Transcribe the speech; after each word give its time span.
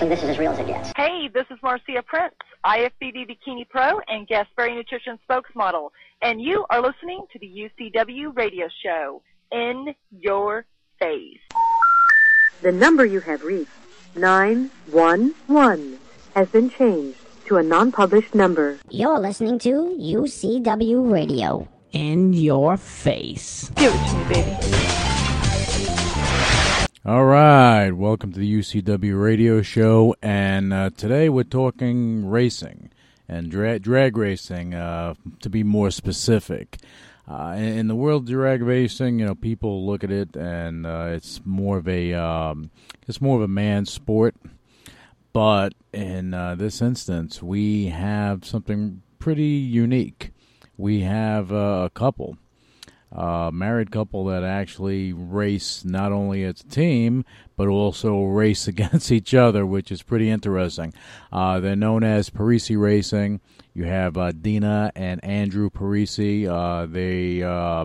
actually, 0.00 0.14
this 0.16 0.24
is 0.24 0.30
as 0.30 0.38
real 0.38 0.52
as 0.52 0.58
it 0.58 0.66
gets. 0.66 0.92
Hey, 0.96 1.28
this 1.28 1.44
is 1.50 1.58
Marcia 1.62 2.02
Prince, 2.06 2.34
IFBB 2.64 3.28
Bikini 3.28 3.68
Pro 3.68 4.00
and 4.08 4.26
Guest 4.26 4.48
Berry 4.56 4.74
Nutrition 4.74 5.18
spokesmodel, 5.28 5.90
and 6.22 6.40
you 6.40 6.64
are 6.70 6.80
listening 6.80 7.26
to 7.32 7.38
the 7.38 7.70
UCW 7.80 8.34
radio 8.34 8.66
show, 8.82 9.22
In 9.52 9.94
Your 10.10 10.64
Face. 10.98 11.38
The 12.62 12.72
number 12.72 13.04
you 13.04 13.20
have 13.20 13.42
reached, 13.42 13.70
911, 14.16 15.98
has 16.34 16.48
been 16.48 16.70
changed 16.70 17.18
to 17.46 17.58
a 17.58 17.62
non-published 17.62 18.34
number. 18.34 18.78
You're 18.88 19.18
listening 19.18 19.58
to 19.60 19.96
UCW 20.00 21.12
Radio. 21.12 21.68
In 21.92 22.32
your 22.32 22.76
face. 22.76 23.70
Give 23.74 23.92
it 23.92 24.08
to 24.08 24.16
me, 24.16 24.34
baby. 24.34 24.89
All 27.02 27.24
right, 27.24 27.90
welcome 27.92 28.30
to 28.30 28.38
the 28.38 28.58
UCW 28.58 29.18
radio 29.18 29.62
show, 29.62 30.14
and 30.20 30.70
uh, 30.70 30.90
today 30.94 31.30
we're 31.30 31.44
talking 31.44 32.28
racing 32.28 32.90
and 33.26 33.50
dra- 33.50 33.78
drag 33.78 34.18
racing, 34.18 34.74
uh, 34.74 35.14
to 35.40 35.48
be 35.48 35.64
more 35.64 35.90
specific. 35.90 36.76
Uh, 37.26 37.54
in, 37.56 37.88
the 37.88 37.94
world 37.94 38.24
of 38.24 38.28
drag 38.28 38.60
racing, 38.60 39.18
you 39.18 39.24
know, 39.24 39.34
people 39.34 39.86
look 39.86 40.04
at 40.04 40.10
it 40.10 40.36
and 40.36 40.84
uh, 40.84 41.06
it's 41.08 41.40
more 41.46 41.78
of 41.78 41.88
a 41.88 42.12
um, 42.12 42.70
it's 43.08 43.22
more 43.22 43.36
of 43.36 43.42
a 43.42 43.48
man's 43.48 43.90
sport. 43.90 44.36
But 45.32 45.72
in 45.94 46.34
uh, 46.34 46.54
this 46.54 46.82
instance, 46.82 47.42
we 47.42 47.86
have 47.86 48.44
something 48.44 49.00
pretty 49.18 49.44
unique. 49.44 50.32
We 50.76 51.00
have 51.00 51.50
uh, 51.50 51.80
a 51.86 51.90
couple 51.94 52.36
uh, 53.12 53.50
married 53.52 53.90
couple 53.90 54.24
that 54.26 54.44
actually 54.44 55.12
race 55.12 55.84
not 55.84 56.12
only 56.12 56.44
as 56.44 56.60
a 56.60 56.64
team 56.64 57.24
but 57.56 57.68
also 57.68 58.22
race 58.22 58.66
against 58.72 59.12
each 59.12 59.34
other, 59.34 59.66
which 59.66 59.92
is 59.92 60.02
pretty 60.02 60.30
interesting. 60.30 60.94
Uh, 61.32 61.60
they're 61.60 61.76
known 61.76 62.02
as 62.02 62.30
Parise 62.30 62.78
Racing. 62.78 63.40
You 63.74 63.84
have 63.84 64.16
uh, 64.16 64.32
Dina 64.32 64.90
and 64.96 65.22
Andrew 65.24 65.70
Parise. 65.70 66.48
Uh, 66.48 66.86
they 66.86 67.42
uh, 67.42 67.84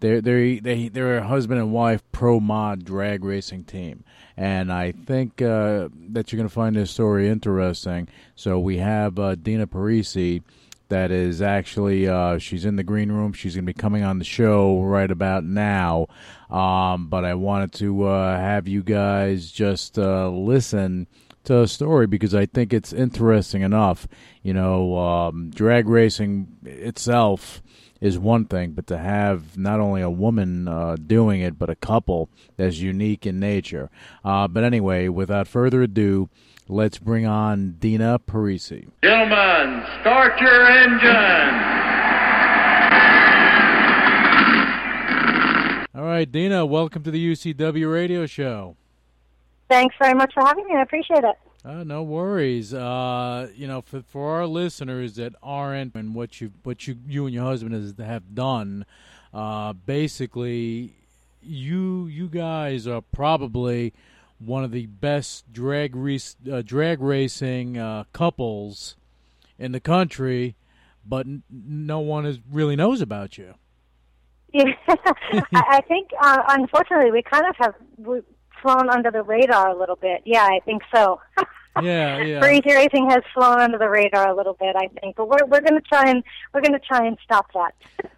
they're 0.00 0.20
they 0.20 0.58
they 0.58 0.88
they're 0.88 1.18
a 1.18 1.26
husband 1.26 1.60
and 1.60 1.72
wife 1.72 2.02
pro 2.12 2.40
mod 2.40 2.84
drag 2.84 3.24
racing 3.24 3.64
team, 3.64 4.04
and 4.36 4.72
I 4.72 4.92
think 4.92 5.40
uh, 5.40 5.88
that 6.10 6.30
you're 6.30 6.38
going 6.38 6.48
to 6.48 6.54
find 6.54 6.76
this 6.76 6.90
story 6.90 7.28
interesting. 7.28 8.08
So 8.34 8.58
we 8.58 8.78
have 8.78 9.18
uh, 9.18 9.34
Dina 9.34 9.66
Parise 9.66 10.42
that 10.88 11.10
is 11.10 11.42
actually 11.42 12.08
uh, 12.08 12.38
she's 12.38 12.64
in 12.64 12.76
the 12.76 12.84
green 12.84 13.10
room. 13.10 13.32
She's 13.32 13.54
going 13.54 13.66
to 13.66 13.72
be 13.72 13.78
coming 13.78 14.02
on 14.02 14.18
the 14.18 14.24
show 14.24 14.80
right 14.82 15.10
about 15.10 15.44
now. 15.44 16.06
Um, 16.50 17.08
but 17.08 17.24
I 17.24 17.34
wanted 17.34 17.72
to 17.74 18.04
uh, 18.04 18.36
have 18.36 18.68
you 18.68 18.82
guys 18.82 19.50
just 19.50 19.98
uh, 19.98 20.28
listen 20.28 21.06
to 21.44 21.62
a 21.62 21.68
story 21.68 22.06
because 22.06 22.34
I 22.34 22.46
think 22.46 22.72
it's 22.72 22.92
interesting 22.92 23.62
enough. 23.62 24.06
You 24.42 24.54
know, 24.54 24.96
um, 24.98 25.50
drag 25.50 25.88
racing 25.88 26.48
itself 26.64 27.62
is 28.00 28.18
one 28.18 28.44
thing, 28.44 28.72
but 28.72 28.86
to 28.88 28.98
have 28.98 29.56
not 29.56 29.80
only 29.80 30.02
a 30.02 30.10
woman 30.10 30.68
uh, 30.68 30.96
doing 30.96 31.40
it, 31.40 31.58
but 31.58 31.70
a 31.70 31.76
couple 31.76 32.28
that's 32.56 32.76
unique 32.78 33.26
in 33.26 33.40
nature. 33.40 33.90
Uh, 34.24 34.46
but 34.46 34.64
anyway, 34.64 35.08
without 35.08 35.48
further 35.48 35.82
ado, 35.82 36.28
let's 36.68 36.98
bring 36.98 37.26
on 37.26 37.76
Dina 37.78 38.18
Parise. 38.18 38.88
Gentlemen, 39.02 39.84
start 40.00 40.40
your 40.40 40.66
engine. 40.66 41.76
All 45.94 46.04
right, 46.04 46.30
Dina, 46.30 46.66
welcome 46.66 47.02
to 47.04 47.10
the 47.10 47.32
UCW 47.32 47.90
radio 47.92 48.26
show. 48.26 48.76
Thanks 49.68 49.94
very 50.00 50.14
much 50.14 50.32
for 50.34 50.44
having 50.44 50.66
me. 50.66 50.74
I 50.76 50.82
appreciate 50.82 51.24
it. 51.24 51.36
Uh, 51.64 51.82
no 51.82 52.02
worries. 52.02 52.72
Uh, 52.72 53.48
you 53.56 53.66
know, 53.66 53.80
for 53.80 54.02
for 54.02 54.36
our 54.36 54.46
listeners 54.46 55.16
that 55.16 55.34
aren't 55.42 55.94
and 55.94 56.14
what 56.14 56.40
you 56.40 56.52
what 56.62 56.86
you 56.86 56.96
you 57.08 57.26
and 57.26 57.34
your 57.34 57.44
husband 57.44 57.74
has, 57.74 57.94
have 57.98 58.34
done, 58.34 58.86
uh, 59.34 59.72
basically, 59.72 60.94
you 61.42 62.06
you 62.06 62.28
guys 62.28 62.86
are 62.86 63.00
probably 63.00 63.92
one 64.38 64.64
of 64.64 64.70
the 64.70 64.86
best 64.86 65.52
drag 65.52 65.96
race, 65.96 66.36
uh, 66.50 66.62
drag 66.62 67.00
racing 67.00 67.78
uh, 67.78 68.04
couples 68.12 68.96
in 69.58 69.72
the 69.72 69.80
country, 69.80 70.56
but 71.04 71.26
n- 71.26 71.42
no 71.50 72.00
one 72.00 72.26
is, 72.26 72.38
really 72.50 72.76
knows 72.76 73.00
about 73.00 73.38
you. 73.38 73.54
Yeah, 74.52 74.72
I, 75.52 75.80
think 75.86 76.10
uh, 76.20 76.42
unfortunately 76.48 77.10
we 77.10 77.22
kind 77.22 77.44
of 77.46 77.56
have 77.58 77.74
flown 78.62 78.88
under 78.88 79.10
the 79.10 79.22
radar 79.22 79.70
a 79.70 79.78
little 79.78 79.96
bit. 79.96 80.22
Yeah, 80.24 80.44
I 80.44 80.60
think 80.64 80.82
so. 80.94 81.20
Yeah, 81.82 82.22
yeah. 82.22 82.40
Parise 82.40 82.66
racing 82.66 83.10
has 83.10 83.22
flown 83.34 83.60
under 83.60 83.78
the 83.78 83.88
radar 83.88 84.28
a 84.28 84.34
little 84.34 84.54
bit, 84.54 84.74
I 84.76 84.88
think, 85.00 85.16
but 85.16 85.28
we're 85.28 85.44
we're 85.46 85.60
going 85.60 85.80
to 85.80 85.88
try 85.88 86.08
and 86.08 86.22
we're 86.52 86.60
going 86.60 86.72
to 86.72 86.78
try 86.78 87.06
and 87.06 87.16
stop 87.24 87.46
that. 87.52 87.74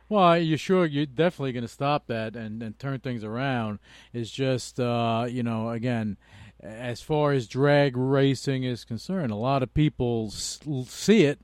Well, 0.09 0.39
you're 0.39 0.59
sure 0.59 0.87
you're 0.87 1.07
definitely 1.07 1.53
going 1.53 1.63
to 1.63 1.69
stop 1.69 2.07
that 2.07 2.35
and, 2.35 2.63
and 2.63 2.79
turn 2.79 3.01
things 3.01 3.25
around. 3.25 3.79
It's 4.15 4.31
just, 4.31 4.81
uh, 4.81 5.27
you 5.29 5.43
know, 5.43 5.69
again, 5.69 6.17
as 6.61 7.03
far 7.03 7.33
as 7.33 7.47
drag 7.47 7.97
racing 7.97 8.65
is 8.65 8.85
concerned, 8.85 9.31
a 9.33 9.37
lot 9.37 9.63
of 9.63 9.75
people 9.75 10.31
see 10.31 11.25
it 11.25 11.41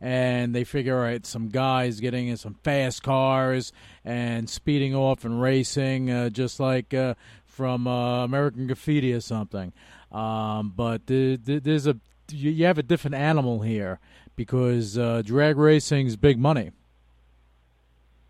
and 0.00 0.54
they 0.54 0.64
figure, 0.64 0.94
all 0.94 1.02
right, 1.02 1.24
some 1.24 1.48
guys 1.48 2.00
getting 2.00 2.28
in 2.28 2.36
some 2.36 2.54
fast 2.62 3.02
cars 3.02 3.72
and 4.04 4.48
speeding 4.50 4.94
off 4.94 5.24
and 5.24 5.40
racing, 5.40 6.10
uh, 6.10 6.28
just 6.28 6.60
like 6.60 6.92
uh, 6.92 7.14
from 7.46 7.86
uh, 7.86 8.24
American 8.24 8.66
Graffiti 8.66 9.14
or 9.14 9.20
something. 9.20 9.72
Um, 10.16 10.72
but 10.74 11.06
th- 11.06 11.44
th- 11.44 11.62
there's 11.62 11.86
a 11.86 11.96
you 12.30 12.50
you 12.50 12.64
have 12.64 12.78
a 12.78 12.82
different 12.82 13.16
animal 13.16 13.60
here 13.60 14.00
because 14.34 14.96
uh, 14.96 15.20
drag 15.22 15.58
racing 15.58 16.06
is 16.06 16.16
big 16.16 16.38
money. 16.38 16.72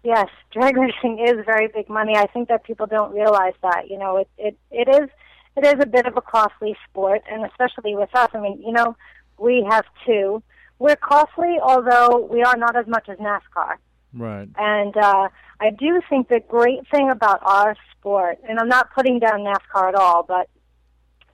Yes, 0.03 0.29
drag 0.51 0.77
racing 0.77 1.25
is 1.25 1.45
very 1.45 1.69
big 1.69 1.89
money. 1.89 2.17
I 2.17 2.27
think 2.27 2.49
that 2.49 2.65
people 2.65 2.87
don't 2.87 3.13
realize 3.15 3.55
that. 3.63 3.89
You 3.89 3.99
know, 3.99 4.17
it 4.17 4.29
it 4.37 4.59
it 4.73 4.89
is 4.89 5.09
it 5.57 5.65
is 5.65 5.77
a 5.81 5.87
bit 5.87 6.07
of 6.07 6.17
a 6.17 6.21
costly 6.21 6.77
sport, 6.89 7.23
and 7.31 7.45
especially 7.45 7.95
with 7.95 8.13
us. 8.17 8.31
I 8.35 8.41
mean, 8.41 8.61
you 8.67 8.73
know, 8.73 8.97
we 9.39 9.65
have 9.71 9.85
two. 10.05 10.43
We're 10.81 10.97
costly, 10.97 11.59
although 11.63 12.29
we 12.31 12.43
are 12.43 12.57
not 12.57 12.77
as 12.77 12.87
much 12.89 13.09
as 13.09 13.17
NASCAR. 13.19 13.77
Right. 14.13 14.49
And 14.59 14.97
uh, 14.97 15.29
I 15.61 15.71
do 15.71 16.01
think 16.11 16.29
the 16.29 16.41
great 16.41 16.87
thing 16.91 17.11
about 17.11 17.41
our 17.43 17.77
sport, 17.93 18.39
and 18.49 18.59
I'm 18.59 18.69
not 18.69 18.93
putting 18.93 19.19
down 19.19 19.41
NASCAR 19.41 19.89
at 19.89 19.95
all, 19.95 20.25
but 20.25 20.49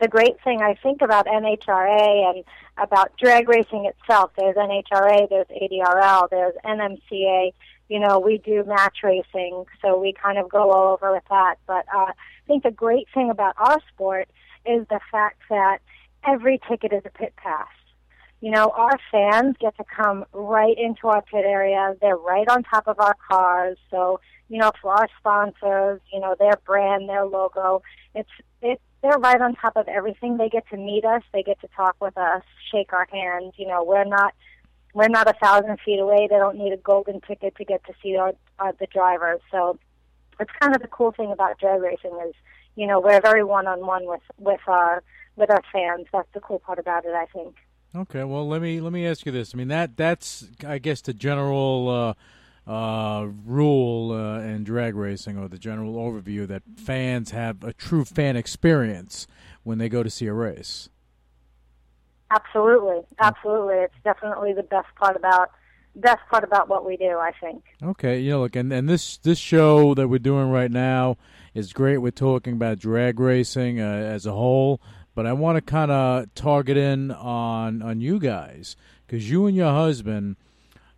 the 0.02 0.08
great 0.08 0.34
thing 0.42 0.60
I 0.60 0.74
think 0.82 1.00
about 1.00 1.26
NHRA 1.26 2.34
and 2.34 2.44
about 2.76 3.16
drag 3.16 3.48
racing 3.48 3.86
itself, 3.86 4.32
there's 4.36 4.56
NHRA, 4.56 5.28
there's 5.30 5.46
ADRL, 5.46 6.28
there's 6.28 6.54
NMCA. 6.64 7.52
You 7.88 8.00
know, 8.00 8.18
we 8.18 8.38
do 8.38 8.64
match 8.64 8.98
racing, 9.04 9.64
so 9.80 10.00
we 10.00 10.12
kind 10.12 10.38
of 10.38 10.50
go 10.50 10.72
all 10.72 10.92
over 10.92 11.12
with 11.12 11.22
that. 11.30 11.56
But 11.68 11.86
uh, 11.94 12.06
I 12.10 12.14
think 12.48 12.64
the 12.64 12.72
great 12.72 13.06
thing 13.14 13.30
about 13.30 13.54
our 13.58 13.78
sport 13.94 14.28
is 14.66 14.84
the 14.88 14.98
fact 15.12 15.40
that 15.50 15.78
every 16.26 16.60
ticket 16.68 16.92
is 16.92 17.02
a 17.04 17.10
pit 17.10 17.34
pass. 17.36 17.68
You 18.40 18.50
know, 18.50 18.70
our 18.74 18.98
fans 19.12 19.54
get 19.60 19.76
to 19.76 19.84
come 19.84 20.24
right 20.32 20.76
into 20.76 21.06
our 21.06 21.22
pit 21.22 21.44
area. 21.44 21.94
They're 22.00 22.16
right 22.16 22.48
on 22.48 22.64
top 22.64 22.88
of 22.88 22.98
our 22.98 23.14
cars. 23.30 23.78
So, 23.88 24.18
you 24.48 24.58
know, 24.58 24.72
for 24.82 24.92
our 24.92 25.08
sponsors, 25.20 26.00
you 26.12 26.18
know, 26.18 26.34
their 26.36 26.58
brand, 26.66 27.08
their 27.08 27.24
logo, 27.24 27.82
it's 28.16 28.30
it 28.40 28.44
they're 29.02 29.18
right 29.18 29.40
on 29.40 29.54
top 29.54 29.76
of 29.76 29.88
everything. 29.88 30.36
They 30.36 30.48
get 30.48 30.68
to 30.70 30.76
meet 30.76 31.04
us, 31.04 31.22
they 31.32 31.42
get 31.42 31.60
to 31.60 31.68
talk 31.76 31.96
with 32.00 32.16
us, 32.16 32.42
shake 32.70 32.92
our 32.92 33.06
hands. 33.10 33.54
You 33.56 33.66
know, 33.66 33.82
we're 33.84 34.04
not 34.04 34.34
we're 34.94 35.08
not 35.08 35.28
a 35.28 35.32
thousand 35.34 35.78
feet 35.84 35.98
away. 35.98 36.28
They 36.30 36.36
don't 36.36 36.58
need 36.58 36.72
a 36.72 36.76
golden 36.76 37.20
ticket 37.20 37.56
to 37.56 37.64
get 37.64 37.84
to 37.86 37.94
see 38.02 38.16
our, 38.16 38.34
our 38.58 38.72
the 38.72 38.86
drivers. 38.86 39.40
So 39.50 39.78
it's 40.38 40.50
kind 40.60 40.74
of 40.74 40.82
the 40.82 40.88
cool 40.88 41.12
thing 41.12 41.32
about 41.32 41.58
drag 41.58 41.80
racing 41.80 42.18
is, 42.28 42.34
you 42.76 42.86
know, 42.86 43.00
we're 43.00 43.20
very 43.20 43.44
one 43.44 43.66
on 43.66 43.86
one 43.86 44.06
with 44.06 44.22
with 44.38 44.60
our 44.66 45.02
with 45.36 45.50
our 45.50 45.62
fans. 45.72 46.06
That's 46.12 46.28
the 46.34 46.40
cool 46.40 46.60
part 46.60 46.78
about 46.78 47.04
it, 47.04 47.14
I 47.14 47.26
think. 47.26 47.56
Okay, 47.94 48.24
well 48.24 48.48
let 48.48 48.62
me 48.62 48.80
let 48.80 48.92
me 48.92 49.06
ask 49.06 49.26
you 49.26 49.32
this. 49.32 49.54
I 49.54 49.58
mean 49.58 49.68
that 49.68 49.96
that's 49.96 50.46
I 50.66 50.78
guess 50.78 51.00
the 51.00 51.12
general 51.12 51.88
uh, 51.88 52.14
uh, 52.66 53.26
rule 53.44 54.12
uh, 54.12 54.40
in 54.40 54.64
drag 54.64 54.94
racing 54.94 55.36
or 55.36 55.48
the 55.48 55.58
general 55.58 55.94
overview 55.94 56.46
that 56.46 56.62
fans 56.76 57.30
have 57.30 57.64
a 57.64 57.72
true 57.72 58.04
fan 58.04 58.36
experience 58.36 59.26
when 59.62 59.78
they 59.78 59.88
go 59.88 60.02
to 60.02 60.10
see 60.10 60.26
a 60.26 60.32
race. 60.32 60.88
Absolutely, 62.30 63.00
absolutely. 63.18 63.74
It's 63.74 63.94
definitely 64.04 64.52
the 64.52 64.62
best 64.62 64.88
part 64.96 65.16
about 65.16 65.50
best 65.94 66.20
part 66.30 66.42
about 66.42 66.68
what 66.68 66.86
we 66.86 66.96
do. 66.96 67.18
I 67.18 67.32
think. 67.38 67.62
Okay, 67.82 68.20
you 68.20 68.30
know, 68.30 68.40
look, 68.40 68.56
and, 68.56 68.72
and 68.72 68.88
this 68.88 69.18
this 69.18 69.38
show 69.38 69.94
that 69.94 70.08
we're 70.08 70.18
doing 70.18 70.50
right 70.50 70.70
now 70.70 71.18
is 71.54 71.72
great. 71.72 71.98
We're 71.98 72.10
talking 72.10 72.54
about 72.54 72.78
drag 72.78 73.20
racing 73.20 73.80
uh, 73.80 73.84
as 73.84 74.24
a 74.24 74.32
whole, 74.32 74.80
but 75.14 75.26
I 75.26 75.34
want 75.34 75.56
to 75.56 75.60
kind 75.62 75.90
of 75.90 76.34
target 76.34 76.78
in 76.78 77.10
on 77.10 77.82
on 77.82 78.00
you 78.00 78.18
guys 78.18 78.76
because 79.06 79.28
you 79.28 79.46
and 79.46 79.54
your 79.54 79.72
husband, 79.72 80.36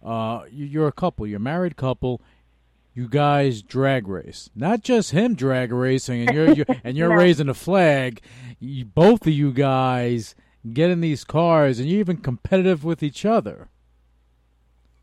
uh, 0.05 0.43
you- 0.51 0.67
you're 0.67 0.89
a 0.89 0.93
couple, 0.93 1.27
you're 1.27 1.39
a 1.39 1.41
married 1.41 1.77
couple. 1.77 2.21
You 2.97 3.09
guys 3.09 3.61
drag 3.63 4.07
race, 4.07 4.51
not 4.55 4.83
just 4.83 5.11
him 5.11 5.35
drag 5.35 5.73
racing, 5.73 6.29
and 6.29 6.37
you're, 6.37 6.53
you're 6.53 6.67
and 6.85 6.97
you're 6.97 7.09
No. 7.17 7.17
raising 7.17 7.49
a 7.49 7.55
flag. 7.55 8.21
You, 8.61 8.85
both 8.85 9.27
of 9.27 9.33
you 9.33 9.53
guys 9.53 10.37
get 10.73 10.91
in 10.91 11.01
these 11.01 11.25
cars, 11.25 11.81
and 11.81 11.89
you're 11.89 11.99
even 11.99 12.19
competitive 12.19 12.85
with 12.85 13.03
each 13.03 13.25
other. 13.25 13.69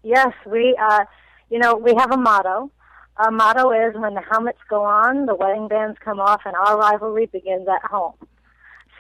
Yes, 0.04 0.34
we, 0.46 0.76
uh, 0.82 1.04
you 1.50 1.60
know, 1.60 1.76
we 1.76 1.94
have 1.96 2.12
a 2.12 2.18
motto. 2.18 2.72
Our 3.18 3.30
motto 3.32 3.72
is 3.72 3.94
when 3.96 4.14
the 4.16 4.22
helmets 4.22 4.60
go 4.70 4.84
on, 4.84 5.26
the 5.26 5.36
wedding 5.36 5.68
bands 5.68 5.98
come 6.04 6.20
off, 6.20 6.42
and 6.46 6.56
our 6.56 6.78
rivalry 6.80 7.26
begins 7.28 7.68
at 7.68 7.84
home. 7.90 8.14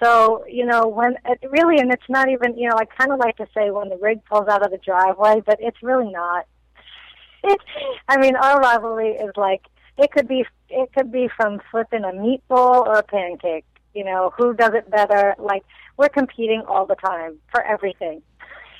So, 0.01 0.44
you 0.50 0.65
know, 0.65 0.88
when 0.88 1.15
it 1.25 1.39
really, 1.50 1.77
and 1.77 1.92
it's 1.92 2.09
not 2.09 2.30
even, 2.30 2.57
you 2.57 2.69
know, 2.69 2.75
I 2.77 2.86
kind 2.86 3.12
of 3.12 3.19
like 3.19 3.38
to 3.38 3.48
say 3.56 3.69
when 3.69 3.89
the 3.89 3.98
rig 3.98 4.24
pulls 4.25 4.48
out 4.48 4.63
of 4.65 4.71
the 4.71 4.77
driveway, 4.77 5.42
but 5.45 5.57
it's 5.59 5.81
really 5.83 6.12
not. 6.12 6.48
I 8.07 8.18
mean, 8.18 8.36
our 8.36 8.59
rivalry 8.59 9.09
is 9.12 9.31
like 9.36 9.62
it 9.98 10.12
could 10.12 10.27
be 10.27 10.45
it 10.69 10.89
could 10.94 11.12
be 11.12 11.30
from 11.36 11.59
flipping 11.69 12.03
a 12.03 12.07
meatball 12.07 12.86
or 12.86 12.95
a 12.95 13.03
pancake. 13.03 13.65
You 13.94 14.06
know, 14.06 14.33
who 14.38 14.53
does 14.53 14.71
it 14.74 14.89
better? 14.89 15.36
Like 15.38 15.63
we're 15.98 16.09
competing 16.09 16.63
all 16.68 16.86
the 16.86 16.95
time 16.95 17.38
for 17.51 17.62
everything. 17.63 18.21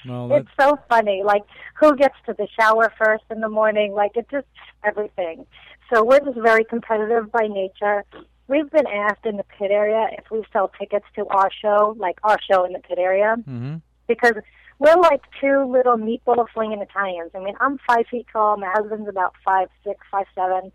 Well, 0.08 0.30
that, 0.30 0.42
It's 0.42 0.50
so 0.60 0.80
funny. 0.90 1.22
Like 1.24 1.44
who 1.80 1.96
gets 1.96 2.16
to 2.26 2.34
the 2.34 2.48
shower 2.60 2.92
first 2.98 3.26
in 3.30 3.42
the 3.42 3.50
morning? 3.50 3.94
Like 3.94 4.12
it's 4.16 4.30
just 4.32 4.48
everything. 4.84 5.46
So 5.94 6.04
we're 6.04 6.20
just 6.20 6.40
very 6.40 6.64
competitive 6.64 7.32
by 7.32 7.48
nature. 7.48 8.06
We've 8.48 8.70
been 8.70 8.88
asked 8.88 9.26
in 9.26 9.38
the 9.38 9.44
pit 9.58 9.72
area 9.72 10.08
if 10.18 10.30
we 10.30 10.44
sell 10.52 10.72
tickets 10.80 11.06
to 11.16 11.26
our 11.28 11.50
show, 11.52 11.96
like 11.98 12.18
our 12.24 12.38
show 12.50 12.66
in 12.66 12.74
the 12.74 12.80
pit 12.80 12.98
area, 13.00 13.36
hmm 13.46 13.76
because 14.08 14.34
we're 14.78 14.96
like 14.98 15.22
two 15.40 15.64
little 15.72 15.96
meatball 15.96 16.46
flinging 16.54 16.82
Italians. 16.82 17.32
I 17.34 17.40
mean, 17.40 17.54
I'm 17.62 17.78
five 17.88 18.08
feet 18.12 18.26
tall. 18.34 18.58
My 18.58 18.70
husband's 18.74 19.08
about 19.08 19.34
five 19.46 19.70
six, 19.86 20.00
five 20.12 20.26
seven. 20.36 20.72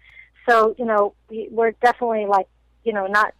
So 0.48 0.74
you 0.78 0.84
know, 0.86 1.12
we- 1.28 1.48
we're 1.50 1.72
definitely 1.72 2.24
like, 2.26 2.46
you 2.84 2.92
know, 2.92 3.06
not. 3.06 3.34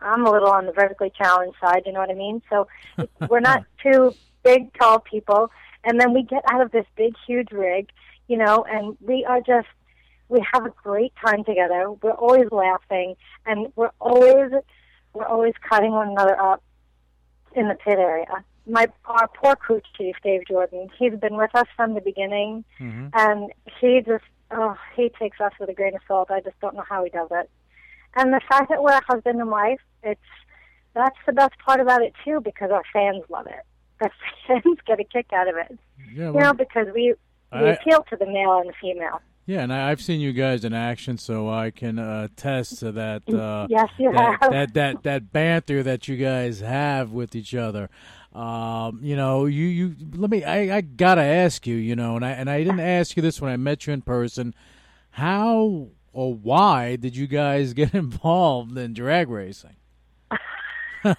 I'm 0.00 0.26
a 0.26 0.30
little 0.30 0.50
on 0.50 0.66
the 0.66 0.72
vertically 0.72 1.10
challenged 1.16 1.56
side. 1.60 1.82
You 1.86 1.92
know 1.92 2.00
what 2.00 2.10
I 2.10 2.14
mean? 2.14 2.42
So 2.50 2.66
we're 3.28 3.40
not 3.40 3.64
two 3.82 4.14
big, 4.44 4.72
tall 4.74 5.00
people. 5.00 5.50
And 5.82 6.00
then 6.00 6.12
we 6.12 6.22
get 6.22 6.42
out 6.50 6.60
of 6.60 6.72
this 6.72 6.86
big, 6.96 7.14
huge 7.26 7.50
rig, 7.52 7.88
you 8.28 8.36
know, 8.36 8.64
and 8.68 8.96
we 9.00 9.24
are 9.24 9.40
just 9.40 9.68
we 10.28 10.44
have 10.52 10.66
a 10.66 10.70
great 10.82 11.12
time 11.24 11.44
together. 11.44 11.90
We're 12.02 12.10
always 12.12 12.50
laughing, 12.50 13.14
and 13.44 13.72
we're 13.76 13.90
always 14.00 14.52
we're 15.12 15.24
always 15.26 15.54
cutting 15.68 15.92
one 15.92 16.10
another 16.10 16.38
up 16.40 16.62
in 17.54 17.68
the 17.68 17.74
pit 17.74 17.98
area. 17.98 18.44
My 18.66 18.88
our 19.04 19.28
poor 19.28 19.54
crew 19.56 19.80
chief, 19.96 20.16
Dave 20.22 20.42
Jordan, 20.48 20.88
he's 20.98 21.14
been 21.14 21.36
with 21.36 21.54
us 21.54 21.66
from 21.76 21.94
the 21.94 22.00
beginning, 22.00 22.64
hmm 22.78 23.06
and 23.12 23.50
he 23.80 24.00
just 24.04 24.24
oh 24.50 24.76
he 24.96 25.08
takes 25.18 25.40
us 25.40 25.52
with 25.60 25.68
a 25.70 25.74
grain 25.74 25.94
of 25.94 26.00
salt. 26.08 26.30
I 26.30 26.40
just 26.40 26.58
don't 26.60 26.74
know 26.74 26.84
how 26.88 27.04
he 27.04 27.10
does 27.10 27.28
it. 27.30 27.48
And 28.16 28.32
the 28.32 28.40
fact 28.48 28.70
that 28.70 28.82
we're 28.82 28.92
a 28.96 29.04
husband 29.06 29.40
and 29.40 29.50
wife, 29.50 29.80
it's 30.02 30.20
that's 30.94 31.18
the 31.26 31.32
best 31.32 31.58
part 31.64 31.78
about 31.80 32.02
it 32.02 32.14
too, 32.24 32.40
because 32.40 32.70
our 32.70 32.82
fans 32.92 33.22
love 33.28 33.46
it. 33.46 33.62
The 34.00 34.10
fans 34.48 34.78
get 34.86 34.98
a 34.98 35.04
kick 35.04 35.26
out 35.32 35.48
of 35.48 35.54
it, 35.56 35.78
Yeah, 36.12 36.32
you 36.32 36.40
know, 36.40 36.52
because 36.52 36.88
we 36.94 37.14
we 37.52 37.58
I- 37.58 37.72
appeal 37.74 38.04
to 38.10 38.16
the 38.16 38.26
male 38.26 38.58
and 38.58 38.68
the 38.70 38.74
female. 38.80 39.20
Yeah, 39.46 39.62
and 39.62 39.72
I, 39.72 39.90
I've 39.90 40.02
seen 40.02 40.20
you 40.20 40.32
guys 40.32 40.64
in 40.64 40.72
action, 40.74 41.18
so 41.18 41.48
I 41.48 41.70
can 41.70 42.00
uh, 42.00 42.28
attest 42.30 42.80
to 42.80 42.90
that. 42.92 43.28
Uh, 43.32 43.68
yes, 43.70 43.88
you 43.96 44.12
that, 44.12 44.38
have. 44.42 44.50
that 44.50 44.74
that 44.74 45.02
that 45.04 45.32
banter 45.32 45.84
that 45.84 46.08
you 46.08 46.16
guys 46.16 46.60
have 46.60 47.12
with 47.12 47.36
each 47.36 47.54
other. 47.54 47.88
Um, 48.34 48.98
you 49.02 49.14
know, 49.14 49.46
you 49.46 49.66
you 49.66 49.96
let 50.14 50.30
me. 50.30 50.42
I, 50.42 50.78
I 50.78 50.80
gotta 50.80 51.22
ask 51.22 51.64
you. 51.64 51.76
You 51.76 51.94
know, 51.94 52.16
and 52.16 52.24
I 52.24 52.30
and 52.32 52.50
I 52.50 52.58
didn't 52.58 52.80
ask 52.80 53.16
you 53.16 53.22
this 53.22 53.40
when 53.40 53.52
I 53.52 53.56
met 53.56 53.86
you 53.86 53.92
in 53.92 54.02
person. 54.02 54.52
How 55.10 55.90
or 56.12 56.34
why 56.34 56.96
did 56.96 57.16
you 57.16 57.28
guys 57.28 57.72
get 57.74 57.94
involved 57.94 58.76
in 58.76 58.94
drag 58.94 59.28
racing? 59.28 59.76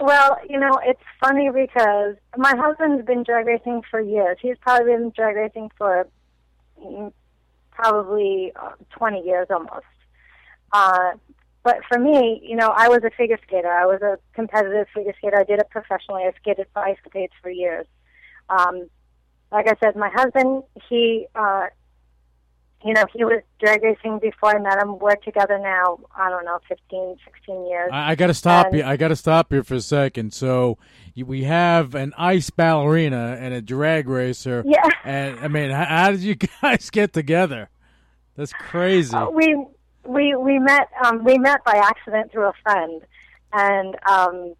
Well, 0.00 0.38
you 0.48 0.60
know, 0.60 0.78
it's 0.84 1.02
funny 1.20 1.50
because 1.50 2.14
my 2.36 2.54
husband's 2.56 3.04
been 3.04 3.24
drag 3.24 3.46
racing 3.46 3.82
for 3.90 4.00
years. 4.00 4.38
He's 4.40 4.56
probably 4.60 4.92
been 4.92 5.10
drag 5.10 5.34
racing 5.34 5.70
for 5.76 6.06
mm, 6.06 6.10
probably 7.70 8.52
uh, 8.56 8.72
20 8.90 9.22
years 9.22 9.46
almost. 9.50 9.86
Uh, 10.72 11.12
but 11.62 11.78
for 11.88 11.98
me, 11.98 12.40
you 12.42 12.56
know, 12.56 12.72
I 12.74 12.88
was 12.88 13.00
a 13.04 13.10
figure 13.10 13.38
skater. 13.46 13.70
I 13.70 13.86
was 13.86 14.00
a 14.02 14.18
competitive 14.34 14.86
figure 14.94 15.14
skater. 15.18 15.38
I 15.38 15.44
did 15.44 15.60
it 15.60 15.68
professionally. 15.70 16.22
I 16.24 16.32
skated 16.40 16.66
for 16.72 16.82
ice 16.82 16.96
skates 17.08 17.34
for 17.42 17.50
years. 17.50 17.86
Um, 18.48 18.88
like 19.52 19.66
I 19.66 19.74
said, 19.80 19.96
my 19.96 20.10
husband, 20.10 20.62
he, 20.88 21.26
uh, 21.34 21.66
you 22.84 22.94
know, 22.94 23.04
he 23.12 23.24
was 23.24 23.42
drag 23.58 23.82
racing 23.82 24.18
before 24.20 24.56
I 24.56 24.60
met 24.60 24.80
him. 24.80 24.98
We're 24.98 25.16
together 25.16 25.58
now, 25.58 25.98
I 26.16 26.30
don't 26.30 26.44
know, 26.44 26.58
15, 26.68 27.16
16 27.24 27.66
years. 27.68 27.90
I, 27.92 28.12
I 28.12 28.14
got 28.14 28.28
to 28.28 28.34
stop 28.34 28.66
And- 28.68 28.76
you. 28.78 28.84
I 28.84 28.96
got 28.96 29.08
to 29.08 29.16
stop 29.16 29.52
you 29.52 29.62
for 29.64 29.74
a 29.74 29.80
second. 29.80 30.32
So 30.32 30.78
we 31.16 31.44
have 31.44 31.94
an 31.96 32.14
ice 32.16 32.50
ballerina 32.50 33.36
and 33.40 33.52
a 33.52 33.60
drag 33.60 34.08
racer. 34.08 34.62
yeah. 34.66 34.88
And 35.04 35.40
I 35.40 35.48
mean, 35.48 35.70
how, 35.70 35.84
how 35.86 36.10
did 36.10 36.20
you 36.20 36.34
guys 36.62 36.90
get 36.90 37.12
together? 37.12 37.68
That's 38.36 38.52
crazy. 38.52 39.16
Uh, 39.16 39.30
we 39.30 39.66
we 40.06 40.36
we 40.36 40.58
met 40.58 40.88
um, 41.04 41.24
we 41.24 41.38
met 41.38 41.64
by 41.64 41.72
accident 41.76 42.30
through 42.30 42.46
a 42.48 42.52
friend, 42.62 43.02
and 43.52 43.96
um, 44.08 44.54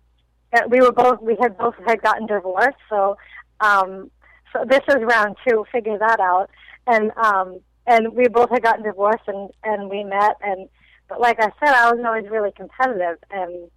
uh, 0.52 0.62
we 0.68 0.80
were 0.80 0.90
both 0.90 1.20
we 1.22 1.36
had 1.40 1.56
both 1.56 1.74
had 1.86 2.02
gotten 2.02 2.26
divorced. 2.26 2.76
So 2.88 3.16
um, 3.60 4.10
so 4.52 4.64
this 4.66 4.80
is 4.88 4.96
round 5.02 5.36
two. 5.46 5.64
Figure 5.70 5.96
that 5.98 6.18
out. 6.18 6.50
And 6.88 7.12
um, 7.18 7.60
and 7.88 8.12
we 8.14 8.28
both 8.28 8.50
had 8.50 8.62
gotten 8.62 8.84
divorced, 8.84 9.26
and 9.26 9.50
and 9.64 9.90
we 9.90 10.04
met. 10.04 10.36
And 10.42 10.68
but 11.08 11.20
like 11.20 11.40
I 11.40 11.50
said, 11.58 11.74
I 11.74 11.90
was 11.90 12.00
always 12.04 12.30
really 12.30 12.52
competitive, 12.52 13.18
and 13.30 13.70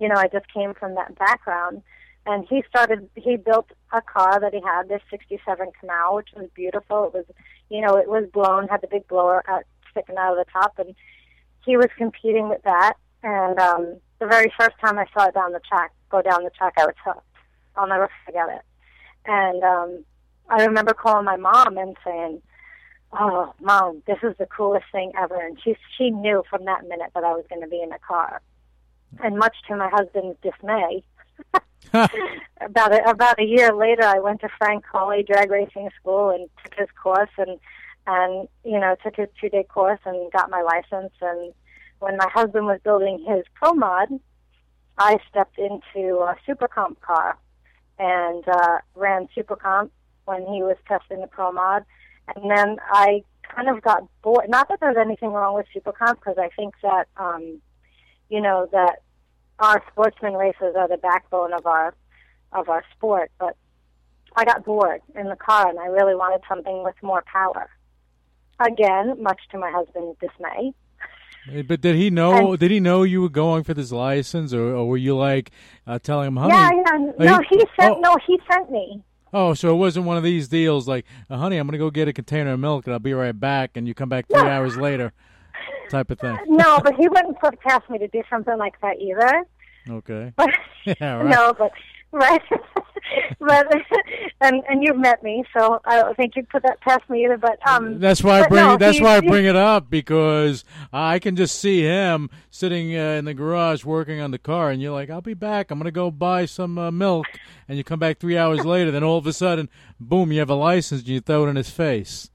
you 0.00 0.08
know 0.08 0.16
I 0.16 0.28
just 0.28 0.52
came 0.52 0.74
from 0.74 0.94
that 0.94 1.18
background. 1.18 1.82
And 2.26 2.46
he 2.48 2.62
started. 2.66 3.10
He 3.16 3.36
built 3.36 3.66
a 3.92 4.00
car 4.00 4.40
that 4.40 4.54
he 4.54 4.60
had, 4.64 4.88
this 4.88 5.02
'67 5.10 5.68
Canal, 5.78 6.14
which 6.16 6.30
was 6.34 6.48
beautiful. 6.54 7.08
It 7.08 7.12
was 7.12 7.26
you 7.68 7.80
know, 7.80 7.96
it 7.96 8.08
was 8.08 8.24
blown, 8.32 8.68
had 8.68 8.80
the 8.80 8.86
big 8.86 9.06
blower 9.08 9.42
out, 9.48 9.64
sticking 9.90 10.16
out 10.16 10.38
of 10.38 10.44
the 10.44 10.50
top, 10.52 10.78
and 10.78 10.94
he 11.64 11.76
was 11.76 11.88
competing 11.96 12.48
with 12.48 12.62
that. 12.62 12.94
And 13.22 13.58
um, 13.58 13.96
the 14.18 14.26
very 14.26 14.52
first 14.58 14.76
time 14.80 14.98
I 14.98 15.06
saw 15.12 15.28
it 15.28 15.34
down 15.34 15.52
the 15.52 15.60
track, 15.60 15.92
go 16.10 16.20
down 16.22 16.44
the 16.44 16.50
track, 16.50 16.74
I 16.76 16.84
was 16.84 16.94
hooked. 17.04 17.26
I'll 17.76 17.88
never 17.88 18.10
forget 18.24 18.48
it. 18.48 18.62
And 19.26 19.62
um, 19.62 20.04
I 20.48 20.64
remember 20.64 20.92
calling 20.92 21.24
my 21.24 21.36
mom 21.36 21.78
and 21.78 21.96
saying, 22.04 22.42
"Oh, 23.18 23.54
mom, 23.60 24.02
this 24.06 24.18
is 24.22 24.36
the 24.38 24.46
coolest 24.46 24.86
thing 24.92 25.12
ever." 25.18 25.40
And 25.40 25.58
she 25.62 25.76
she 25.96 26.10
knew 26.10 26.42
from 26.48 26.64
that 26.64 26.86
minute 26.88 27.10
that 27.14 27.24
I 27.24 27.32
was 27.32 27.44
going 27.48 27.62
to 27.62 27.68
be 27.68 27.80
in 27.80 27.92
a 27.92 27.98
car. 27.98 28.40
And 29.22 29.38
much 29.38 29.56
to 29.68 29.76
my 29.76 29.88
husband's 29.88 30.38
dismay, 30.42 31.04
about 31.92 32.92
a, 32.92 33.08
about 33.08 33.38
a 33.38 33.44
year 33.44 33.72
later, 33.72 34.02
I 34.02 34.18
went 34.18 34.40
to 34.40 34.48
Frank 34.58 34.84
Hawley 34.90 35.22
drag 35.22 35.50
racing 35.50 35.90
school 36.00 36.30
and 36.30 36.48
took 36.62 36.74
his 36.78 36.88
course 37.00 37.30
and 37.38 37.58
and 38.06 38.48
you 38.64 38.78
know 38.78 38.96
took 39.02 39.16
his 39.16 39.28
two 39.40 39.48
day 39.48 39.64
course 39.64 40.00
and 40.04 40.32
got 40.32 40.50
my 40.50 40.62
license. 40.62 41.12
And 41.20 41.52
when 42.00 42.16
my 42.16 42.28
husband 42.32 42.66
was 42.66 42.80
building 42.82 43.24
his 43.26 43.44
pro 43.54 43.72
mod, 43.72 44.08
I 44.98 45.18
stepped 45.30 45.58
into 45.58 46.18
a 46.18 46.36
super 46.46 46.68
comp 46.68 47.00
car 47.00 47.38
and 47.98 48.46
uh, 48.48 48.78
ran 48.94 49.28
super 49.34 49.56
comp 49.56 49.92
when 50.24 50.42
he 50.42 50.62
was 50.62 50.76
testing 50.88 51.20
the 51.20 51.26
pro 51.26 51.52
mod. 51.52 51.84
And 52.34 52.50
then 52.50 52.76
I 52.90 53.22
kind 53.42 53.68
of 53.68 53.82
got 53.82 54.02
bored. 54.22 54.48
Not 54.48 54.68
that 54.68 54.80
there's 54.80 54.96
anything 54.96 55.30
wrong 55.32 55.54
with 55.54 55.66
super 55.72 55.92
comp 55.92 56.20
because 56.20 56.38
I 56.38 56.48
think 56.56 56.74
that 56.82 57.06
um, 57.16 57.60
you 58.28 58.40
know 58.40 58.68
that 58.72 59.02
our 59.58 59.82
sportsman 59.90 60.34
races 60.34 60.74
are 60.76 60.88
the 60.88 60.96
backbone 60.96 61.52
of 61.52 61.66
our 61.66 61.94
of 62.52 62.68
our 62.68 62.84
sport, 62.96 63.30
but 63.38 63.56
I 64.36 64.44
got 64.44 64.64
bored 64.64 65.00
in 65.14 65.28
the 65.28 65.36
car 65.36 65.68
and 65.68 65.78
I 65.78 65.86
really 65.86 66.14
wanted 66.14 66.40
something 66.48 66.82
with 66.82 66.94
more 67.02 67.22
power. 67.30 67.68
Again, 68.60 69.20
much 69.22 69.40
to 69.50 69.58
my 69.58 69.70
husband's 69.70 70.18
dismay. 70.20 70.72
But 71.66 71.80
did 71.82 71.96
he 71.96 72.08
know? 72.10 72.52
And- 72.52 72.58
did 72.58 72.70
he 72.70 72.80
know 72.80 73.02
you 73.02 73.20
were 73.20 73.28
going 73.28 73.64
for 73.64 73.74
this 73.74 73.92
license, 73.92 74.54
or, 74.54 74.74
or 74.74 74.88
were 74.88 74.96
you 74.96 75.16
like 75.16 75.50
uh, 75.86 75.98
telling 75.98 76.28
him, 76.28 76.36
"Honey"? 76.36 76.54
yeah, 76.54 76.70
yeah. 76.72 76.82
Oh, 76.94 77.14
No, 77.18 77.38
he- 77.50 77.56
he 77.58 77.64
sent 77.78 77.96
oh. 77.96 78.00
no, 78.00 78.16
he 78.26 78.40
sent 78.50 78.70
me. 78.70 79.02
Oh, 79.34 79.52
so 79.52 79.74
it 79.74 79.76
wasn't 79.78 80.06
one 80.06 80.16
of 80.16 80.22
these 80.22 80.46
deals 80.48 80.86
like, 80.86 81.04
uh, 81.28 81.36
"Honey, 81.36 81.56
I'm 81.56 81.66
going 81.66 81.72
to 81.72 81.78
go 81.78 81.90
get 81.90 82.06
a 82.08 82.12
container 82.12 82.52
of 82.52 82.60
milk 82.60 82.86
and 82.86 82.92
I'll 82.94 83.00
be 83.00 83.12
right 83.12 83.38
back," 83.38 83.72
and 83.74 83.86
you 83.88 83.92
come 83.92 84.08
back 84.08 84.26
three 84.28 84.40
No. 84.40 84.48
hours 84.48 84.76
later, 84.76 85.12
type 85.90 86.10
of 86.12 86.20
thing. 86.20 86.38
No, 86.46 86.80
but 86.82 86.94
he 86.94 87.08
wouldn't 87.08 87.38
put 87.40 87.60
past 87.60 87.90
me 87.90 87.98
to 87.98 88.06
do 88.08 88.22
something 88.30 88.56
like 88.56 88.80
that 88.80 89.00
either. 89.00 89.44
Okay. 89.90 90.32
But 90.36 90.50
Yeah, 90.86 91.16
right. 91.16 91.26
no, 91.28 91.52
but 91.58 91.72
right. 92.20 92.42
but 93.40 93.66
and 94.40 94.62
and 94.68 94.82
you've 94.82 94.96
met 94.96 95.22
me, 95.22 95.44
so 95.56 95.80
I 95.84 96.00
don't 96.00 96.16
think 96.16 96.36
you'd 96.36 96.48
put 96.48 96.62
that 96.62 96.80
past 96.80 97.08
me 97.10 97.24
either. 97.24 97.36
But 97.36 97.58
um, 97.68 97.98
That's 97.98 98.22
why 98.22 98.42
I 98.42 98.48
bring. 98.48 98.64
no, 98.64 98.76
that's 98.76 99.00
why 99.00 99.16
I 99.16 99.20
bring 99.20 99.44
it 99.44 99.56
up 99.56 99.90
because 99.90 100.64
I 100.92 101.18
can 101.18 101.34
just 101.36 101.58
see 101.58 101.82
him 101.82 102.30
sitting 102.50 102.96
uh, 102.96 103.16
in 103.18 103.24
the 103.24 103.34
garage 103.34 103.84
working 103.84 104.20
on 104.20 104.30
the 104.30 104.38
car, 104.38 104.70
and 104.70 104.80
you're 104.80 104.92
like, 104.92 105.10
"I'll 105.10 105.20
be 105.20 105.34
back. 105.34 105.70
I'm 105.70 105.78
gonna 105.78 105.90
go 105.90 106.10
buy 106.10 106.46
some 106.46 106.78
uh, 106.78 106.90
milk," 106.90 107.26
and 107.68 107.76
you 107.76 107.84
come 107.84 107.98
back 107.98 108.18
three 108.18 108.38
hours 108.38 108.64
later. 108.64 108.90
Then 108.90 109.04
all 109.04 109.18
of 109.18 109.26
a 109.26 109.32
sudden, 109.32 109.68
boom! 109.98 110.32
You 110.32 110.38
have 110.38 110.50
a 110.50 110.54
license, 110.54 111.00
and 111.00 111.08
you 111.08 111.20
throw 111.20 111.46
it 111.46 111.50
in 111.50 111.56
his 111.56 111.70
face. 111.70 112.30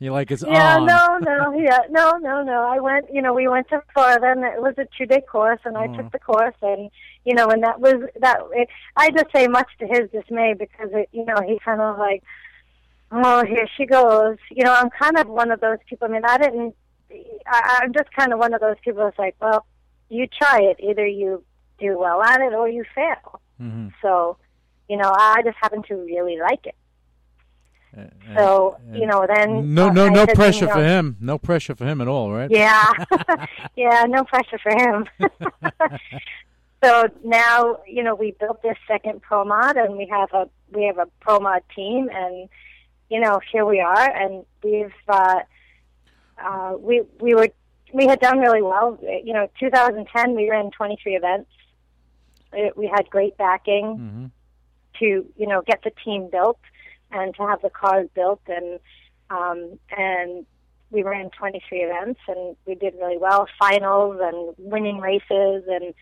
You 0.00 0.12
like 0.12 0.30
it's 0.30 0.44
Yeah, 0.46 0.76
on. 0.76 0.86
no, 0.86 1.18
no, 1.18 1.58
yeah, 1.58 1.80
no, 1.90 2.12
no, 2.18 2.42
no. 2.42 2.62
I 2.68 2.78
went, 2.78 3.12
you 3.12 3.20
know, 3.20 3.34
we 3.34 3.48
went 3.48 3.68
to 3.70 3.82
Florida, 3.92 4.26
and 4.30 4.44
it 4.44 4.62
was 4.62 4.74
a 4.78 4.86
two-day 4.96 5.22
course, 5.22 5.58
and 5.64 5.76
I 5.76 5.88
took 5.88 6.12
the 6.12 6.20
course, 6.20 6.54
and 6.62 6.88
you 7.24 7.34
know, 7.34 7.48
and 7.48 7.64
that 7.64 7.80
was 7.80 7.94
that. 8.20 8.38
It, 8.52 8.68
I 8.96 9.10
just 9.10 9.26
say 9.34 9.48
much 9.48 9.66
to 9.80 9.86
his 9.88 10.08
dismay 10.12 10.54
because 10.54 10.90
it, 10.92 11.08
you 11.10 11.24
know, 11.24 11.36
he 11.44 11.58
kind 11.58 11.80
of 11.80 11.98
like, 11.98 12.22
oh, 13.10 13.44
here 13.44 13.66
she 13.76 13.86
goes. 13.86 14.36
You 14.50 14.62
know, 14.64 14.72
I'm 14.72 14.88
kind 14.90 15.18
of 15.18 15.26
one 15.28 15.50
of 15.50 15.60
those 15.60 15.78
people. 15.88 16.06
I 16.06 16.10
mean, 16.12 16.24
I 16.24 16.38
didn't. 16.38 16.76
I, 17.46 17.80
I'm 17.82 17.92
just 17.92 18.12
kind 18.12 18.32
of 18.32 18.38
one 18.38 18.54
of 18.54 18.60
those 18.60 18.76
people 18.84 19.02
that's 19.04 19.18
like, 19.18 19.34
well, 19.40 19.66
you 20.10 20.28
try 20.28 20.60
it. 20.60 20.76
Either 20.78 21.06
you 21.06 21.42
do 21.80 21.98
well 21.98 22.22
at 22.22 22.40
it 22.40 22.52
or 22.54 22.68
you 22.68 22.84
fail. 22.94 23.40
Mhm. 23.60 23.92
So, 24.00 24.36
you 24.88 24.96
know, 24.96 25.12
I 25.12 25.42
just 25.42 25.56
happen 25.60 25.82
to 25.84 25.94
really 25.96 26.38
like 26.38 26.66
it. 26.66 26.76
And- 27.98 28.36
So, 28.36 28.76
and- 28.86 28.96
you 28.96 29.06
know, 29.06 29.26
then 29.26 29.74
no, 29.74 29.88
uh, 29.88 29.92
no, 29.92 30.08
no 30.08 30.26
pressure 30.26 30.68
for 30.68 30.84
him. 30.84 31.16
No 31.20 31.38
pressure 31.38 31.74
for 31.74 31.84
him 31.84 32.00
at 32.00 32.08
all, 32.08 32.30
right? 32.32 32.50
Yeah, 32.50 32.92
yeah, 33.76 34.04
no 34.08 34.24
pressure 34.24 34.58
for 34.58 34.72
him. 34.72 35.06
so 36.84 37.08
now, 37.24 37.78
you 37.86 38.02
know, 38.02 38.14
we 38.14 38.32
built 38.32 38.62
this 38.62 38.76
second 38.86 39.22
pro 39.22 39.44
mod, 39.44 39.76
and 39.76 39.96
we 39.96 40.06
have 40.06 40.32
a 40.32 40.48
we 40.72 40.84
have 40.84 40.98
a 40.98 41.06
pro 41.20 41.40
mod 41.40 41.62
team, 41.74 42.08
and 42.12 42.48
you 43.10 43.20
know, 43.20 43.40
here 43.50 43.64
we 43.64 43.80
are, 43.80 44.10
and 44.10 44.44
we've 44.62 44.92
uh, 45.08 45.40
uh, 46.42 46.74
we 46.78 47.02
we 47.20 47.34
were 47.34 47.48
we 47.92 48.06
had 48.06 48.20
done 48.20 48.38
really 48.38 48.62
well. 48.62 48.98
You 49.02 49.32
know, 49.32 49.48
2010 49.58 50.36
we 50.36 50.50
ran 50.50 50.70
23 50.70 51.16
events. 51.16 51.50
It, 52.52 52.76
we 52.76 52.86
had 52.86 53.10
great 53.10 53.36
backing 53.36 53.96
hmm 53.96 54.26
to 54.98 55.24
you 55.36 55.46
know 55.46 55.62
get 55.64 55.80
the 55.84 55.92
team 56.04 56.28
built 56.28 56.58
and 57.10 57.34
to 57.36 57.46
have 57.46 57.62
the 57.62 57.70
cars 57.70 58.08
built. 58.14 58.40
And 58.46 58.78
um, 59.30 59.78
and 59.96 60.46
we 60.90 61.02
ran 61.02 61.28
23 61.30 61.78
events 61.80 62.20
and 62.28 62.56
we 62.66 62.74
did 62.74 62.94
really 62.98 63.18
well 63.18 63.46
finals 63.58 64.16
and 64.22 64.54
winning 64.58 64.98
races 65.00 65.64
and 65.68 65.92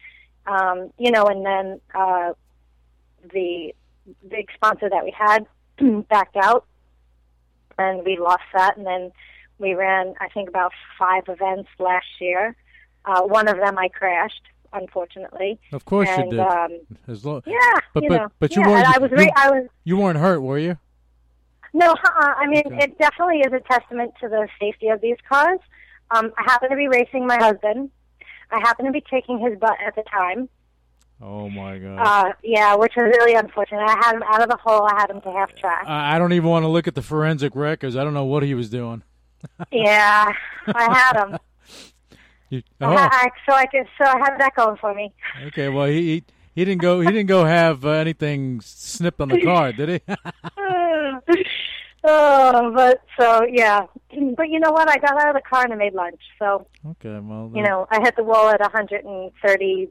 um, 0.47 0.93
you 0.97 1.11
know 1.11 1.25
and 1.27 1.45
then 1.45 1.81
uh, 1.95 2.33
the 3.33 3.75
big 4.29 4.49
sponsor 4.55 4.89
that 4.89 5.03
we 5.05 5.11
had 5.11 5.45
backed 6.09 6.37
out 6.37 6.67
and 7.79 8.05
we 8.05 8.17
lost 8.19 8.45
that. 8.55 8.77
And 8.77 8.87
then 8.87 9.11
we 9.59 9.75
ran 9.75 10.15
I 10.21 10.29
think 10.29 10.49
about 10.49 10.73
five 10.99 11.25
events 11.29 11.69
last 11.79 12.07
year. 12.21 12.55
Uh, 13.05 13.23
one 13.23 13.49
of 13.49 13.57
them 13.57 13.77
I 13.79 13.89
crashed 13.89 14.43
unfortunately. 14.73 15.59
Of 15.73 15.85
course 15.85 16.09
and 16.11 16.31
you 16.31 16.39
did. 16.39 16.41
um, 16.41 16.71
As 17.09 17.25
long, 17.25 17.43
yeah 17.47 17.79
But- 17.95 18.03
you 18.05 18.09
but- 18.11 18.17
know. 18.17 18.29
but 18.39 18.55
you 18.57 18.63
yeah, 18.63 18.69
weren't- 18.69 18.95
I 18.95 18.99
was 18.99 19.11
you- 19.11 19.31
I 19.37 19.51
was 19.51 19.69
you 19.85 19.97
weren't 19.97 20.19
hurt, 20.19 20.41
were 20.41 20.59
you? 20.59 20.79
No, 21.77 21.91
uh-uh. 21.93 22.35
I 22.37 22.47
mean, 22.47 22.63
Okay. 22.67 22.85
it 22.85 22.99
definitely 22.99 23.41
is 23.41 23.53
a 23.53 23.61
testament 23.61 24.15
to 24.21 24.29
the 24.29 24.49
safety 24.61 24.89
of 24.89 25.01
these 25.01 25.17
cars. 25.29 25.59
Um, 26.11 26.33
I 26.39 26.43
happen 26.45 26.71
to 26.71 26.77
be 26.77 26.89
racing 26.89 27.27
my 27.27 27.37
husband. 27.37 27.91
I 28.51 28.59
happen 28.61 28.87
to 28.87 28.93
be 28.93 29.03
taking 29.11 29.39
his 29.41 29.59
butt 29.59 29.77
at 29.85 29.95
the 29.97 30.03
time. 30.05 30.49
Oh 31.21 31.49
my 31.49 31.79
God. 31.79 31.99
Uh, 31.99 32.33
yeah, 32.43 32.75
which 32.77 32.93
was 32.97 33.05
really 33.19 33.35
unfortunate. 33.35 33.81
I 33.87 33.97
had 34.05 34.15
him 34.17 34.23
out 34.23 34.43
of 34.43 34.49
the 34.49 34.57
hole. 34.57 34.87
I 34.87 35.01
had 35.01 35.11
him 35.11 35.21
to 35.23 35.31
half 35.33 35.55
track. 35.57 35.85
I 35.87 36.15
I 36.15 36.19
don't 36.19 36.33
even 36.33 36.49
want 36.49 36.63
to 36.65 36.69
look 36.69 36.87
at 36.87 36.95
the 36.95 37.03
forensic 37.03 37.57
records. 37.57 37.97
I 37.97 38.05
don't 38.05 38.15
know 38.15 38.25
what 38.27 38.43
he 38.43 38.55
was 38.55 38.69
doing. 38.71 39.03
yeah, 39.73 40.33
I 40.67 40.93
had 40.93 41.25
him. 41.25 41.39
You- 42.49 42.63
I, 42.81 42.85
oh, 42.85 42.95
I, 42.97 43.29
so 43.49 43.57
I 43.57 43.67
could, 43.67 43.87
so 43.99 44.05
I 44.05 44.19
had 44.19 44.39
that 44.39 44.55
going 44.55 44.77
for 44.77 44.95
me. 44.95 45.13
okay. 45.49 45.69
Well, 45.69 45.87
he, 45.87 46.01
he 46.03 46.25
he 46.55 46.65
didn't 46.65 46.81
go. 46.81 47.01
He 47.01 47.09
didn't 47.09 47.27
go 47.27 47.45
have 47.45 47.85
uh, 47.85 47.91
anything 47.91 48.61
snipped 48.61 49.21
on 49.21 49.29
the 49.31 49.43
card, 49.43 49.77
did 49.77 49.89
he? 49.89 50.01
oh, 52.07 52.73
but 52.75 53.03
so 53.19 53.45
yeah. 53.51 53.87
But 54.37 54.49
you 54.49 54.61
know 54.61 54.71
what? 54.71 54.89
I 54.89 54.97
got 54.99 55.21
out 55.21 55.29
of 55.29 55.35
the 55.35 55.43
car 55.49 55.65
and 55.65 55.73
I 55.73 55.77
made 55.77 55.93
lunch. 55.95 56.21
So 56.39 56.67
okay. 56.87 57.19
Well, 57.19 57.51
you 57.55 57.63
know, 57.63 57.87
I 57.91 58.01
hit 58.01 58.17
the 58.17 58.25
wall 58.25 58.49
at 58.49 58.61
130, 58.61 59.89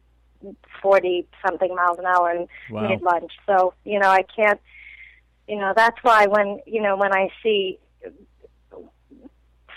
40 0.81 1.27
something 1.45 1.75
miles 1.75 1.99
an 1.99 2.05
hour 2.05 2.29
and 2.29 2.47
Wow. 2.71 2.87
made 2.89 3.01
lunch. 3.01 3.31
So, 3.45 3.73
you 3.83 3.99
know, 3.99 4.09
I 4.09 4.23
can't, 4.23 4.59
you 5.47 5.57
know, 5.57 5.73
that's 5.75 5.97
why 6.01 6.27
when, 6.27 6.59
you 6.65 6.81
know, 6.81 6.95
when 6.97 7.13
I 7.13 7.29
see 7.43 7.79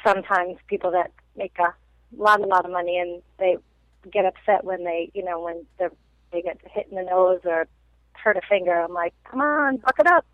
sometimes 0.04 0.57
people 0.66 0.90
that 0.92 1.11
make 1.37 1.57
a 1.59 1.75
lot, 2.16 2.40
a 2.40 2.47
lot 2.47 2.64
of 2.64 2.71
money 2.71 2.99
and 2.99 3.23
they 3.38 3.57
get 4.11 4.25
upset 4.25 4.64
when 4.64 4.85
they, 4.85 5.11
you 5.14 5.25
know, 5.25 5.40
when 5.40 5.66
they're, 5.78 5.92
they 6.33 6.42
get 6.42 6.59
hit 6.73 6.87
in 6.90 6.97
the 6.97 7.02
nose 7.02 7.40
or 7.45 7.66
hurt 8.12 8.37
a 8.37 8.40
finger, 8.49 8.80
I'm 8.80 8.92
like, 8.92 9.14
come 9.30 9.40
on, 9.40 9.78
buck 9.78 9.97
it 9.99 10.07
up. 10.07 10.25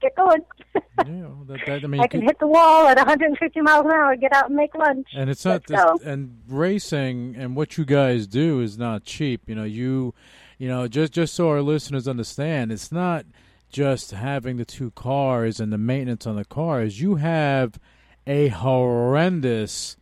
Get 0.00 0.16
going. 0.16 0.40
yeah, 0.74 1.28
that, 1.46 1.60
that, 1.66 1.84
I 1.84 1.86
mean, 1.86 2.00
I 2.04 2.06
can 2.06 2.22
hit 2.22 2.38
the 2.38 2.46
wall 2.46 2.86
at 2.88 2.96
150 2.96 3.60
miles 3.60 3.84
an 3.84 3.92
hour, 3.92 4.16
get 4.16 4.32
out 4.32 4.46
and 4.46 4.56
make 4.56 4.74
lunch. 4.74 5.08
and 5.14 5.28
it's 5.28 5.44
not 5.44 5.68
Let's 5.68 6.02
and 6.04 6.40
racing 6.48 7.36
and 7.36 7.54
what 7.54 7.76
you 7.76 7.84
guys 7.84 8.26
do 8.26 8.60
is 8.60 8.78
not 8.78 9.04
cheap 9.04 9.42
you 9.46 9.54
know 9.54 9.64
you 9.64 10.14
you 10.58 10.68
know 10.68 10.88
just 10.88 11.12
just 11.12 11.34
so 11.34 11.48
our 11.50 11.62
listeners 11.62 12.08
understand 12.08 12.72
it's 12.72 12.90
not 12.90 13.26
just 13.70 14.10
having 14.12 14.56
the 14.56 14.64
two 14.64 14.90
cars 14.92 15.60
and 15.60 15.72
the 15.72 15.78
maintenance 15.78 16.26
on 16.26 16.36
the 16.36 16.44
cars 16.44 17.00
you 17.00 17.16
have 17.16 17.78
a 18.26 18.48
horrendous 18.48 19.96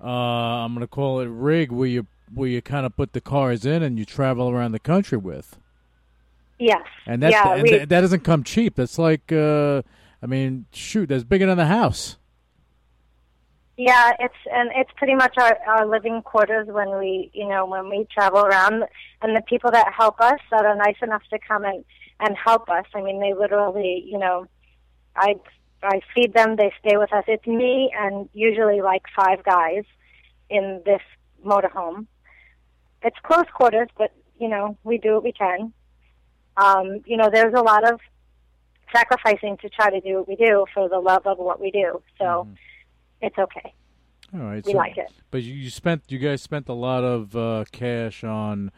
uh 0.00 0.06
i'm 0.06 0.74
going 0.74 0.80
to 0.80 0.86
call 0.86 1.20
it 1.20 1.28
rig 1.28 1.70
where 1.72 1.88
you 1.88 2.06
where 2.32 2.48
you 2.48 2.60
kind 2.60 2.84
of 2.86 2.96
put 2.96 3.12
the 3.12 3.20
cars 3.20 3.64
in 3.64 3.82
and 3.82 3.98
you 3.98 4.04
travel 4.04 4.48
around 4.50 4.72
the 4.72 4.78
country 4.78 5.18
with 5.18 5.56
Yes. 6.64 6.86
and 7.06 7.22
that 7.22 7.32
yeah, 7.32 7.54
and 7.54 7.62
we, 7.62 7.70
that, 7.70 7.88
that 7.90 8.00
doesn't 8.00 8.24
come 8.24 8.42
cheap 8.42 8.76
that's 8.76 8.98
like 8.98 9.30
uh 9.32 9.82
i 10.22 10.26
mean 10.26 10.66
shoot 10.72 11.06
that's 11.10 11.24
bigger 11.24 11.46
than 11.46 11.58
the 11.58 11.66
house 11.66 12.16
Yeah, 13.76 14.12
it's 14.20 14.40
and 14.52 14.70
it's 14.80 14.92
pretty 14.96 15.16
much 15.16 15.34
our, 15.36 15.58
our 15.66 15.84
living 15.86 16.22
quarters 16.22 16.68
when 16.68 16.90
we, 16.96 17.30
you 17.34 17.48
know, 17.48 17.66
when 17.66 17.90
we 17.90 18.06
travel 18.16 18.42
around, 18.48 18.84
and 19.20 19.34
the 19.34 19.42
people 19.52 19.70
that 19.72 19.92
help 19.92 20.20
us 20.20 20.40
that 20.52 20.64
are 20.64 20.76
nice 20.76 21.00
enough 21.02 21.22
to 21.30 21.38
come 21.48 21.64
and 21.64 21.84
and 22.20 22.36
help 22.36 22.68
us. 22.68 22.86
I 22.94 23.00
mean, 23.02 23.18
they 23.20 23.32
literally, 23.34 24.04
you 24.06 24.18
know, 24.18 24.46
I 25.16 25.34
I 25.82 26.00
feed 26.14 26.34
them, 26.34 26.56
they 26.56 26.72
stay 26.78 26.96
with 26.96 27.12
us. 27.12 27.24
It's 27.26 27.46
me 27.46 27.92
and 27.98 28.28
usually 28.32 28.80
like 28.80 29.02
five 29.14 29.40
guys 29.44 29.84
in 30.48 30.82
this 30.86 31.02
motorhome. 31.44 32.06
It's 33.02 33.18
close 33.22 33.48
quarters, 33.52 33.88
but 33.98 34.12
you 34.38 34.48
know, 34.48 34.78
we 34.84 34.98
do 34.98 35.14
what 35.14 35.24
we 35.24 35.32
can. 35.32 35.72
Um, 36.56 37.00
you 37.06 37.16
know, 37.16 37.30
there's 37.32 37.54
a 37.54 37.62
lot 37.62 37.84
of 37.90 38.00
sacrificing 38.92 39.56
to 39.58 39.68
try 39.68 39.90
to 39.90 40.00
do 40.00 40.18
what 40.18 40.28
we 40.28 40.36
do 40.36 40.66
for 40.72 40.88
the 40.88 40.98
love 40.98 41.26
of 41.26 41.38
what 41.38 41.60
we 41.60 41.70
do. 41.70 42.00
So 42.18 42.46
it's 43.20 43.36
okay. 43.38 43.72
all 44.32 44.40
right 44.40 44.64
We 44.64 44.72
so- 44.72 44.78
like 44.78 44.96
it. 44.98 45.10
But 45.30 45.42
you, 45.42 45.68
spent 45.70 46.02
you 46.08 46.18
guys 46.18 46.42
spent 46.42 46.68
a 46.68 46.74
lot 46.74 47.02
of 47.02 47.34
uh, 47.34 47.64
cash 47.72 48.22
on 48.22 48.70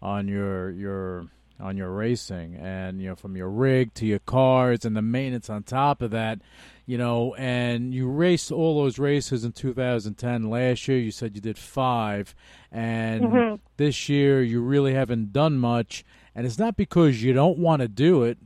on 0.00 0.28
your 0.28 0.70
your 0.70 1.26
on 1.58 1.76
your 1.76 1.90
racing 1.90 2.54
and 2.54 3.00
you 3.00 3.08
know 3.08 3.16
from 3.16 3.34
your 3.34 3.48
rig 3.48 3.92
to 3.94 4.04
your 4.06 4.18
cars 4.20 4.84
and 4.84 4.94
the 4.94 5.00
maintenance 5.02 5.48
on 5.50 5.62
top 5.62 6.02
of 6.02 6.10
that 6.10 6.38
you 6.84 6.98
know 6.98 7.34
and 7.36 7.94
you 7.94 8.06
raced 8.06 8.52
all 8.52 8.82
those 8.82 8.98
races 8.98 9.42
in 9.42 9.50
2010 9.52 10.42
last 10.50 10.86
year 10.86 10.98
you 10.98 11.10
said 11.10 11.34
you 11.34 11.40
did 11.40 11.56
5 11.56 12.34
and 12.70 13.24
Mhm. 13.24 13.60
this 13.78 14.06
year 14.08 14.42
you 14.42 14.60
really 14.60 14.92
haven't 14.92 15.32
done 15.32 15.58
much 15.58 16.04
and 16.36 16.46
it's 16.46 16.58
not 16.58 16.76
because 16.76 17.20
you 17.24 17.32
don't 17.32 17.58
want 17.58 17.82
to 17.82 17.88
do 17.88 18.22
it 18.22 18.38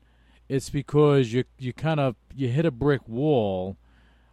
it's 0.48 0.70
because 0.70 1.32
you 1.32 1.44
you 1.58 1.74
kind 1.74 2.00
of 2.00 2.16
you 2.34 2.48
hit 2.48 2.64
a 2.64 2.70
brick 2.70 3.06
wall 3.06 3.76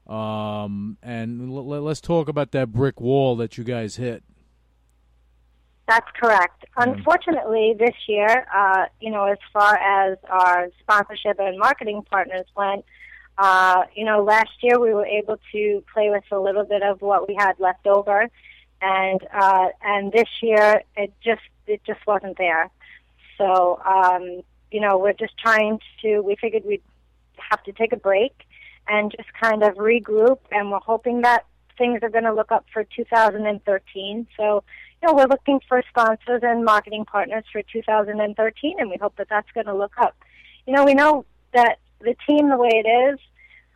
um, 0.07 0.97
and 1.03 1.51
l- 1.51 1.65
let's 1.65 1.99
talk 2.01 2.29
about 2.29 2.51
that 2.51 2.71
brick 2.71 3.01
wall 3.01 3.35
that 3.37 3.57
you 3.57 3.63
guys 3.63 3.97
hit. 3.97 4.23
That's 5.87 6.09
correct. 6.19 6.65
Unfortunately, 6.75 7.75
this 7.77 7.95
year, 8.07 8.45
uh, 8.53 8.85
you 8.99 9.09
know, 9.09 9.25
as 9.25 9.37
far 9.53 9.75
as 9.75 10.17
our 10.29 10.67
sponsorship 10.79 11.39
and 11.39 11.57
marketing 11.57 12.03
partners 12.09 12.45
went, 12.55 12.83
uh, 13.37 13.83
you 13.95 14.03
know, 14.03 14.23
last 14.23 14.51
year 14.61 14.79
we 14.79 14.93
were 14.93 15.05
able 15.05 15.37
to 15.51 15.83
play 15.93 16.09
with 16.09 16.23
a 16.31 16.39
little 16.39 16.65
bit 16.65 16.83
of 16.83 17.01
what 17.01 17.27
we 17.27 17.35
had 17.35 17.53
left 17.59 17.87
over, 17.87 18.27
and 18.81 19.21
uh, 19.33 19.67
and 19.81 20.11
this 20.11 20.29
year 20.41 20.81
it 20.95 21.13
just 21.23 21.41
it 21.67 21.81
just 21.85 22.05
wasn't 22.07 22.37
there. 22.37 22.69
So, 23.37 23.79
um, 23.85 24.41
you 24.71 24.81
know, 24.81 24.97
we're 24.97 25.13
just 25.13 25.37
trying 25.37 25.79
to. 26.01 26.21
We 26.21 26.35
figured 26.35 26.63
we'd 26.65 26.83
have 27.37 27.63
to 27.63 27.71
take 27.71 27.93
a 27.93 27.97
break 27.97 28.33
and 28.87 29.13
just 29.15 29.31
kind 29.33 29.63
of 29.63 29.75
regroup, 29.75 30.39
and 30.51 30.71
we're 30.71 30.79
hoping 30.79 31.21
that 31.21 31.45
things 31.77 31.99
are 32.01 32.09
going 32.09 32.23
to 32.23 32.33
look 32.33 32.51
up 32.51 32.65
for 32.73 32.83
2013. 32.83 34.27
So 34.35 34.63
you 35.01 35.07
know, 35.07 35.13
we're 35.13 35.27
looking 35.27 35.59
for 35.67 35.83
sponsors 35.89 36.41
and 36.43 36.65
marketing 36.65 37.05
partners 37.05 37.43
for 37.51 37.61
2013, 37.61 38.75
and 38.79 38.89
we 38.89 38.97
hope 38.97 39.15
that 39.17 39.27
that's 39.29 39.49
going 39.53 39.67
to 39.67 39.75
look 39.75 39.93
up. 39.97 40.15
You 40.65 40.73
know, 40.73 40.83
we 40.83 40.93
know 40.93 41.25
that 41.53 41.77
the 41.99 42.15
team, 42.27 42.49
the 42.49 42.57
way 42.57 42.83
it 42.83 42.87
is, 42.87 43.19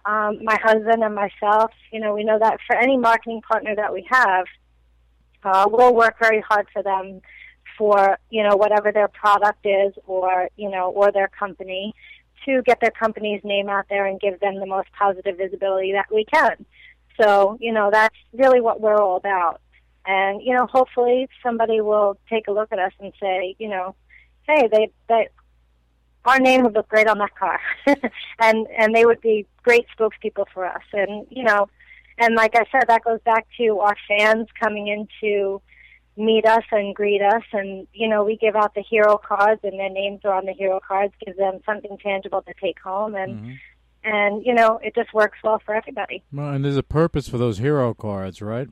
um, 0.05 0.43
my 0.43 0.57
husband 0.61 1.03
and 1.03 1.13
myself, 1.13 1.71
you 1.91 1.99
know, 1.99 2.13
we 2.15 2.23
know 2.23 2.39
that 2.39 2.57
for 2.65 2.75
any 2.75 2.97
marketing 2.97 3.41
partner 3.41 3.75
that 3.75 3.93
we 3.93 4.07
have, 4.09 4.45
uh, 5.43 5.67
we'll 5.69 5.93
work 5.93 6.17
very 6.19 6.41
hard 6.41 6.67
for 6.73 6.81
them 6.81 7.21
for, 7.77 8.17
you 8.29 8.43
know, 8.43 8.55
whatever 8.55 8.91
their 8.91 9.07
product 9.07 9.65
is 9.65 9.93
or, 10.05 10.49
you 10.55 10.69
know, 10.69 10.89
or 10.91 11.11
their 11.11 11.27
company 11.27 11.93
to 12.45 12.61
get 12.63 12.79
their 12.81 12.91
company's 12.91 13.41
name 13.43 13.69
out 13.69 13.85
there 13.89 14.05
and 14.05 14.19
give 14.19 14.39
them 14.39 14.59
the 14.59 14.65
most 14.65 14.89
positive 14.97 15.37
visibility 15.37 15.91
that 15.91 16.07
we 16.13 16.25
can. 16.25 16.65
So, 17.19 17.57
you 17.59 17.71
know, 17.71 17.89
that's 17.91 18.15
really 18.33 18.61
what 18.61 18.81
we're 18.81 18.99
all 18.99 19.17
about. 19.17 19.61
And, 20.05 20.41
you 20.41 20.55
know, 20.55 20.65
hopefully 20.65 21.27
somebody 21.43 21.81
will 21.81 22.17
take 22.29 22.47
a 22.47 22.51
look 22.51 22.71
at 22.71 22.79
us 22.79 22.93
and 22.99 23.13
say, 23.21 23.55
you 23.59 23.69
know, 23.69 23.95
hey, 24.47 24.67
they, 24.71 24.91
they, 25.07 25.27
our 26.25 26.39
name 26.39 26.63
would 26.63 26.73
look 26.73 26.89
great 26.89 27.07
on 27.07 27.19
that 27.19 27.35
car. 27.35 27.59
and, 28.39 28.67
and 28.77 28.95
they 28.95 29.05
would 29.05 29.21
be 29.21 29.45
great 29.63 29.85
spokespeople 29.97 30.45
for 30.53 30.65
us. 30.65 30.83
And, 30.93 31.27
you 31.29 31.43
know, 31.43 31.69
and 32.17 32.35
like 32.35 32.55
I 32.55 32.65
said, 32.71 32.85
that 32.87 33.03
goes 33.03 33.19
back 33.23 33.47
to 33.57 33.79
our 33.79 33.95
fans 34.07 34.47
coming 34.59 34.87
in 34.87 35.07
to 35.21 35.61
meet 36.17 36.45
us 36.45 36.63
and 36.71 36.95
greet 36.95 37.21
us. 37.21 37.43
And, 37.53 37.87
you 37.93 38.07
know, 38.07 38.23
we 38.23 38.37
give 38.37 38.55
out 38.55 38.75
the 38.75 38.81
hero 38.81 39.17
cards 39.17 39.61
and 39.63 39.79
their 39.79 39.89
names 39.89 40.21
are 40.23 40.33
on 40.33 40.45
the 40.45 40.53
hero 40.53 40.79
cards, 40.85 41.13
give 41.25 41.37
them 41.37 41.59
something 41.65 41.97
tangible 41.97 42.41
to 42.43 42.53
take 42.61 42.79
home. 42.79 43.15
And, 43.15 43.39
Mhm. 43.39 43.57
and, 44.03 44.45
you 44.45 44.53
know, 44.53 44.79
it 44.83 44.93
just 44.95 45.13
works 45.13 45.37
well 45.43 45.59
for 45.59 45.73
everybody. 45.73 46.23
Well, 46.31 46.49
and 46.49 46.65
there's 46.65 46.77
a 46.77 46.83
purpose 46.83 47.27
for 47.27 47.37
those 47.37 47.59
hero 47.59 47.93
cards, 47.93 48.41
right? 48.41 48.67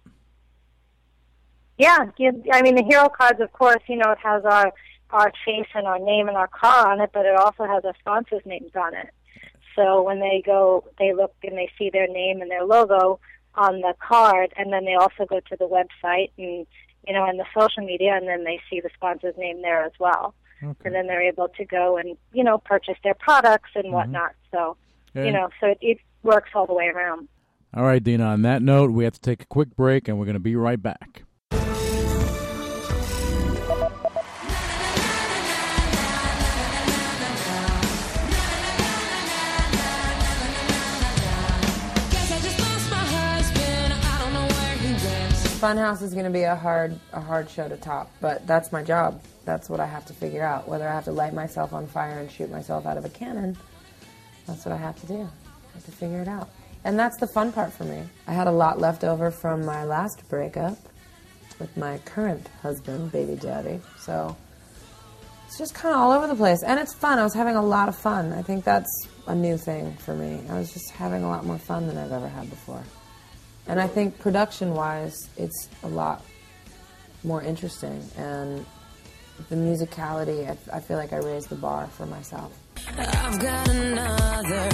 Yeah, 1.77 2.12
I 2.51 2.62
mean 2.62 2.75
the 2.75 2.84
hero 2.84 3.08
cards. 3.08 3.39
Of 3.39 3.53
course, 3.53 3.81
you 3.88 3.96
know 3.96 4.12
it 4.12 4.17
has 4.19 4.43
our 4.43 4.74
our 5.12 5.31
face 5.46 5.67
and 5.74 5.88
our 5.88 5.98
name 5.98 6.27
and 6.27 6.36
our 6.36 6.50
car 6.50 6.91
on 6.91 7.00
it, 7.00 7.12
but 7.13 7.25
it 7.25 7.36
also 7.36 7.63
has 7.63 7.86
our 7.86 7.96
sponsors' 8.00 8.46
names 8.46 8.75
on 8.75 8.93
it. 8.93 9.10
So 9.75 10.01
when 10.01 10.19
they 10.19 10.43
go, 10.46 10.84
they 11.00 11.13
look 11.13 11.34
and 11.41 11.58
they 11.58 11.72
see 11.77 11.89
their 11.89 12.08
name 12.08 12.41
and 12.41 12.51
their 12.51 12.65
logo 12.65 13.22
on 13.55 13.79
the 13.79 13.93
card, 14.00 14.53
and 14.58 14.74
then 14.74 14.84
they 14.84 14.96
also 14.96 15.25
go 15.25 15.39
to 15.39 15.55
the 15.55 15.67
website 15.67 16.31
and 16.38 16.67
you 17.08 17.13
know 17.13 17.25
and 17.25 17.39
the 17.39 17.46
social 17.58 17.84
media, 17.84 18.15
and 18.15 18.27
then 18.27 18.44
they 18.44 18.60
see 18.70 18.79
the 18.79 18.89
sponsor's 18.94 19.36
name 19.38 19.62
there 19.62 19.84
as 19.84 19.94
well. 20.00 20.34
Okay. 20.62 20.75
And 20.86 20.94
then 20.94 21.08
they're 21.08 21.22
able 21.22 21.48
to 21.50 21.65
go 21.65 21.98
and 21.98 22.18
you 22.34 22.44
know 22.44 22.58
purchase 22.58 22.98
their 23.03 23.13
products 23.13 23.72
and 23.75 23.86
mm-hmm. 23.86 23.94
whatnot. 23.94 24.32
So 24.51 24.77
you 25.15 25.32
know, 25.32 25.50
so 25.60 25.68
it, 25.68 25.77
it 25.82 25.98
works 26.24 26.50
all 26.53 26.65
the 26.65 26.74
way 26.74 26.88
around. 26.88 27.27
All 27.74 27.84
right, 27.84 28.03
Dina. 28.03 28.25
On 28.25 28.41
that 28.44 28.62
note, 28.62 28.91
we 28.91 29.03
have 29.03 29.13
to 29.13 29.22
take 29.22 29.44
a 29.44 29.46
quick 29.46 29.75
break, 29.75 30.08
and 30.08 30.18
we're 30.18 30.25
going 30.25 30.36
to 30.36 30.39
be 30.39 30.56
right 30.56 30.82
back. 30.82 31.24
Funhouse 45.60 46.01
is 46.01 46.13
going 46.13 46.24
to 46.24 46.32
be 46.32 46.44
a 46.44 46.56
hard, 46.56 46.98
a 47.12 47.20
hard 47.20 47.50
show 47.50 47.68
to 47.68 47.75
top, 47.75 48.10
but 48.22 48.48
that's 48.48 48.72
my 48.72 48.82
job. 48.82 49.22
That's 49.44 49.70
what 49.70 49.82
I 49.82 49.86
have 49.86 50.06
to 50.06 50.13
figure 50.13 50.42
out. 50.42 50.70
Whether 50.70 50.88
I 50.88 50.94
have 50.94 51.04
to 51.04 51.12
light 51.12 51.34
myself 51.34 51.74
on 51.74 51.86
fire 51.86 52.18
and 52.20 52.32
shoot 52.32 52.50
myself 52.50 52.86
out 52.86 52.96
of 52.96 53.04
a 53.04 53.10
cannon, 53.10 53.58
that's 54.48 54.66
what 54.66 54.72
I 54.72 54.78
have 54.78 54.98
to 55.01 55.08
do. 55.08 55.20
I 55.20 55.74
have 55.74 55.84
to 55.84 55.92
figure 55.92 56.22
it 56.22 56.30
out. 56.30 56.48
And 56.86 56.98
that's 56.98 57.18
the 57.18 57.28
fun 57.28 57.51
part 57.51 57.74
for 57.74 57.84
me. 57.84 58.04
I 58.25 58.32
had 58.32 58.48
a 58.48 58.51
lot 58.51 58.80
left 58.80 59.04
over 59.04 59.32
from 59.32 59.66
my 59.66 59.84
last 59.84 60.24
breakup 60.30 60.78
with 61.60 61.75
my 61.75 61.98
current 62.06 62.48
husband, 62.62 63.12
baby 63.12 63.36
daddy. 63.36 63.82
So 64.00 64.38
it's 65.46 65.58
just 65.58 65.75
kind 65.75 65.94
of 65.94 66.00
all 66.00 66.13
over 66.13 66.28
the 66.28 66.36
place. 66.36 66.63
And 66.63 66.80
it's 66.80 66.94
fun. 66.94 67.20
I 67.20 67.24
was 67.24 67.34
having 67.34 67.58
a 67.58 67.62
lot 67.62 67.89
of 67.89 67.98
fun. 67.98 68.32
I 68.32 68.44
think 68.44 68.63
that's 68.63 69.10
a 69.28 69.36
new 69.36 69.58
thing 69.58 69.94
for 69.96 70.16
me. 70.16 70.39
I 70.50 70.58
was 70.58 70.72
just 70.72 70.92
having 70.92 71.24
a 71.24 71.28
lot 71.28 71.46
more 71.46 71.58
fun 71.58 71.88
than 71.88 71.98
I've 71.98 72.13
ever 72.13 72.30
had 72.30 72.50
before. 72.50 72.82
And 73.70 73.80
I 73.80 73.86
think 73.86 74.18
production 74.18 74.74
wise, 74.74 75.30
it's 75.38 75.70
a 75.84 75.88
lot 75.88 76.26
more 77.24 77.44
interesting. 77.44 78.04
And 78.18 78.66
the 79.50 79.56
musicality, 79.56 80.50
I, 80.50 80.78
I 80.78 80.80
feel 80.80 80.98
like 80.98 81.14
I 81.14 81.18
raised 81.18 81.50
the 81.50 81.56
bar 81.56 81.86
for 81.86 82.08
myself. 82.08 82.52
I've 82.98 83.40
got 83.40 83.70
another 83.70 84.70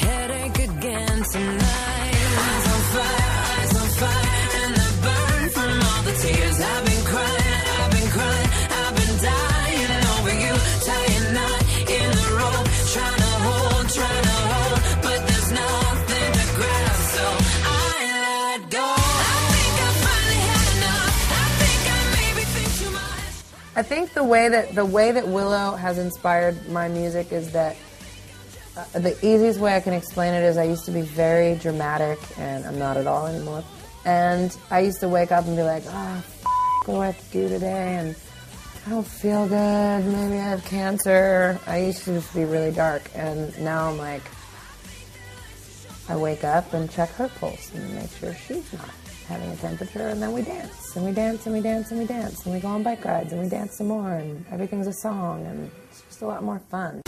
headache 0.00 0.58
again 0.60 1.22
tonight. 1.30 2.14
Eyes 2.38 2.66
on 2.72 2.80
fire, 2.94 3.32
eyes 3.58 3.76
on 3.76 3.88
fire, 4.00 4.48
and 4.64 4.74
burn 5.02 5.50
from 5.50 5.82
all 5.82 6.02
the 6.04 6.14
tears 6.22 6.58
I've 6.58 6.86
been 6.86 7.04
crying, 7.04 7.37
I 23.78 23.82
think 23.82 24.12
the 24.12 24.24
way 24.24 24.48
that 24.48 24.74
the 24.74 24.84
way 24.84 25.12
that 25.12 25.28
Willow 25.28 25.76
has 25.76 25.98
inspired 25.98 26.68
my 26.68 26.88
music 26.88 27.30
is 27.30 27.52
that 27.52 27.76
uh, 28.76 28.98
the 28.98 29.16
easiest 29.24 29.60
way 29.60 29.76
I 29.76 29.78
can 29.78 29.92
explain 29.92 30.34
it 30.34 30.42
is 30.42 30.56
I 30.56 30.64
used 30.64 30.84
to 30.86 30.90
be 30.90 31.02
very 31.02 31.54
dramatic, 31.54 32.18
and 32.38 32.66
I'm 32.66 32.76
not 32.76 32.96
at 32.96 33.06
all 33.06 33.28
anymore. 33.28 33.62
And 34.04 34.50
I 34.72 34.80
used 34.80 34.98
to 34.98 35.08
wake 35.08 35.30
up 35.30 35.46
and 35.46 35.54
be 35.54 35.62
like, 35.62 35.84
"Ah, 35.90 36.18
f- 36.18 36.44
what 36.86 36.94
do 36.94 37.00
I 37.02 37.06
have 37.06 37.20
to 37.24 37.30
do 37.32 37.48
today?" 37.48 37.94
And 38.00 38.16
I 38.84 38.90
don't 38.90 39.06
feel 39.06 39.46
good. 39.46 40.04
Maybe 40.06 40.40
I 40.40 40.48
have 40.48 40.64
cancer. 40.64 41.60
I 41.68 41.78
used 41.78 42.02
to 42.06 42.14
just 42.14 42.34
be 42.34 42.44
really 42.44 42.72
dark, 42.72 43.08
and 43.14 43.56
now 43.60 43.90
I'm 43.90 43.98
like, 43.98 44.24
I 46.08 46.16
wake 46.16 46.42
up 46.42 46.74
and 46.74 46.90
check 46.90 47.10
her 47.10 47.28
pulse 47.28 47.72
and 47.72 47.94
make 47.94 48.10
sure 48.18 48.34
she's 48.34 48.72
not 48.72 48.90
having 49.28 49.50
a 49.50 49.56
temperature, 49.56 50.08
and 50.08 50.22
then 50.22 50.32
we 50.32 50.42
dance, 50.42 50.96
and 50.96 51.04
we 51.04 51.12
dance, 51.12 51.44
and 51.46 51.54
we 51.54 51.60
dance, 51.60 51.90
and 51.90 52.00
we 52.00 52.06
dance, 52.06 52.44
and 52.44 52.54
we 52.54 52.60
go 52.60 52.68
on 52.68 52.82
bike 52.82 53.04
rides, 53.04 53.32
and 53.32 53.42
we 53.42 53.48
dance 53.48 53.76
some 53.76 53.88
more, 53.88 54.14
and 54.14 54.44
everything's 54.50 54.86
a 54.86 54.92
song, 54.92 55.44
and 55.46 55.70
it's 55.90 56.00
just 56.02 56.22
a 56.22 56.26
lot 56.26 56.42
more 56.42 56.58
fun. 56.70 57.02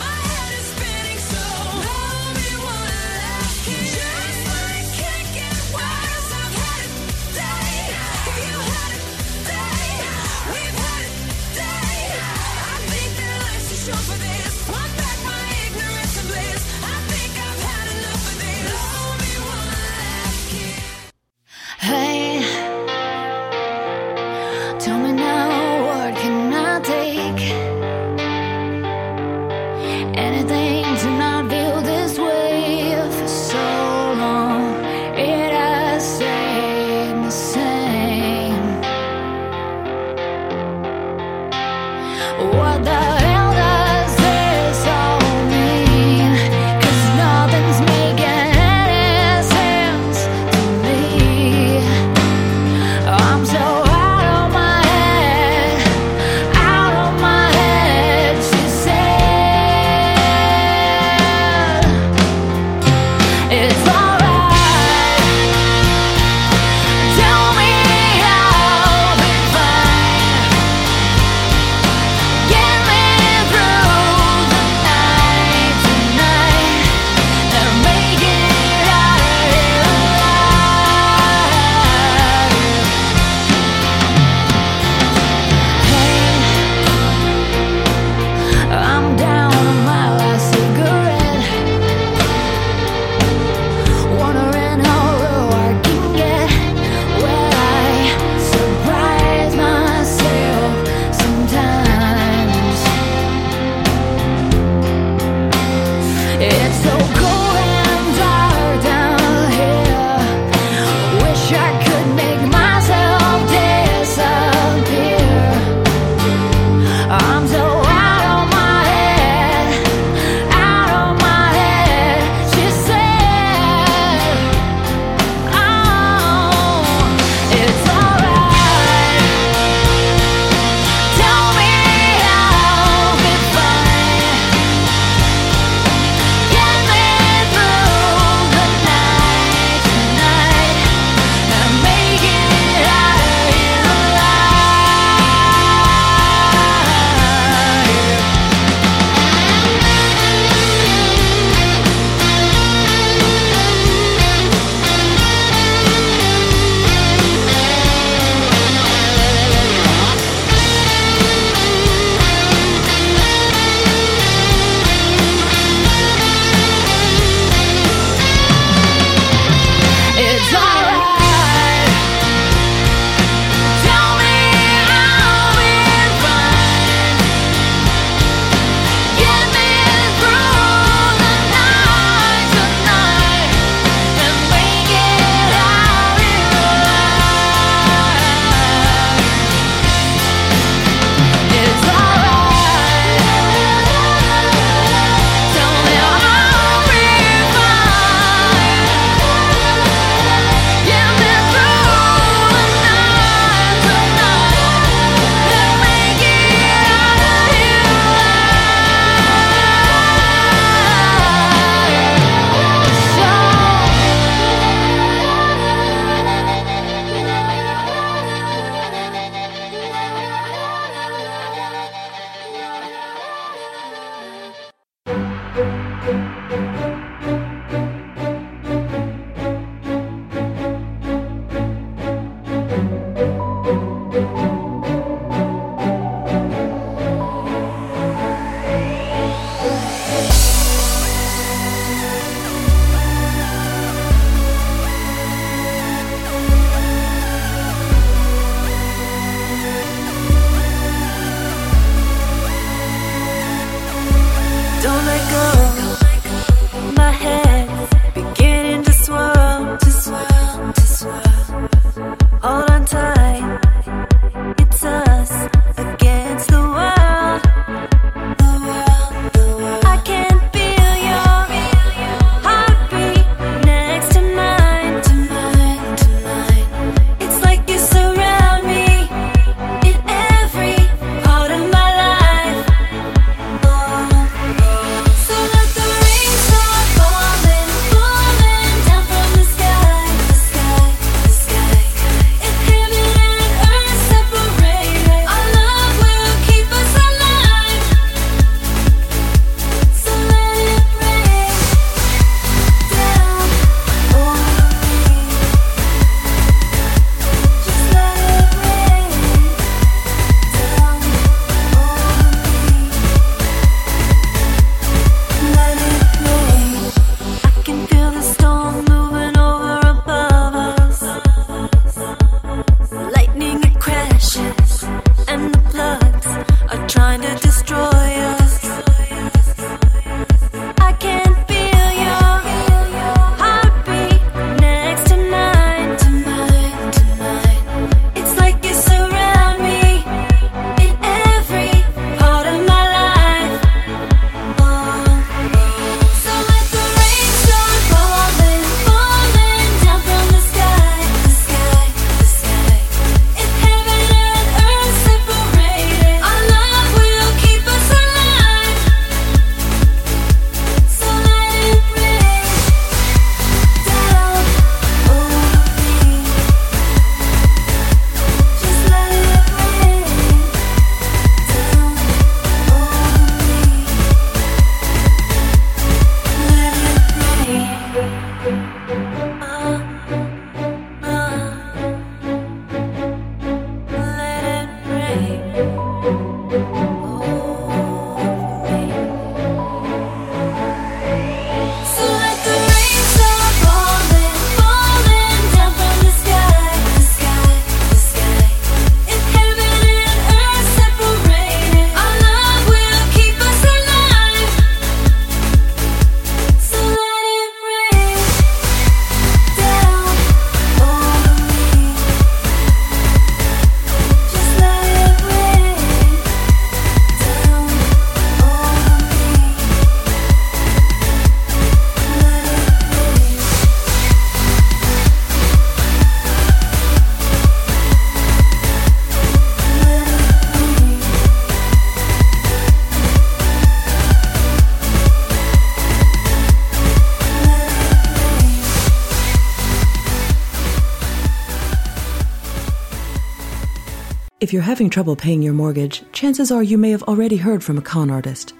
If 444.51 444.53
you're 444.53 444.63
having 444.63 444.89
trouble 444.89 445.15
paying 445.15 445.41
your 445.41 445.53
mortgage, 445.53 446.03
chances 446.11 446.51
are 446.51 446.61
you 446.61 446.77
may 446.77 446.91
have 446.91 447.03
already 447.03 447.37
heard 447.37 447.63
from 447.63 447.77
a 447.77 447.81
con 447.81 448.11
artist. 448.11 448.53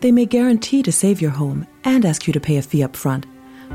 They 0.00 0.10
may 0.10 0.26
guarantee 0.26 0.82
to 0.82 0.90
save 0.90 1.20
your 1.20 1.30
home 1.30 1.68
and 1.84 2.04
ask 2.04 2.26
you 2.26 2.32
to 2.32 2.40
pay 2.40 2.56
a 2.56 2.62
fee 2.62 2.82
up 2.82 2.96
front, 2.96 3.26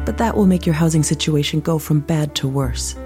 but 0.04 0.18
that 0.18 0.36
will 0.36 0.48
make 0.48 0.66
your 0.66 0.76
housing 0.76 1.02
situation 1.02 1.62
go 1.62 1.80
from 1.80 2.02
bad 2.02 2.36
to 2.36 2.50
worse. 2.50 2.98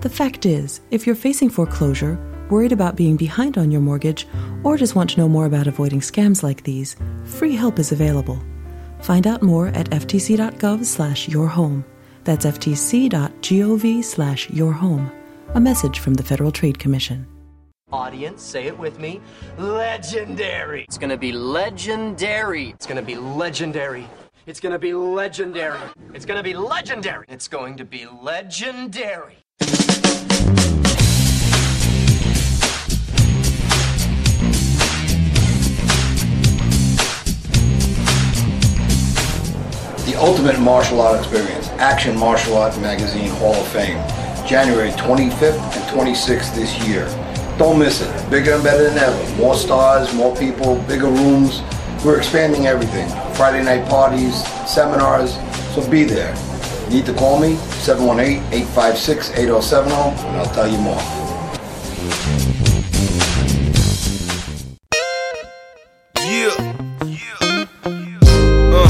The 0.00 0.08
fact 0.08 0.46
is, 0.46 0.80
if 0.90 1.06
you're 1.06 1.14
facing 1.14 1.50
foreclosure, 1.50 2.18
worried 2.48 2.72
about 2.72 2.96
being 2.96 3.18
behind 3.18 3.58
on 3.58 3.70
your 3.70 3.82
mortgage, 3.82 4.26
or 4.64 4.78
just 4.78 4.94
want 4.94 5.10
to 5.10 5.20
know 5.20 5.28
more 5.28 5.44
about 5.44 5.66
avoiding 5.66 6.00
scams 6.00 6.42
like 6.42 6.62
these, 6.62 6.96
free 7.26 7.56
help 7.56 7.78
is 7.78 7.92
available. 7.92 8.42
Find 9.02 9.26
out 9.26 9.42
more 9.42 9.68
at 9.68 9.90
ftc.gov 9.90 10.82
slash. 10.82 11.26
That's 12.24 12.46
ftc.gov 12.46 14.02
slash. 14.02 14.50
A 15.54 15.60
message 15.60 15.98
from 15.98 16.14
the 16.14 16.22
Federal 16.22 16.52
Trade 16.52 16.78
Commission. 16.78 17.26
Audience, 17.90 18.42
say 18.42 18.66
it 18.66 18.78
with 18.78 18.98
me. 18.98 19.18
Legendary. 19.56 20.82
It's 20.82 20.98
gonna 20.98 21.16
be 21.16 21.32
legendary. 21.32 22.68
It's 22.68 22.84
gonna 22.84 23.00
be 23.00 23.14
legendary. 23.14 24.06
It's 24.46 24.60
gonna 24.60 24.78
be 24.78 24.92
legendary. 24.92 25.80
It's 26.12 26.26
gonna 26.26 26.42
be 26.42 26.52
legendary. 26.52 27.24
It's 27.28 27.48
going 27.48 27.78
to 27.78 27.86
be 27.86 28.04
legendary. 28.04 29.38
The 40.04 40.14
Ultimate 40.18 40.60
Martial 40.60 41.00
Art 41.00 41.20
Experience, 41.20 41.68
Action 41.78 42.18
Martial 42.18 42.58
Art 42.58 42.78
Magazine 42.80 43.30
Hall 43.30 43.54
of 43.54 43.68
Fame, 43.68 43.96
January 44.46 44.90
25th 44.90 45.58
and 45.58 45.98
26th 45.98 46.54
this 46.54 46.86
year. 46.86 47.06
Don't 47.58 47.78
miss 47.78 48.00
it. 48.00 48.30
Bigger 48.30 48.52
and 48.52 48.62
better 48.62 48.84
than 48.84 48.96
ever. 48.98 49.36
More 49.36 49.56
stars, 49.56 50.14
more 50.14 50.36
people, 50.36 50.76
bigger 50.86 51.08
rooms. 51.08 51.60
We're 52.04 52.18
expanding 52.18 52.68
everything. 52.68 53.08
Friday 53.34 53.64
night 53.64 53.88
parties, 53.88 54.44
seminars, 54.66 55.34
so 55.74 55.82
be 55.90 56.04
there. 56.04 56.32
Need 56.88 57.06
to 57.06 57.12
call 57.12 57.40
me, 57.40 57.56
718-856-8070, 57.84 60.24
and 60.24 60.36
I'll 60.36 60.46
tell 60.54 60.68
you 60.68 60.78
more. 60.78 61.02
Yeah. 66.24 66.54
Uh, 68.72 68.88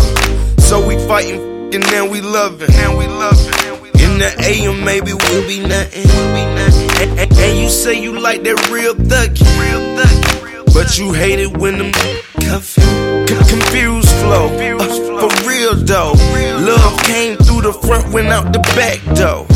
so 0.61 0.87
we 0.87 0.99
fight 1.09 1.49
fucking 1.71 1.95
and 1.95 2.11
we 2.11 2.21
loving. 2.21 2.69
And 2.73 2.99
we 2.99 3.07
loving. 3.07 3.55
In 4.01 4.19
the 4.19 4.35
AM, 4.39 4.85
maybe 4.85 5.13
we'll 5.13 5.47
be 5.47 5.61
nothing. 5.61 6.88
And, 7.01 7.19
and, 7.21 7.59
you 7.59 7.69
say 7.69 8.01
you 8.01 8.19
like 8.19 8.43
that 8.43 8.71
real 8.71 8.95
thug, 8.95 9.31
Real 9.57 9.83
thuggy. 9.97 10.75
But 10.75 10.99
you 10.99 11.13
hate 11.13 11.39
it 11.39 11.57
when 11.57 11.79
them 11.79 11.93
cuffin'. 12.41 12.83
C- 13.29 13.55
confused 13.55 14.09
flow. 14.23 14.47
Uh, 14.49 15.29
for 15.29 15.49
real 15.49 15.75
though. 15.75 16.13
Love 16.59 17.03
came 17.05 17.37
through 17.37 17.63
the 17.63 17.73
front, 17.73 18.13
went 18.13 18.29
out 18.29 18.53
the 18.53 18.61
back 18.75 18.99
though. 19.17 19.47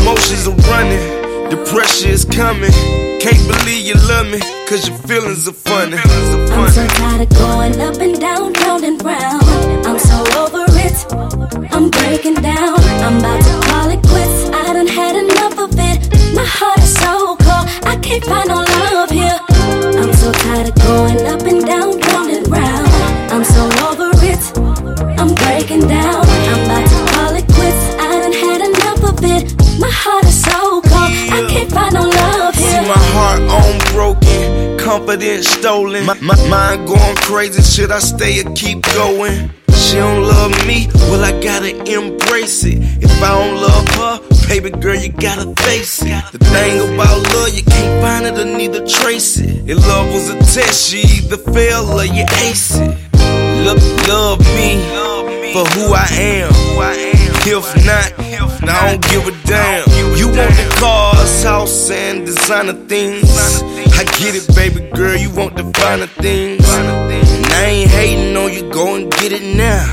Emotions 0.00 0.46
are 0.46 0.56
running. 0.72 1.20
The 1.50 1.56
pressure 1.70 2.08
is 2.08 2.24
coming. 2.24 2.72
Can't 3.20 3.44
believe 3.46 3.84
you 3.84 3.94
love 4.08 4.26
me, 4.30 4.40
cause 4.66 4.88
your 4.88 4.96
feelings 4.98 5.46
are 5.48 5.52
funny. 5.52 5.96
I'm 5.98 6.70
so 6.70 6.86
tired 6.86 7.22
of 7.22 7.28
going 7.36 7.80
up 7.80 7.96
and 8.00 8.18
down, 8.18 8.52
round 8.54 8.84
and 8.84 9.02
round. 9.04 9.49
Find 18.30 18.48
no 18.48 18.62
love 18.62 19.10
here. 19.10 19.38
I'm 20.00 20.12
so 20.14 20.30
tired 20.32 20.68
of 20.68 20.74
going 20.86 21.20
up 21.26 21.42
and 21.50 21.60
down, 21.66 21.98
round 22.06 22.30
and 22.36 22.46
round. 22.48 22.88
I'm 23.34 23.44
so 23.44 23.62
over 23.88 24.10
it. 24.32 24.42
I'm 25.20 25.34
breaking 25.42 25.84
down. 25.98 26.22
I'm 26.50 26.60
about 26.64 26.86
to 26.92 26.98
call 27.12 27.32
it 27.40 27.46
quits. 27.56 27.82
I 27.98 28.12
done 28.22 28.36
had 28.44 28.60
enough 28.70 29.02
of 29.10 29.18
it. 29.34 29.42
My 29.84 29.90
heart 30.02 30.24
is 30.24 30.38
so 30.48 30.80
cold. 30.90 31.12
I 31.36 31.40
can't 31.50 31.70
find 31.72 31.92
no 31.94 32.04
love 32.08 32.54
here. 32.54 32.82
See 32.82 32.88
my 32.96 33.04
heart 33.16 33.42
on 33.58 33.72
broken, 33.94 34.78
confidence 34.78 35.48
stolen. 35.48 36.06
My, 36.06 36.14
my 36.20 36.38
mind 36.48 36.86
going 36.86 37.16
crazy. 37.28 37.62
Should 37.62 37.90
I 37.90 37.98
stay 37.98 38.40
or 38.40 38.52
keep 38.54 38.82
going? 38.94 39.50
She 39.74 39.96
don't 39.96 40.22
love 40.22 40.52
me, 40.68 40.88
well 41.08 41.24
I 41.24 41.32
gotta 41.42 41.72
embrace 41.98 42.62
it. 42.64 42.78
If 43.02 43.10
I 43.22 43.30
don't 43.38 43.56
love 43.60 43.88
her, 43.98 44.29
baby 44.50 44.70
girl, 44.70 44.96
you 44.96 45.12
gotta 45.12 45.54
face 45.62 46.02
it. 46.02 46.24
The 46.32 46.38
thing 46.38 46.94
about 46.94 47.22
love, 47.34 47.50
you 47.50 47.62
can't 47.62 48.02
find 48.02 48.26
it 48.26 48.36
or 48.36 48.44
neither 48.44 48.84
trace 48.84 49.38
it. 49.38 49.70
If 49.70 49.78
love 49.86 50.08
was 50.12 50.28
a 50.28 50.38
test, 50.40 50.92
you 50.92 51.02
either 51.06 51.36
fail 51.36 51.86
or 51.86 52.04
you 52.04 52.24
ace 52.42 52.76
it. 52.76 52.98
Look, 53.64 53.78
love 54.08 54.40
me 54.58 54.82
for 55.54 55.64
who 55.74 55.94
I 55.94 56.06
am. 56.10 56.50
If 57.46 57.64
not, 57.86 58.12
I 58.68 58.90
don't 58.90 59.02
give 59.08 59.24
a 59.28 59.46
damn. 59.46 59.88
You 60.18 60.26
want 60.26 60.54
the 60.58 60.76
cars, 60.80 61.44
house, 61.44 61.88
and 61.90 62.26
designer 62.26 62.72
things. 62.72 63.30
I 63.94 64.02
get 64.18 64.34
it, 64.34 64.52
baby 64.56 64.80
girl. 64.90 65.16
You 65.16 65.30
want 65.30 65.56
the 65.56 65.64
finer 65.78 66.08
things. 66.08 66.68
And 66.68 67.46
I 67.46 67.64
ain't 67.66 67.90
hating 67.90 68.36
on 68.36 68.52
you. 68.52 68.68
Go 68.68 68.96
and 68.96 69.10
get 69.12 69.30
it 69.30 69.56
now. 69.56 69.86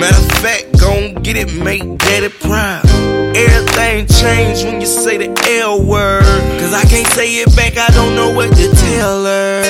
Matter 0.00 0.18
of 0.18 0.32
fact, 0.42 0.71
get 1.20 1.36
it, 1.36 1.52
make 1.62 1.82
daddy 1.98 2.28
proud. 2.28 2.84
Everything 3.36 4.06
changed 4.06 4.64
when 4.64 4.80
you 4.80 4.86
say 4.86 5.16
the 5.16 5.30
L 5.60 5.82
word. 5.84 6.24
Cause 6.60 6.72
I 6.72 6.84
can't 6.84 7.06
say 7.08 7.28
it 7.36 7.54
back, 7.56 7.76
I 7.76 7.88
don't 7.92 8.14
know 8.14 8.34
what 8.34 8.54
to 8.54 8.68
tell 8.74 9.24
her. 9.24 9.62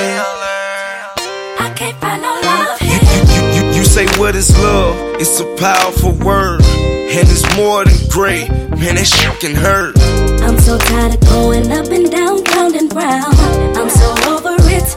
I 1.58 1.72
can't 1.74 1.96
find 1.98 2.22
no 2.22 2.40
love 2.42 2.78
here. 2.80 3.00
You, 3.34 3.70
you, 3.70 3.76
you 3.78 3.84
say 3.84 4.06
what 4.18 4.34
is 4.34 4.50
love? 4.62 4.96
It's 5.20 5.40
a 5.40 5.46
powerful 5.56 6.12
word. 6.12 6.62
And 6.62 7.28
it's 7.28 7.44
more 7.56 7.84
than 7.84 8.08
great. 8.08 8.48
Man, 8.50 8.96
that 8.96 9.06
shit 9.06 9.38
can 9.40 9.54
hurt. 9.54 9.96
I'm 10.42 10.58
so 10.58 10.78
tired 10.78 11.14
of 11.14 11.20
going 11.28 11.70
up 11.70 11.86
and 11.86 12.10
down, 12.10 12.42
round 12.44 12.74
and 12.74 12.92
round. 12.94 13.36
I'm 13.76 13.90
so 13.90 14.08
over 14.32 14.56
it. 14.72 14.88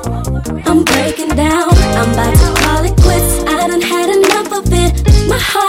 I'm 0.66 0.84
breaking 0.84 1.36
down. 1.36 1.70
I'm 2.00 2.12
about 2.14 2.34
to 2.34 2.62
call 2.64 2.84
it 2.86 2.96
quits. 2.98 3.44
I 3.46 3.68
done 3.68 3.82
had 3.82 4.10
enough 4.10 4.52
of 4.58 4.66
it. 4.72 5.06
My 5.28 5.38
heart 5.38 5.65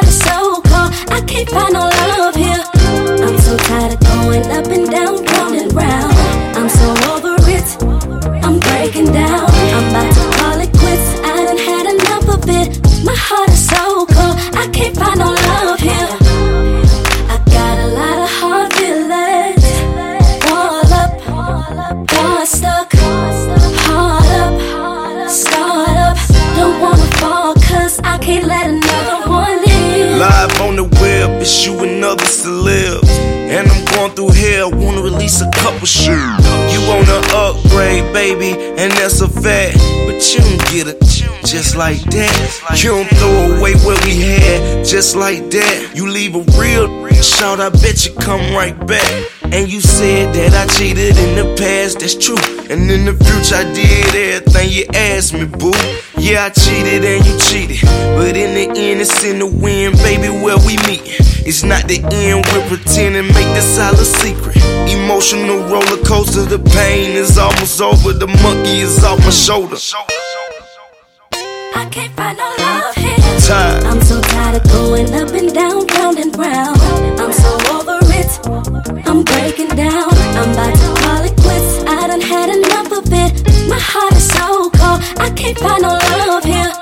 like 41.76 42.02
that. 42.10 42.80
You 42.82 42.90
don't 42.90 43.08
throw 43.16 43.58
away 43.58 43.74
what 43.84 44.02
we 44.04 44.16
had 44.16 44.84
just 44.84 45.16
like 45.16 45.50
that. 45.50 45.92
You 45.94 46.08
leave 46.08 46.34
a 46.34 46.42
real 46.58 47.06
shout, 47.22 47.60
I 47.60 47.70
bet 47.70 48.06
you 48.06 48.14
come 48.14 48.54
right 48.54 48.74
back. 48.86 49.32
And 49.44 49.70
you 49.70 49.80
said 49.80 50.34
that 50.34 50.54
I 50.54 50.66
cheated 50.74 51.16
in 51.16 51.36
the 51.36 51.54
past, 51.56 52.00
that's 52.00 52.14
true. 52.14 52.36
And 52.70 52.90
in 52.90 53.04
the 53.04 53.14
future, 53.14 53.56
I 53.56 53.64
did 53.72 54.14
everything 54.14 54.70
you 54.70 54.84
asked 54.94 55.34
me, 55.34 55.46
boo. 55.46 55.72
Yeah, 56.18 56.46
I 56.46 56.50
cheated 56.50 57.04
and 57.04 57.24
you 57.24 57.38
cheated. 57.38 57.82
But 58.16 58.36
in 58.36 58.54
the 58.54 58.66
end, 58.80 59.00
it's 59.00 59.22
in 59.24 59.38
the 59.38 59.46
wind, 59.46 59.96
baby, 59.98 60.28
where 60.28 60.58
we 60.66 60.76
meet. 60.88 61.02
It's 61.46 61.62
not 61.62 61.86
the 61.86 62.02
end, 62.10 62.44
we're 62.52 62.66
pretending, 62.68 63.28
make 63.28 63.50
this 63.54 63.78
all 63.78 63.94
a 63.94 64.04
secret. 64.04 64.56
Emotional 64.90 65.58
roller 65.70 66.02
coaster, 66.04 66.42
the 66.42 66.58
pain 66.58 67.16
is 67.16 67.38
almost 67.38 67.80
over, 67.80 68.12
the 68.12 68.26
monkey 68.42 68.80
is 68.80 69.04
off 69.04 69.20
my 69.20 69.30
shoulder. 69.30 69.76
I 71.86 71.88
can't 71.88 72.12
find 72.16 72.36
no 72.36 72.48
love 72.58 72.96
here. 72.96 73.16
Tired. 73.46 73.84
I'm 73.84 74.02
so 74.02 74.20
tired 74.20 74.56
of 74.56 74.64
going 74.72 75.06
up 75.14 75.30
and 75.30 75.54
down, 75.54 75.86
round 75.94 76.18
and 76.18 76.36
round. 76.36 76.80
I'm 77.20 77.32
so 77.32 77.50
over 77.78 78.00
it. 78.10 79.06
I'm 79.06 79.22
breaking 79.22 79.68
down. 79.68 80.10
I'm 80.34 80.50
about 80.50 80.74
to 80.74 81.00
call 81.00 81.22
it 81.22 81.36
quits. 81.38 81.84
I 81.86 82.08
done 82.08 82.20
had 82.20 82.48
enough 82.50 82.90
of 82.90 83.06
it. 83.06 83.30
My 83.68 83.78
heart 83.78 84.14
is 84.14 84.26
so 84.32 84.68
cold. 84.70 85.00
I 85.26 85.30
can't 85.30 85.56
find 85.60 85.82
no 85.82 85.94
love 86.26 86.42
here. 86.42 86.72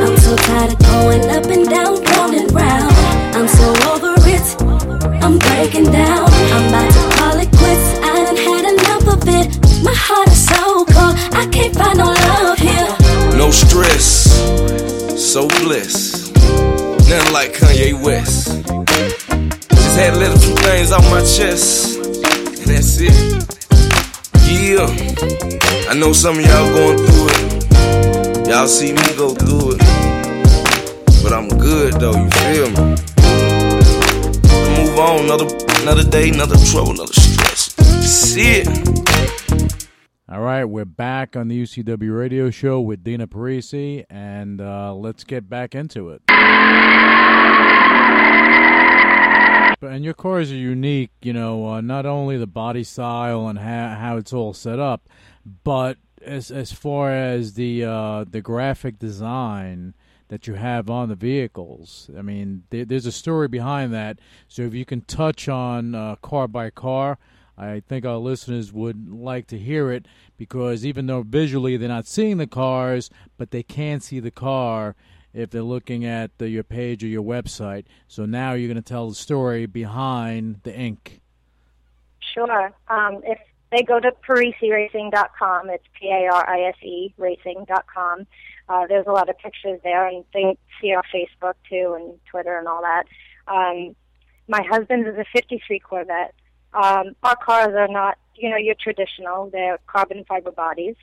I'm 0.00 0.16
so 0.16 0.34
tired 0.36 0.72
of 0.72 0.78
going 0.88 1.28
up 1.36 1.44
and 1.44 1.68
down, 1.68 2.02
round 2.02 2.34
and 2.34 2.50
round. 2.52 2.94
I'm 3.36 3.48
so 3.48 3.66
over 3.92 4.14
it. 4.24 5.22
I'm 5.22 5.38
breaking 5.38 5.92
down. 5.92 6.25
Had 20.06 20.22
a 20.22 20.38
few 20.38 20.54
things 20.58 20.92
off 20.92 21.02
my 21.10 21.18
chest, 21.18 21.96
and 21.98 22.70
that's 22.70 22.96
it. 23.00 23.12
Yeah, 24.46 24.86
I 25.90 25.94
know 25.98 26.12
some 26.12 26.38
of 26.38 26.44
y'all 26.46 26.72
going 26.72 26.98
through 26.98 27.26
it. 27.28 28.46
Y'all 28.48 28.68
see 28.68 28.92
me 28.92 29.02
go 29.16 29.34
through 29.34 29.72
it, 29.72 31.22
but 31.24 31.32
I'm 31.32 31.48
good 31.48 31.94
though. 31.94 32.12
You 32.12 32.30
feel 32.30 32.70
me? 32.70 32.94
Move 34.78 34.96
on, 34.96 35.24
another 35.24 35.46
another 35.82 36.08
day, 36.08 36.28
another 36.28 36.56
trouble, 36.70 36.92
another 36.92 37.12
stress. 37.12 37.74
See 38.08 38.62
it. 38.62 38.68
All 40.28 40.40
right, 40.40 40.64
we're 40.64 40.84
back 40.84 41.34
on 41.34 41.48
the 41.48 41.60
UCW 41.64 42.16
radio 42.16 42.50
show 42.50 42.80
with 42.80 43.02
Dina 43.02 43.26
Parise, 43.26 44.04
and 44.08 44.60
uh, 44.60 44.94
let's 44.94 45.24
get 45.24 45.48
back 45.48 45.74
into 45.74 46.10
it. 46.10 46.22
And 49.82 50.04
your 50.04 50.14
cars 50.14 50.50
are 50.50 50.56
unique, 50.56 51.10
you 51.22 51.32
know, 51.32 51.68
uh, 51.68 51.80
not 51.80 52.06
only 52.06 52.36
the 52.36 52.46
body 52.46 52.84
style 52.84 53.48
and 53.48 53.58
how, 53.58 53.94
how 53.94 54.16
it's 54.16 54.32
all 54.32 54.54
set 54.54 54.78
up, 54.78 55.08
but 55.64 55.98
as 56.22 56.50
as 56.50 56.72
far 56.72 57.12
as 57.12 57.54
the 57.54 57.84
uh, 57.84 58.24
the 58.28 58.40
graphic 58.40 58.98
design 58.98 59.94
that 60.28 60.46
you 60.46 60.54
have 60.54 60.90
on 60.90 61.08
the 61.08 61.14
vehicles. 61.14 62.10
I 62.18 62.22
mean, 62.22 62.64
there, 62.70 62.84
there's 62.84 63.06
a 63.06 63.12
story 63.12 63.48
behind 63.48 63.94
that. 63.94 64.18
So 64.48 64.62
if 64.62 64.74
you 64.74 64.84
can 64.84 65.02
touch 65.02 65.48
on 65.48 65.94
uh, 65.94 66.16
car 66.16 66.48
by 66.48 66.70
car, 66.70 67.18
I 67.56 67.80
think 67.80 68.04
our 68.04 68.16
listeners 68.16 68.72
would 68.72 69.08
like 69.08 69.46
to 69.48 69.58
hear 69.58 69.90
it 69.92 70.06
because 70.36 70.84
even 70.84 71.06
though 71.06 71.22
visually 71.22 71.76
they're 71.76 71.88
not 71.88 72.06
seeing 72.06 72.38
the 72.38 72.46
cars, 72.46 73.08
but 73.38 73.50
they 73.50 73.62
can 73.62 74.00
see 74.00 74.20
the 74.20 74.30
car 74.32 74.96
if 75.36 75.50
they're 75.50 75.62
looking 75.62 76.04
at 76.06 76.36
the, 76.38 76.48
your 76.48 76.64
page 76.64 77.04
or 77.04 77.08
your 77.08 77.22
website. 77.22 77.84
So 78.08 78.24
now 78.24 78.54
you're 78.54 78.68
going 78.68 78.82
to 78.82 78.82
tell 78.82 79.08
the 79.10 79.14
story 79.14 79.66
behind 79.66 80.60
the 80.62 80.74
ink. 80.74 81.20
Sure. 82.34 82.72
Um, 82.88 83.20
if 83.24 83.38
they 83.70 83.82
go 83.82 84.00
to 84.00 84.12
PariseRacing.com, 84.26 85.70
it's 85.70 85.84
P 86.00 86.08
A 86.08 86.28
R 86.32 86.48
I 86.48 86.68
S 86.68 86.82
E 86.82 87.12
racing.com, 87.18 88.26
Uh, 88.68 88.86
there's 88.86 89.06
a 89.06 89.12
lot 89.12 89.28
of 89.28 89.38
pictures 89.38 89.78
there, 89.84 90.06
and 90.06 90.24
they 90.32 90.56
see 90.80 90.92
our 90.92 91.04
Facebook 91.14 91.54
too, 91.68 91.96
and 91.98 92.18
Twitter 92.30 92.58
and 92.58 92.66
all 92.66 92.80
that. 92.82 93.04
Um, 93.46 93.94
my 94.48 94.62
husband 94.68 95.06
is 95.06 95.16
a 95.16 95.24
'53 95.32 95.78
Corvette. 95.80 96.34
Um, 96.72 97.14
our 97.22 97.36
cars 97.36 97.74
are 97.74 97.88
not, 97.88 98.18
you 98.34 98.50
know, 98.50 98.56
your 98.56 98.74
traditional. 98.74 99.50
They're 99.50 99.78
carbon 99.86 100.24
fiber 100.24 100.50
bodies. 100.50 100.96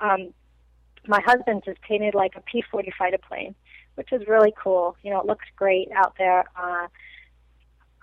Um, 0.00 0.32
my 1.06 1.20
husband's 1.24 1.66
is 1.66 1.76
painted 1.86 2.14
like 2.14 2.36
a 2.36 2.40
P-40 2.40 2.92
fighter 2.98 3.18
plane, 3.18 3.54
which 3.94 4.12
is 4.12 4.26
really 4.26 4.52
cool. 4.62 4.96
You 5.02 5.10
know, 5.10 5.20
it 5.20 5.26
looks 5.26 5.46
great 5.56 5.90
out 5.92 6.14
there. 6.18 6.44
Uh, 6.56 6.88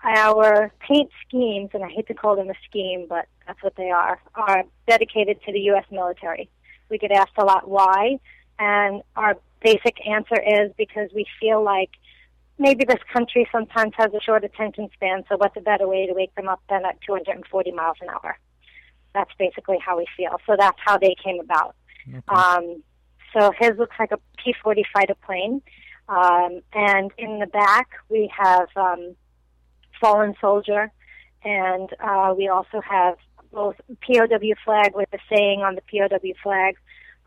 our 0.04 0.72
paint 0.80 1.10
schemes, 1.28 1.72
and 1.74 1.84
I 1.84 1.90
hate 1.90 2.08
to 2.08 2.14
call 2.14 2.36
them 2.36 2.50
a 2.50 2.54
scheme, 2.70 3.08
but 3.10 3.28
that's 3.46 3.62
what 3.64 3.76
they 3.76 3.90
are, 3.90 4.20
are 4.36 4.64
dedicated 4.88 5.42
to 5.44 5.52
the 5.52 5.60
U.S. 5.72 5.86
military. 5.92 6.50
We 6.90 6.98
get 6.98 7.12
asked 7.12 7.38
a 7.38 7.46
lot 7.46 7.68
why, 7.68 8.20
and 8.60 9.02
our 9.16 9.38
basic 9.62 9.96
answer 10.08 10.40
is 10.40 10.72
because 10.78 11.10
we 11.14 11.26
feel 11.40 11.64
like 11.64 11.90
maybe 12.60 12.86
this 12.86 13.02
country 13.12 13.48
sometimes 13.52 13.94
has 13.98 14.14
a 14.14 14.22
short 14.22 14.44
attention 14.44 14.90
span, 14.94 15.24
so 15.30 15.36
what's 15.38 15.58
a 15.58 15.62
better 15.62 15.88
way 15.88 16.06
to 16.06 16.14
wake 16.14 16.34
them 16.36 16.48
up 16.48 16.62
than 16.70 16.86
at 16.86 17.02
240 17.02 17.72
miles 17.72 17.98
an 18.02 18.10
hour? 18.10 18.38
That's 19.14 19.32
basically 19.40 19.78
how 19.84 19.98
we 19.98 20.06
feel. 20.16 20.38
So 20.46 20.56
that's 20.58 20.78
how 20.86 20.98
they 20.98 21.16
came 21.24 21.40
about. 21.40 21.76
Um, 22.28 22.84
so 23.34 23.52
his 23.60 23.78
looks 23.78 23.96
like 24.00 24.12
a 24.12 24.20
P-40 24.44 24.84
fighter 24.94 25.16
plane. 25.26 25.62
Um, 26.10 26.62
and 26.74 27.12
in 27.18 27.40
the 27.40 27.48
back, 27.48 27.90
we 28.10 28.32
have 28.38 28.70
um, 28.76 29.16
fallen 30.00 30.36
soldier, 30.40 30.92
and 31.44 31.90
uh, 32.00 32.34
we 32.38 32.48
also 32.48 32.82
have 32.82 33.18
both 33.52 33.76
POW 34.02 34.54
flag 34.64 34.96
with 34.96 35.10
the 35.12 35.20
saying 35.30 35.62
on 35.62 35.76
the 35.76 35.82
POW 35.82 36.34
flag. 36.42 36.76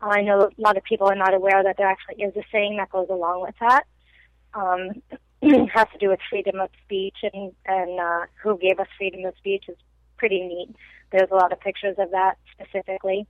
I 0.01 0.21
know 0.21 0.49
a 0.57 0.61
lot 0.61 0.77
of 0.77 0.83
people 0.83 1.07
are 1.07 1.15
not 1.15 1.33
aware 1.33 1.63
that 1.63 1.77
there 1.77 1.87
actually 1.87 2.23
is 2.23 2.35
a 2.35 2.43
saying 2.51 2.77
that 2.77 2.89
goes 2.89 3.07
along 3.09 3.41
with 3.41 3.55
that. 3.59 3.83
Um, 4.53 5.01
it 5.41 5.69
has 5.73 5.87
to 5.93 5.99
do 5.99 6.09
with 6.09 6.19
freedom 6.29 6.59
of 6.59 6.69
speech 6.83 7.17
and 7.21 7.51
and 7.65 7.99
uh, 7.99 8.25
who 8.41 8.57
gave 8.57 8.79
us 8.79 8.87
freedom 8.97 9.25
of 9.25 9.35
speech 9.37 9.65
is 9.67 9.77
pretty 10.17 10.41
neat. 10.41 10.75
There's 11.11 11.29
a 11.31 11.35
lot 11.35 11.51
of 11.51 11.59
pictures 11.59 11.95
of 11.99 12.11
that 12.11 12.37
specifically. 12.51 13.27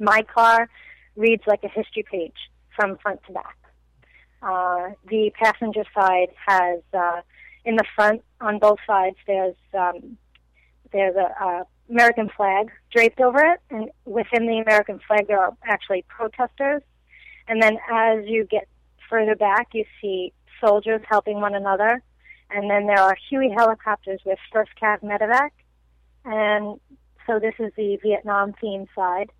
My 0.00 0.22
car 0.22 0.68
reads 1.16 1.42
like 1.46 1.64
a 1.64 1.68
history 1.68 2.04
page 2.10 2.36
from 2.74 2.96
front 2.98 3.20
to 3.26 3.32
back. 3.32 3.56
Uh, 4.40 4.90
the 5.08 5.30
passenger 5.34 5.84
side 5.94 6.28
has 6.46 6.80
uh, 6.92 7.20
in 7.64 7.76
the 7.76 7.84
front 7.94 8.22
on 8.40 8.58
both 8.58 8.78
sides 8.86 9.16
there's 9.26 9.56
um, 9.74 10.16
there's 10.92 11.16
a, 11.16 11.44
a 11.44 11.64
American 11.90 12.28
flag 12.36 12.70
draped 12.90 13.20
over 13.20 13.38
it, 13.38 13.60
and 13.70 13.90
within 14.04 14.46
the 14.46 14.58
American 14.58 15.00
flag 15.06 15.26
there 15.26 15.40
are 15.40 15.56
actually 15.64 16.04
protesters. 16.08 16.82
And 17.48 17.62
then 17.62 17.78
as 17.90 18.26
you 18.26 18.44
get 18.44 18.68
further 19.08 19.34
back, 19.34 19.68
you 19.72 19.84
see 20.00 20.32
soldiers 20.62 21.00
helping 21.08 21.40
one 21.40 21.54
another, 21.54 22.02
and 22.50 22.70
then 22.70 22.86
there 22.86 23.00
are 23.00 23.16
Huey 23.28 23.50
helicopters 23.50 24.20
with 24.24 24.38
First 24.52 24.70
Cav 24.80 25.02
Medevac, 25.02 25.50
and 26.24 26.78
so 27.26 27.38
this 27.38 27.54
is 27.58 27.72
the 27.76 27.98
Vietnam 28.02 28.54
theme 28.60 28.86
side. 28.94 29.30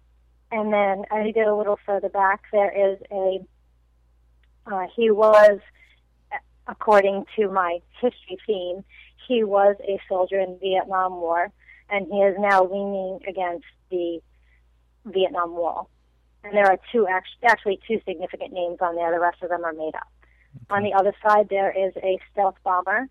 And 0.50 0.72
then 0.72 1.04
as 1.10 1.26
you 1.26 1.32
get 1.32 1.46
a 1.46 1.54
little 1.54 1.78
further 1.84 2.08
back, 2.08 2.42
there 2.52 2.92
is 2.92 2.98
a 3.10 3.38
uh, 4.70 4.86
he 4.94 5.10
was, 5.10 5.60
according 6.66 7.24
to 7.36 7.48
my 7.50 7.78
history 8.00 8.38
theme, 8.46 8.84
he 9.26 9.44
was 9.44 9.76
a 9.82 9.98
soldier 10.08 10.38
in 10.40 10.52
the 10.52 10.58
Vietnam 10.58 11.12
War, 11.20 11.50
and 11.90 12.06
he 12.06 12.18
is 12.18 12.36
now 12.38 12.64
leaning 12.64 13.20
against 13.26 13.66
the 13.90 14.20
Vietnam 15.06 15.52
Wall. 15.52 15.88
And 16.44 16.54
there 16.54 16.66
are 16.66 16.78
two 16.92 17.06
actually 17.42 17.80
two 17.86 18.00
significant 18.06 18.52
names 18.52 18.78
on 18.80 18.94
there. 18.94 19.10
The 19.10 19.20
rest 19.20 19.42
of 19.42 19.48
them 19.48 19.64
are 19.64 19.72
made 19.72 19.94
up. 19.94 20.08
On 20.70 20.82
the 20.82 20.92
other 20.92 21.14
side, 21.26 21.48
there 21.50 21.70
is 21.70 21.94
a 21.96 22.18
stealth 22.32 22.56
bomber 22.64 23.08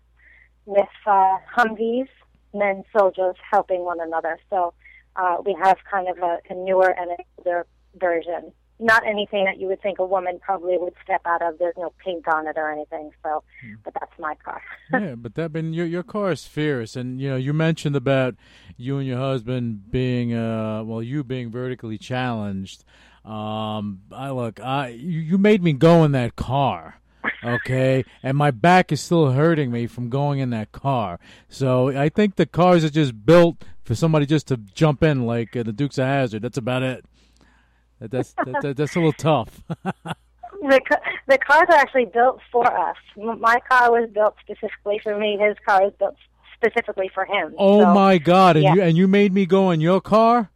with 0.64 0.88
uh, 1.06 1.38
Humvees 1.56 2.08
men 2.54 2.84
soldiers 2.96 3.36
helping 3.50 3.84
one 3.84 4.00
another. 4.00 4.38
So 4.50 4.74
uh, 5.18 5.36
we 5.44 5.54
have 5.62 5.76
kind 5.90 6.08
of 6.08 6.18
a, 6.18 6.38
a 6.48 6.54
newer 6.54 6.90
and 6.90 7.10
older 7.36 7.66
version. 7.96 8.52
Not 8.80 9.04
anything 9.04 9.44
that 9.46 9.58
you 9.58 9.66
would 9.66 9.82
think 9.82 9.98
a 9.98 10.06
woman 10.06 10.38
probably 10.40 10.78
would 10.78 10.94
step 11.02 11.22
out 11.24 11.42
of. 11.42 11.58
There's 11.58 11.74
no 11.76 11.92
paint 12.04 12.28
on 12.28 12.46
it 12.46 12.56
or 12.56 12.70
anything. 12.70 13.10
So, 13.24 13.42
but 13.82 13.92
that's 13.94 14.16
my 14.20 14.36
car. 14.36 14.62
yeah, 14.92 15.16
but 15.16 15.34
that 15.34 15.52
been 15.52 15.72
your 15.72 15.86
your 15.86 16.04
car 16.04 16.30
is 16.30 16.46
fierce, 16.46 16.94
and 16.94 17.20
you 17.20 17.30
know 17.30 17.36
you 17.36 17.52
mentioned 17.52 17.96
about 17.96 18.36
you 18.76 18.98
and 18.98 19.06
your 19.08 19.18
husband 19.18 19.90
being 19.90 20.32
uh 20.32 20.84
well 20.84 21.02
you 21.02 21.24
being 21.24 21.50
vertically 21.50 21.98
challenged. 21.98 22.84
Um, 23.24 24.02
I 24.12 24.30
look, 24.30 24.60
I 24.60 24.90
you, 24.90 25.18
you 25.18 25.38
made 25.38 25.60
me 25.60 25.72
go 25.72 26.04
in 26.04 26.12
that 26.12 26.36
car. 26.36 27.00
Okay, 27.44 28.04
and 28.22 28.36
my 28.36 28.50
back 28.50 28.92
is 28.92 29.00
still 29.00 29.30
hurting 29.30 29.70
me 29.70 29.86
from 29.86 30.08
going 30.08 30.38
in 30.38 30.50
that 30.50 30.72
car. 30.72 31.18
So 31.48 31.88
I 31.88 32.08
think 32.08 32.36
the 32.36 32.46
cars 32.46 32.84
are 32.84 32.90
just 32.90 33.24
built 33.26 33.64
for 33.84 33.94
somebody 33.94 34.26
just 34.26 34.48
to 34.48 34.56
jump 34.56 35.02
in, 35.02 35.26
like 35.26 35.56
uh, 35.56 35.62
the 35.62 35.72
Dukes 35.72 35.98
of 35.98 36.06
Hazzard. 36.06 36.42
That's 36.42 36.58
about 36.58 36.82
it. 36.82 37.04
That, 38.00 38.10
that's 38.10 38.32
that, 38.34 38.62
that, 38.62 38.76
that's 38.76 38.96
a 38.96 38.98
little 38.98 39.12
tough. 39.12 39.62
the 40.60 40.80
the 41.26 41.38
cars 41.38 41.66
are 41.68 41.76
actually 41.76 42.06
built 42.06 42.40
for 42.52 42.66
us. 42.66 42.96
My 43.16 43.58
car 43.68 43.90
was 43.90 44.10
built 44.10 44.34
specifically 44.40 45.00
for 45.02 45.18
me. 45.18 45.38
His 45.40 45.56
car 45.66 45.86
is 45.86 45.92
built 45.98 46.16
specifically 46.54 47.10
for 47.14 47.24
him. 47.24 47.54
oh 47.58 47.80
So, 47.80 47.94
my 47.94 48.18
God! 48.18 48.56
And 48.56 48.64
yeah. 48.64 48.74
you 48.74 48.82
and 48.82 48.96
you 48.96 49.08
made 49.08 49.32
me 49.32 49.46
go 49.46 49.70
in 49.70 49.80
your 49.80 50.00
car. 50.00 50.50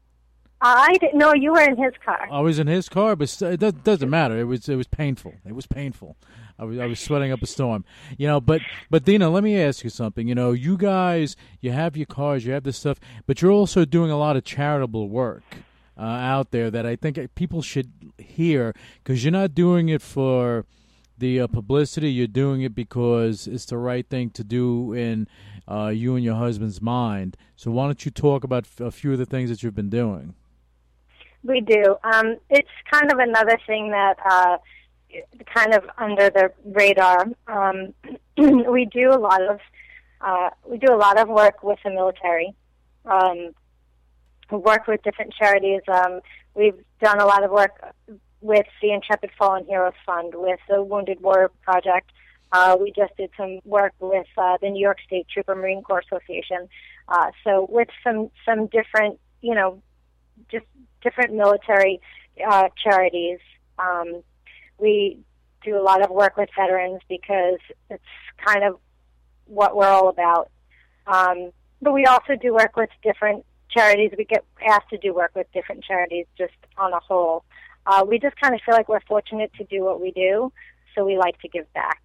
I 0.65 0.97
didn't 1.01 1.19
know 1.19 1.35
you 1.35 1.53
were 1.53 1.61
in 1.61 1.77
his 1.77 1.93
car. 2.05 2.29
I 2.31 2.41
was 2.41 2.61
in 2.61 2.69
his 2.69 2.89
car, 2.89 3.17
but 3.17 3.43
it 3.43 3.59
does, 3.59 3.73
doesn't 3.73 4.09
matter. 4.11 4.39
It 4.39 4.45
was 4.45 4.69
it 4.69 4.77
was 4.77 4.87
painful. 4.87 5.35
It 5.45 5.55
was 5.55 5.67
painful. 5.67 6.17
I 6.63 6.65
was 6.65 6.79
I 6.79 6.87
was 6.87 7.01
sweating 7.01 7.33
up 7.33 7.43
a 7.43 7.47
storm. 7.47 7.85
You 8.17 8.29
know, 8.29 8.41
but 8.41 8.61
but 8.89 9.05
Dina, 9.05 9.29
let 9.29 9.43
me 9.43 9.61
ask 9.61 9.83
you 9.83 9.91
something. 9.91 10.29
You 10.29 10.37
know, 10.37 10.53
you 10.53 10.77
guys, 10.77 11.35
you 11.61 11.73
have 11.73 11.97
your 11.97 12.07
cars, 12.07 12.47
you 12.47 12.53
have 12.53 12.63
this 12.63 12.79
stuff, 12.79 13.01
but 13.27 13.43
you're 13.43 13.51
also 13.51 13.85
doing 13.85 14.13
a 14.13 14.17
lot 14.17 14.37
of 14.37 14.45
charitable 14.45 15.09
work 15.09 15.43
uh, 15.99 16.03
out 16.03 16.53
there 16.53 16.71
that 16.71 16.87
I 16.87 16.95
think 16.95 17.19
people 17.35 17.63
should 17.63 17.91
hear 18.17 18.75
because 19.03 19.25
you're 19.25 19.33
not 19.33 19.57
doing 19.57 19.89
it 19.89 20.03
for 20.03 20.65
the 21.19 21.41
uh, 21.41 21.49
publicity. 21.49 22.13
You're 22.13 22.29
doing 22.29 22.63
it 22.63 22.77
because 22.77 23.49
it's 23.49 23.65
the 23.65 23.79
right 23.79 24.09
thing 24.09 24.31
to 24.31 24.45
do 24.45 24.93
in 24.93 25.27
uh, 25.69 25.89
you 25.89 26.15
and 26.15 26.25
your 26.25 26.37
husband's 26.37 26.81
mind. 26.81 27.37
So 27.57 27.73
why 27.73 27.87
don't 27.87 28.05
you 28.05 28.13
talk 28.13 28.45
about 28.45 28.69
a 28.79 28.93
few 28.93 29.13
of 29.13 29.19
the 29.19 29.27
things 29.27 29.51
that 29.51 29.65
you've 29.65 29.75
been 29.75 29.91
doing? 29.91 30.35
We 31.43 31.61
do. 31.61 31.97
Um, 32.05 32.37
it's 32.51 32.71
kind 32.89 33.11
of 33.11 33.19
another 33.19 33.59
thing 33.67 33.91
that 33.91 34.17
uh, 34.25 34.59
kind 35.55 35.75
of 35.75 35.85
under 35.99 36.31
the 36.31 36.53
radar. 36.65 37.27
Um, 37.47 37.95
we 38.37 38.87
do 38.87 39.11
a 39.11 39.19
lot 39.19 39.43
of 39.43 39.61
uh, 40.21 40.51
we 40.67 40.79
do 40.79 40.93
a 40.93 40.97
lot 40.97 41.19
of 41.19 41.29
work 41.29 41.63
with 41.63 41.79
the 41.85 41.91
military. 41.91 42.55
Um, 43.05 43.51
work 44.51 44.87
with 44.87 45.03
different 45.03 45.35
charities. 45.35 45.81
Um, 45.89 46.21
we've 46.55 46.79
done 47.01 47.21
a 47.21 47.27
lot 47.27 47.43
of 47.43 47.51
work 47.51 47.95
with 48.41 48.67
the 48.81 48.93
Intrepid 48.93 49.31
Fallen 49.39 49.65
Heroes 49.67 49.95
Fund, 50.05 50.35
with 50.35 50.61
the 50.69 50.83
Wounded 50.83 51.21
Warrior 51.21 51.51
Project. 51.63 52.11
Uh, 52.53 52.77
we 52.79 52.93
just 52.93 53.17
did 53.17 53.31
some 53.37 53.61
work 53.65 53.95
with 53.99 54.27
uh, 54.37 54.59
the 54.61 54.69
New 54.69 54.81
York 54.81 54.99
State 55.07 55.27
Trooper 55.33 55.55
Marine 55.55 55.83
Corps 55.83 56.03
Association. 56.07 56.69
Uh, 57.09 57.31
so 57.45 57.67
with 57.71 57.89
some 58.05 58.31
some 58.47 58.67
different, 58.67 59.19
you 59.41 59.55
know, 59.55 59.83
just 60.51 60.67
different 61.03 61.33
military 61.33 62.01
uh, 62.47 62.69
charities. 62.83 63.39
Um, 63.79 64.23
we 64.83 65.19
do 65.65 65.79
a 65.79 65.83
lot 65.83 66.03
of 66.03 66.11
work 66.11 66.37
with 66.37 66.49
veterans 66.57 67.01
because 67.09 67.61
it's 67.89 68.03
kind 68.45 68.65
of 68.65 68.79
what 69.47 69.77
we're 69.77 69.87
all 69.87 70.09
about. 70.09 70.51
Um, 71.07 71.53
but 71.81 71.93
we 71.93 72.05
also 72.05 72.35
do 72.41 72.53
work 72.53 72.77
with 72.77 72.91
different 73.03 73.45
charities. 73.71 74.13
We 74.19 74.25
get 74.25 74.45
asked 74.69 74.91
to 74.91 74.99
do 74.99 75.15
work 75.15 75.33
with 75.35 75.47
different 75.53 75.85
charities 75.85 76.27
just 76.37 76.53
on 76.77 76.93
a 76.93 77.01
whole. 77.01 77.45
Uh, 77.87 78.05
we 78.07 78.19
just 78.19 78.37
kind 78.41 78.55
of 78.55 78.61
feel 78.65 78.75
like 78.75 78.89
we're 78.89 79.01
fortunate 79.01 79.53
to 79.55 79.65
do 79.65 79.83
what 79.83 80.01
we 80.01 80.11
do, 80.13 80.53
so 80.95 81.05
we 81.05 81.17
like 81.17 81.41
to 81.41 81.49
give 81.49 81.73
back. 81.73 82.01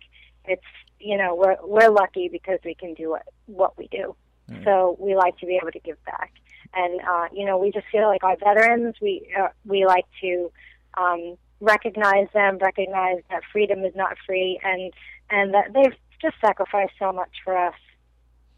It's 0.45 0.63
you 0.99 1.17
know 1.17 1.35
we're 1.35 1.57
we're 1.63 1.91
lucky 1.91 2.29
because 2.29 2.59
we 2.65 2.73
can 2.73 2.93
do 2.93 3.11
what 3.11 3.23
what 3.45 3.77
we 3.77 3.87
do. 3.87 4.15
So 4.63 4.95
we 4.97 5.13
like 5.13 5.37
to 5.39 5.45
be 5.45 5.59
able 5.61 5.71
to 5.71 5.79
give 5.79 6.03
back, 6.05 6.31
and 6.73 7.01
uh, 7.01 7.27
you 7.33 7.45
know 7.45 7.57
we 7.57 7.71
just 7.71 7.85
feel 7.91 8.07
like 8.07 8.23
our 8.23 8.37
veterans 8.37 8.95
we 9.01 9.27
uh, 9.37 9.49
we 9.65 9.85
like 9.85 10.05
to 10.21 10.51
um, 10.95 11.37
recognize 11.59 12.27
them, 12.33 12.57
recognize 12.59 13.21
that 13.29 13.41
freedom 13.51 13.83
is 13.83 13.95
not 13.95 14.17
free, 14.25 14.59
and 14.63 14.93
and 15.29 15.53
that 15.53 15.73
they've 15.73 15.95
just 16.21 16.35
sacrificed 16.41 16.93
so 16.99 17.11
much 17.11 17.31
for 17.43 17.57
us. 17.57 17.75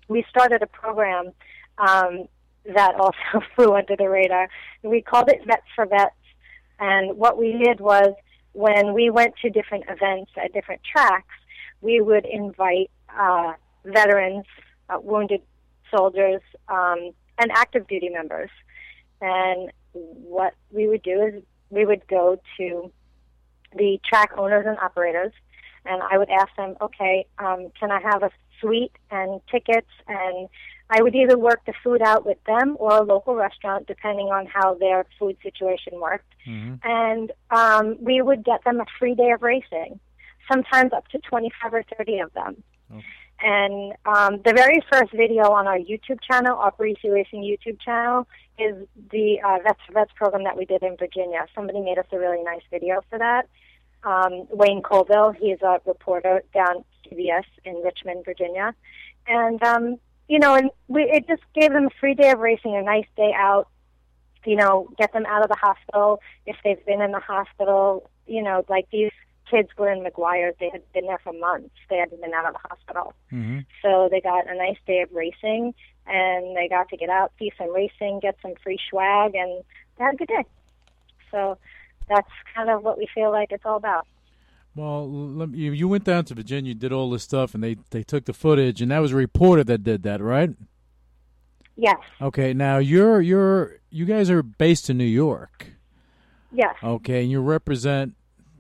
We 0.07 0.25
started 0.29 0.61
a 0.61 0.67
program 0.67 1.31
um, 1.77 2.27
that 2.65 2.95
also 2.95 3.45
flew 3.55 3.73
under 3.73 3.95
the 3.95 4.09
radar. 4.09 4.49
We 4.83 5.01
called 5.01 5.29
it 5.29 5.45
Vets 5.45 5.63
for 5.75 5.85
Vets, 5.85 6.15
and 6.79 7.17
what 7.17 7.37
we 7.37 7.53
did 7.53 7.79
was 7.79 8.13
when 8.53 8.93
we 8.93 9.09
went 9.09 9.35
to 9.41 9.49
different 9.49 9.85
events 9.89 10.31
at 10.41 10.53
different 10.53 10.81
tracks, 10.83 11.33
we 11.81 12.01
would 12.01 12.25
invite 12.25 12.89
uh, 13.17 13.53
veterans, 13.85 14.45
uh, 14.89 14.99
wounded 14.99 15.41
soldiers, 15.95 16.41
um, 16.67 17.11
and 17.37 17.51
active 17.51 17.87
duty 17.87 18.09
members. 18.09 18.49
And 19.21 19.71
what 19.93 20.53
we 20.71 20.87
would 20.87 21.03
do 21.03 21.21
is 21.23 21.43
we 21.69 21.85
would 21.85 22.07
go 22.07 22.39
to 22.57 22.91
the 23.75 23.99
track 24.03 24.31
owners 24.37 24.65
and 24.67 24.77
operators, 24.79 25.31
and 25.85 26.01
I 26.01 26.17
would 26.17 26.29
ask 26.29 26.55
them, 26.55 26.75
okay, 26.81 27.25
um, 27.37 27.71
can 27.79 27.91
I 27.91 27.99
have 28.01 28.23
a 28.23 28.31
suite 28.59 28.95
and 29.11 29.41
tickets? 29.49 29.87
And 30.07 30.49
I 30.89 31.01
would 31.01 31.15
either 31.15 31.37
work 31.37 31.61
the 31.65 31.73
food 31.83 32.01
out 32.01 32.25
with 32.25 32.43
them 32.45 32.75
or 32.79 32.97
a 32.97 33.03
local 33.03 33.35
restaurant, 33.35 33.85
depending 33.87 34.27
on 34.27 34.47
how 34.47 34.73
their 34.73 35.05
food 35.19 35.37
situation 35.43 35.99
worked. 36.01 36.33
And 36.83 37.31
um, 37.51 37.97
we 37.99 38.21
would 38.21 38.43
get 38.43 38.63
them 38.63 38.79
a 38.79 38.85
free 38.97 39.13
day 39.13 39.31
of 39.31 39.41
racing, 39.43 39.99
sometimes 40.51 40.91
up 40.93 41.07
to 41.09 41.19
25 41.19 41.73
or 41.73 41.83
30 41.97 42.19
of 42.19 42.33
them. 42.33 42.63
And 43.41 43.93
um, 44.05 44.41
the 44.43 44.53
very 44.53 44.83
first 44.91 45.11
video 45.13 45.51
on 45.51 45.67
our 45.67 45.77
YouTube 45.77 46.19
channel, 46.29 46.57
our 46.57 46.71
Parise 46.71 47.03
Racing 47.03 47.41
YouTube 47.41 47.79
channel, 47.79 48.27
is 48.57 48.85
the 49.11 49.39
uh, 49.45 49.59
Vets 49.63 49.79
for 49.87 49.93
Vets 49.93 50.11
program 50.15 50.43
that 50.43 50.57
we 50.57 50.65
did 50.65 50.83
in 50.83 50.97
Virginia. 50.97 51.45
Somebody 51.55 51.79
made 51.79 51.97
us 51.97 52.05
a 52.11 52.19
really 52.19 52.43
nice 52.43 52.61
video 52.69 53.01
for 53.09 53.17
that. 53.17 53.47
Um, 54.03 54.47
Wayne 54.49 54.81
Colville, 54.81 55.31
he's 55.31 55.61
a 55.61 55.79
reporter 55.85 56.41
down 56.53 56.83
CBS 57.05 57.45
in 57.63 57.75
Richmond, 57.83 58.25
Virginia. 58.25 58.75
And, 59.27 59.61
um, 59.63 59.97
you 60.27 60.39
know, 60.39 60.55
and 60.55 60.69
we, 60.87 61.03
it 61.03 61.27
just 61.27 61.43
gave 61.53 61.71
them 61.71 61.87
a 61.87 61.99
free 61.99 62.15
day 62.15 62.31
of 62.31 62.39
racing, 62.39 62.75
a 62.75 62.81
nice 62.81 63.07
day 63.15 63.33
out, 63.35 63.67
you 64.45 64.55
know, 64.55 64.89
get 64.97 65.13
them 65.13 65.25
out 65.25 65.43
of 65.43 65.49
the 65.49 65.55
hospital 65.55 66.21
if 66.45 66.55
they've 66.63 66.85
been 66.85 67.01
in 67.01 67.11
the 67.11 67.19
hospital. 67.19 68.09
You 68.27 68.43
know, 68.43 68.63
like 68.69 68.87
these 68.91 69.11
kids 69.49 69.69
were 69.77 69.89
in 69.91 70.03
McGuire, 70.03 70.51
they 70.59 70.69
had 70.71 70.81
been 70.93 71.05
there 71.05 71.19
for 71.23 71.33
months. 71.33 71.75
They 71.89 71.97
hadn't 71.97 72.21
been 72.21 72.33
out 72.33 72.45
of 72.45 72.53
the 72.53 72.67
hospital. 72.69 73.13
Mm-hmm. 73.31 73.59
So 73.81 74.07
they 74.11 74.21
got 74.21 74.49
a 74.49 74.55
nice 74.55 74.77
day 74.85 75.01
of 75.01 75.11
racing 75.11 75.73
and 76.07 76.55
they 76.55 76.67
got 76.69 76.89
to 76.89 76.97
get 76.97 77.09
out, 77.09 77.31
see 77.39 77.51
some 77.57 77.73
racing, 77.73 78.19
get 78.21 78.35
some 78.41 78.53
free 78.63 78.79
swag, 78.89 79.35
and 79.35 79.63
they 79.97 80.03
had 80.03 80.13
a 80.15 80.17
good 80.17 80.27
day. 80.27 80.45
So 81.31 81.57
that's 82.07 82.29
kind 82.55 82.69
of 82.69 82.83
what 82.83 82.97
we 82.97 83.07
feel 83.13 83.31
like 83.31 83.51
it's 83.51 83.65
all 83.65 83.77
about. 83.77 84.07
Well, 84.75 85.49
you, 85.53 85.71
you 85.71 85.87
went 85.87 86.03
down 86.05 86.25
to 86.25 86.35
Virginia, 86.35 86.73
did 86.73 86.93
all 86.93 87.09
this 87.09 87.23
stuff, 87.23 87.53
and 87.53 87.63
they, 87.63 87.77
they 87.91 88.03
took 88.03 88.25
the 88.25 88.33
footage, 88.33 88.81
and 88.81 88.91
that 88.91 88.99
was 88.99 89.11
a 89.11 89.15
reporter 89.15 89.63
that 89.65 89.83
did 89.83 90.03
that, 90.03 90.21
right? 90.21 90.51
Yes, 91.75 91.97
Okay, 92.21 92.53
now 92.53 92.77
you're 92.77 93.21
you're 93.21 93.77
you 93.89 94.03
guys 94.05 94.29
are 94.29 94.43
based 94.43 94.89
in 94.89 94.97
New 94.97 95.05
York. 95.05 95.67
yes. 96.51 96.75
Okay, 96.83 97.21
and 97.21 97.31
you 97.31 97.39
represent 97.39 98.15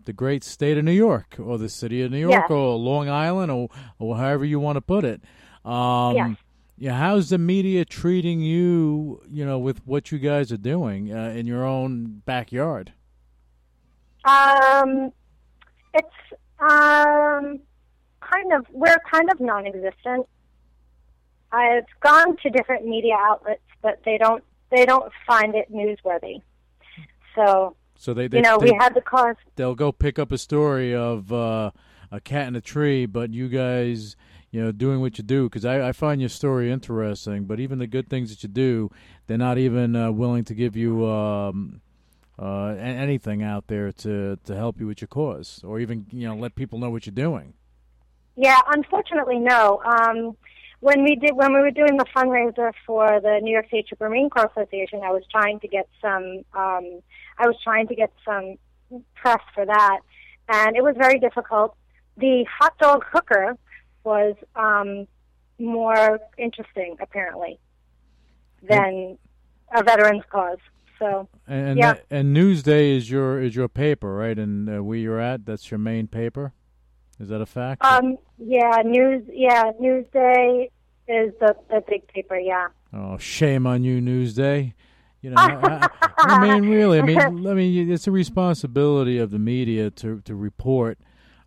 the 0.09 0.13
great 0.13 0.43
state 0.43 0.75
of 0.75 0.83
New 0.83 0.91
York, 0.91 1.35
or 1.39 1.59
the 1.59 1.69
city 1.69 2.01
of 2.01 2.09
New 2.09 2.17
York, 2.17 2.31
Yes. 2.31 2.49
or 2.49 2.75
Long 2.77 3.07
Island, 3.09 3.51
or 3.51 3.69
or 3.99 4.17
however 4.17 4.43
you 4.43 4.59
want 4.59 4.75
to 4.77 4.81
put 4.81 5.05
it. 5.05 5.21
Um, 5.63 6.15
Yes. 6.15 6.37
Yeah, 6.81 6.93
how's 6.93 7.29
the 7.29 7.37
media 7.37 7.85
treating 7.85 8.39
you? 8.41 9.21
You 9.29 9.45
know, 9.45 9.59
with 9.59 9.85
what 9.85 10.11
you 10.11 10.17
guys 10.17 10.51
are 10.51 10.57
doing 10.57 11.13
uh, 11.13 11.33
in 11.37 11.45
your 11.45 11.63
own 11.63 12.23
backyard. 12.25 12.91
Um, 14.25 15.11
it's 15.93 16.07
um, 16.59 17.59
kind 18.21 18.53
of 18.53 18.65
we're 18.71 18.97
kind 19.11 19.29
of 19.31 19.39
non-existent. 19.39 20.25
I've 21.51 21.85
gone 22.01 22.35
to 22.37 22.49
different 22.49 22.85
media 22.87 23.15
outlets, 23.19 23.61
but 23.83 23.99
they 24.05 24.17
don't 24.17 24.43
they 24.71 24.85
don't 24.87 25.11
find 25.27 25.53
it 25.53 25.71
newsworthy. 25.71 26.41
So 27.35 27.75
So 27.99 28.13
they, 28.13 28.29
they 28.29 28.37
you 28.37 28.43
know 28.43 28.57
they, 28.57 28.71
we 28.71 28.77
had 28.79 28.95
the 28.95 29.01
cause. 29.01 29.35
they'll 29.57 29.75
go 29.75 29.91
pick 29.91 30.17
up 30.17 30.31
a 30.31 30.37
story 30.37 30.95
of 30.95 31.33
uh, 31.33 31.71
a 32.09 32.21
cat 32.21 32.47
in 32.47 32.55
a 32.55 32.61
tree, 32.61 33.05
but 33.05 33.33
you 33.33 33.49
guys, 33.49 34.15
you 34.51 34.63
know, 34.63 34.71
doing 34.71 35.01
what 35.01 35.17
you 35.17 35.23
do. 35.25 35.49
Because 35.49 35.65
I, 35.65 35.89
I 35.89 35.91
find 35.91 36.21
your 36.21 36.29
story 36.29 36.71
interesting, 36.71 37.43
but 37.43 37.59
even 37.59 37.77
the 37.77 37.87
good 37.87 38.09
things 38.09 38.29
that 38.29 38.41
you 38.41 38.47
do, 38.47 38.89
they're 39.27 39.37
not 39.37 39.57
even 39.57 39.97
uh, 39.97 40.13
willing 40.13 40.45
to 40.45 40.53
give 40.53 40.77
you 40.77 41.05
um, 41.07 41.81
uh, 42.39 42.67
anything 42.79 43.43
out 43.43 43.67
there 43.67 43.91
to 43.91 44.39
to 44.45 44.55
help 44.55 44.79
you 44.79 44.87
with 44.87 45.01
your 45.01 45.09
cause, 45.09 45.61
or 45.65 45.81
even 45.81 46.05
you 46.09 46.25
know 46.25 46.37
let 46.37 46.55
people 46.55 46.79
know 46.79 46.89
what 46.89 47.05
you're 47.05 47.13
doing. 47.13 47.53
Yeah, 48.37 48.61
unfortunately, 48.71 49.39
no. 49.39 49.81
Um, 49.83 50.37
when 50.79 51.03
we 51.03 51.17
did 51.17 51.35
when 51.35 51.53
we 51.53 51.59
were 51.59 51.71
doing 51.71 51.97
the 51.97 52.05
fundraiser 52.15 52.71
for 52.85 53.19
the 53.19 53.39
New 53.41 53.51
York 53.51 53.67
State 53.67 53.89
Trooper 53.89 54.07
Marine 54.07 54.29
Corps 54.29 54.49
Association, 54.55 55.01
I 55.03 55.11
was 55.11 55.23
trying 55.29 55.59
to 55.59 55.67
get 55.67 55.89
some. 56.01 56.45
Um, 56.53 57.01
I 57.39 57.47
was 57.47 57.55
trying 57.63 57.87
to 57.87 57.95
get 57.95 58.11
some 58.25 58.55
press 59.15 59.41
for 59.55 59.65
that, 59.65 59.99
and 60.49 60.75
it 60.75 60.83
was 60.83 60.95
very 60.97 61.19
difficult. 61.19 61.75
The 62.17 62.45
hot 62.59 62.77
dog 62.77 63.03
hooker 63.11 63.57
was 64.03 64.35
um, 64.55 65.07
more 65.57 66.19
interesting, 66.37 66.97
apparently, 67.01 67.59
than 68.61 69.17
a 69.75 69.83
veterans 69.83 70.23
cause. 70.29 70.57
So 70.97 71.29
And 71.47 71.69
and, 71.69 71.79
Yeah. 71.79 71.93
that- 71.93 72.05
and 72.11 72.35
Newsday 72.35 72.95
is 72.97 73.09
your 73.09 73.41
is 73.41 73.55
your 73.55 73.69
paper, 73.69 74.13
right? 74.15 74.37
And 74.37 74.69
uh, 74.69 74.83
where 74.83 74.97
you're 74.97 75.19
at, 75.19 75.45
that's 75.45 75.71
your 75.71 75.77
main 75.77 76.07
paper. 76.07 76.51
Is 77.21 77.29
that 77.29 77.39
a 77.41 77.45
fact? 77.45 77.83
Um, 77.85 78.17
yeah, 78.37 78.81
news. 78.83 79.23
Yeah, 79.31 79.71
Newsday 79.81 80.69
is 81.07 81.33
the 81.39 81.55
the 81.69 81.81
big 81.87 82.05
paper. 82.09 82.37
Yeah. 82.37 82.67
Oh, 82.93 83.17
shame 83.17 83.65
on 83.65 83.83
you, 83.83 84.01
Newsday. 84.01 84.73
You 85.21 85.31
know, 85.31 85.35
I, 85.37 85.89
I, 86.17 86.39
mean, 86.39 86.69
really, 86.69 86.99
I 86.99 87.01
mean, 87.01 87.19
I 87.47 87.53
mean, 87.53 87.91
it's 87.91 88.07
a 88.07 88.11
responsibility 88.11 89.17
of 89.17 89.31
the 89.31 89.39
media 89.39 89.91
to 89.91 90.21
to 90.21 90.35
report 90.35 90.97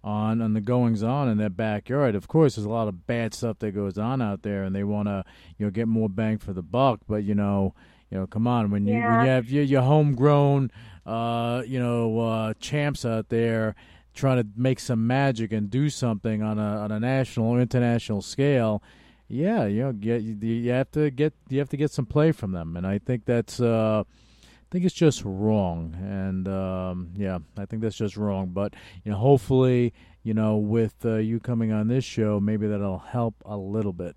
on 0.05 0.43
on 0.43 0.53
the 0.53 0.61
goings 0.61 1.03
on 1.03 1.29
in 1.29 1.39
their 1.39 1.51
backyard. 1.51 2.15
Of 2.15 2.29
course, 2.29 2.57
there's 2.57 2.67
a 2.67 2.71
lot 2.71 2.89
of 2.89 3.07
bad 3.07 3.33
stuff 3.35 3.59
that 3.61 3.73
goes 3.73 3.97
on 3.97 4.21
out 4.21 4.43
there, 4.43 4.65
and 4.65 4.75
they 4.75 4.85
want 4.85 5.09
to 5.09 5.25
you 5.59 5.67
know 5.67 5.71
get 5.71 5.89
more 5.89 6.09
bang 6.09 6.39
for 6.39 6.53
the 6.53 6.63
buck. 6.63 7.01
But 7.09 7.25
you 7.25 7.35
know, 7.35 7.75
you 8.11 8.19
know, 8.19 8.27
come 8.27 8.47
on, 8.47 8.71
when 8.71 8.87
you 8.87 8.95
when 8.95 9.25
you 9.25 9.31
have 9.31 9.49
your, 9.49 9.65
your 9.65 9.83
homegrown, 9.83 10.71
uh, 11.07 11.63
you 11.67 11.79
know, 11.79 12.19
uh, 12.21 12.55
champs 12.61 13.05
out 13.05 13.31
there 13.31 13.75
trying 14.15 14.37
to 14.37 14.47
make 14.55 14.79
some 14.79 15.07
magic 15.07 15.53
and 15.53 15.71
do 15.71 15.89
something 15.89 16.43
on 16.43 16.59
a 16.59 16.79
on 16.79 16.93
a 16.93 17.01
national 17.01 17.47
or 17.47 17.61
international 17.61 18.21
scale 18.21 18.83
yeah, 19.33 19.65
you 19.65 19.83
know, 19.83 19.93
get, 19.93 20.21
you, 20.23 20.71
have 20.73 20.91
to 20.93 21.11
get 21.11 21.33
you 21.49 21.59
have 21.59 21.71
to 21.71 21.79
get 21.79 21.91
some 21.91 22.05
play 22.05 22.33
from 22.33 22.53
them, 22.53 22.77
and 22.77 22.87
I 22.87 22.99
think 22.99 23.25
that's 23.25 23.61
uh, 23.61 24.05
I 24.07 24.67
think 24.71 24.85
it's 24.85 24.95
just 24.95 25.23
wrong, 25.25 25.97
and 25.99 26.47
um, 26.49 27.11
yeah, 27.17 27.39
I 27.57 27.65
think 27.65 27.81
that's 27.81 27.97
just 27.97 28.19
wrong. 28.19 28.49
But 28.49 28.75
you 29.05 29.11
know, 29.11 29.17
hopefully, 29.17 29.95
you 30.23 30.35
know, 30.35 30.59
with 30.59 30.95
uh, 31.07 31.15
you 31.15 31.41
coming 31.41 31.73
on 31.73 31.89
this 31.89 32.05
show, 32.05 32.41
maybe 32.41 32.67
that'll 32.67 32.99
help 32.99 33.35
a 33.47 33.57
little 33.57 33.95
bit. 33.95 34.17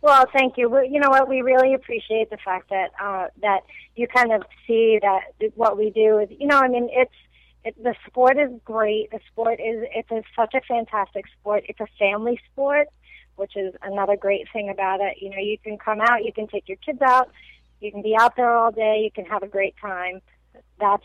Well, 0.00 0.24
thank 0.32 0.56
you. 0.56 0.74
You 0.90 0.98
know 0.98 1.10
what? 1.10 1.28
We 1.28 1.42
really 1.42 1.74
appreciate 1.74 2.30
the 2.30 2.38
fact 2.38 2.70
that 2.70 2.92
uh, 2.98 3.26
that 3.42 3.60
you 3.94 4.08
kind 4.08 4.32
of 4.32 4.42
see 4.66 4.98
that 5.02 5.50
what 5.54 5.76
we 5.76 5.90
do 5.90 6.18
is, 6.18 6.30
you 6.30 6.46
know, 6.46 6.58
I 6.58 6.68
mean, 6.68 6.88
it's 6.92 7.12
it, 7.62 7.82
the 7.82 7.94
sport 8.06 8.38
is 8.38 8.50
great. 8.64 9.10
The 9.10 9.20
sport 9.30 9.60
is 9.60 9.84
it's 9.94 10.10
a, 10.10 10.22
such 10.34 10.54
a 10.54 10.62
fantastic 10.62 11.26
sport. 11.38 11.64
It's 11.68 11.80
a 11.80 11.86
family 11.98 12.40
sport, 12.50 12.88
which 13.36 13.56
is 13.56 13.74
another 13.82 14.16
great 14.16 14.46
thing 14.52 14.68
about 14.68 15.00
it. 15.00 15.18
You 15.20 15.30
know, 15.30 15.38
you 15.38 15.58
can 15.58 15.78
come 15.78 16.00
out, 16.00 16.24
you 16.24 16.32
can 16.32 16.48
take 16.48 16.68
your 16.68 16.78
kids 16.78 17.00
out, 17.02 17.30
you 17.80 17.90
can 17.92 18.02
be 18.02 18.16
out 18.18 18.36
there 18.36 18.50
all 18.54 18.72
day, 18.72 19.00
you 19.04 19.10
can 19.10 19.24
have 19.30 19.42
a 19.42 19.48
great 19.48 19.74
time. 19.80 20.20
That's 20.80 21.04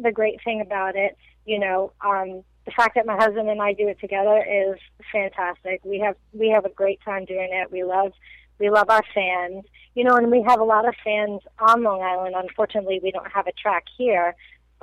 the 0.00 0.12
great 0.12 0.42
thing 0.42 0.60
about 0.60 0.96
it. 0.96 1.16
You 1.44 1.58
know, 1.58 1.92
um, 2.04 2.42
the 2.64 2.72
fact 2.72 2.94
that 2.96 3.06
my 3.06 3.16
husband 3.16 3.48
and 3.48 3.60
I 3.62 3.72
do 3.72 3.88
it 3.88 4.00
together 4.00 4.42
is 4.44 4.78
fantastic. 5.12 5.80
We 5.84 6.00
have 6.00 6.16
we 6.32 6.48
have 6.50 6.64
a 6.64 6.70
great 6.70 7.00
time 7.04 7.24
doing 7.24 7.50
it. 7.52 7.70
We 7.70 7.84
love 7.84 8.12
we 8.58 8.70
love 8.70 8.88
our 8.90 9.02
fans. 9.14 9.64
You 9.94 10.04
know, 10.04 10.16
and 10.16 10.30
we 10.30 10.42
have 10.42 10.60
a 10.60 10.64
lot 10.64 10.86
of 10.86 10.94
fans 11.02 11.40
on 11.58 11.82
Long 11.82 12.02
Island. 12.02 12.34
Unfortunately, 12.36 13.00
we 13.02 13.10
don't 13.10 13.30
have 13.32 13.46
a 13.46 13.52
track 13.52 13.84
here, 13.96 14.34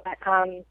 but 0.04 0.18
um, 0.26 0.64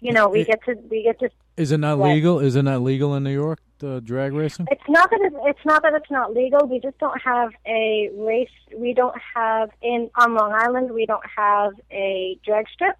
you 0.00 0.12
know, 0.12 0.28
we 0.28 0.44
get 0.44 0.62
to 0.64 0.74
we 0.90 1.02
get 1.02 1.18
to 1.20 1.30
Is 1.56 1.72
it 1.72 1.78
not 1.78 1.98
What? 1.98 2.12
legal? 2.12 2.38
Is 2.38 2.54
it 2.56 2.62
not 2.62 2.82
legal 2.82 3.14
in 3.14 3.24
New 3.24 3.32
York, 3.32 3.60
uh, 3.82 4.00
drag 4.00 4.32
racing? 4.32 4.66
It's 4.70 4.82
not 4.88 5.10
that 5.10 5.20
it's, 5.22 5.36
it's 5.44 5.64
not 5.64 5.82
that 5.82 5.94
it's 5.94 6.10
not 6.10 6.32
legal. 6.32 6.66
We 6.66 6.80
just 6.80 6.98
don't 6.98 7.20
have 7.22 7.50
a 7.66 8.10
race. 8.14 8.48
We 8.76 8.94
don't 8.94 9.16
have 9.34 9.70
in 9.82 10.10
on 10.16 10.34
Long 10.34 10.52
Island. 10.52 10.92
We 10.92 11.06
don't 11.06 11.24
have 11.36 11.72
a 11.90 12.38
drag 12.44 12.66
strip. 12.72 12.96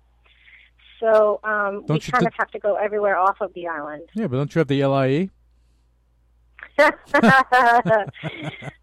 So 1.00 1.40
um, 1.44 1.82
we 1.88 2.00
kind 2.00 2.22
thi- 2.22 2.26
of 2.26 2.34
have 2.38 2.50
to 2.52 2.58
go 2.58 2.76
everywhere 2.76 3.18
off 3.18 3.40
of 3.40 3.52
the 3.54 3.66
island. 3.68 4.08
Yeah, 4.14 4.26
but 4.28 4.36
don't 4.36 4.54
you 4.54 4.58
have 4.60 4.68
the? 4.68 4.84
LIE? 4.84 5.30
uh, 6.78 6.92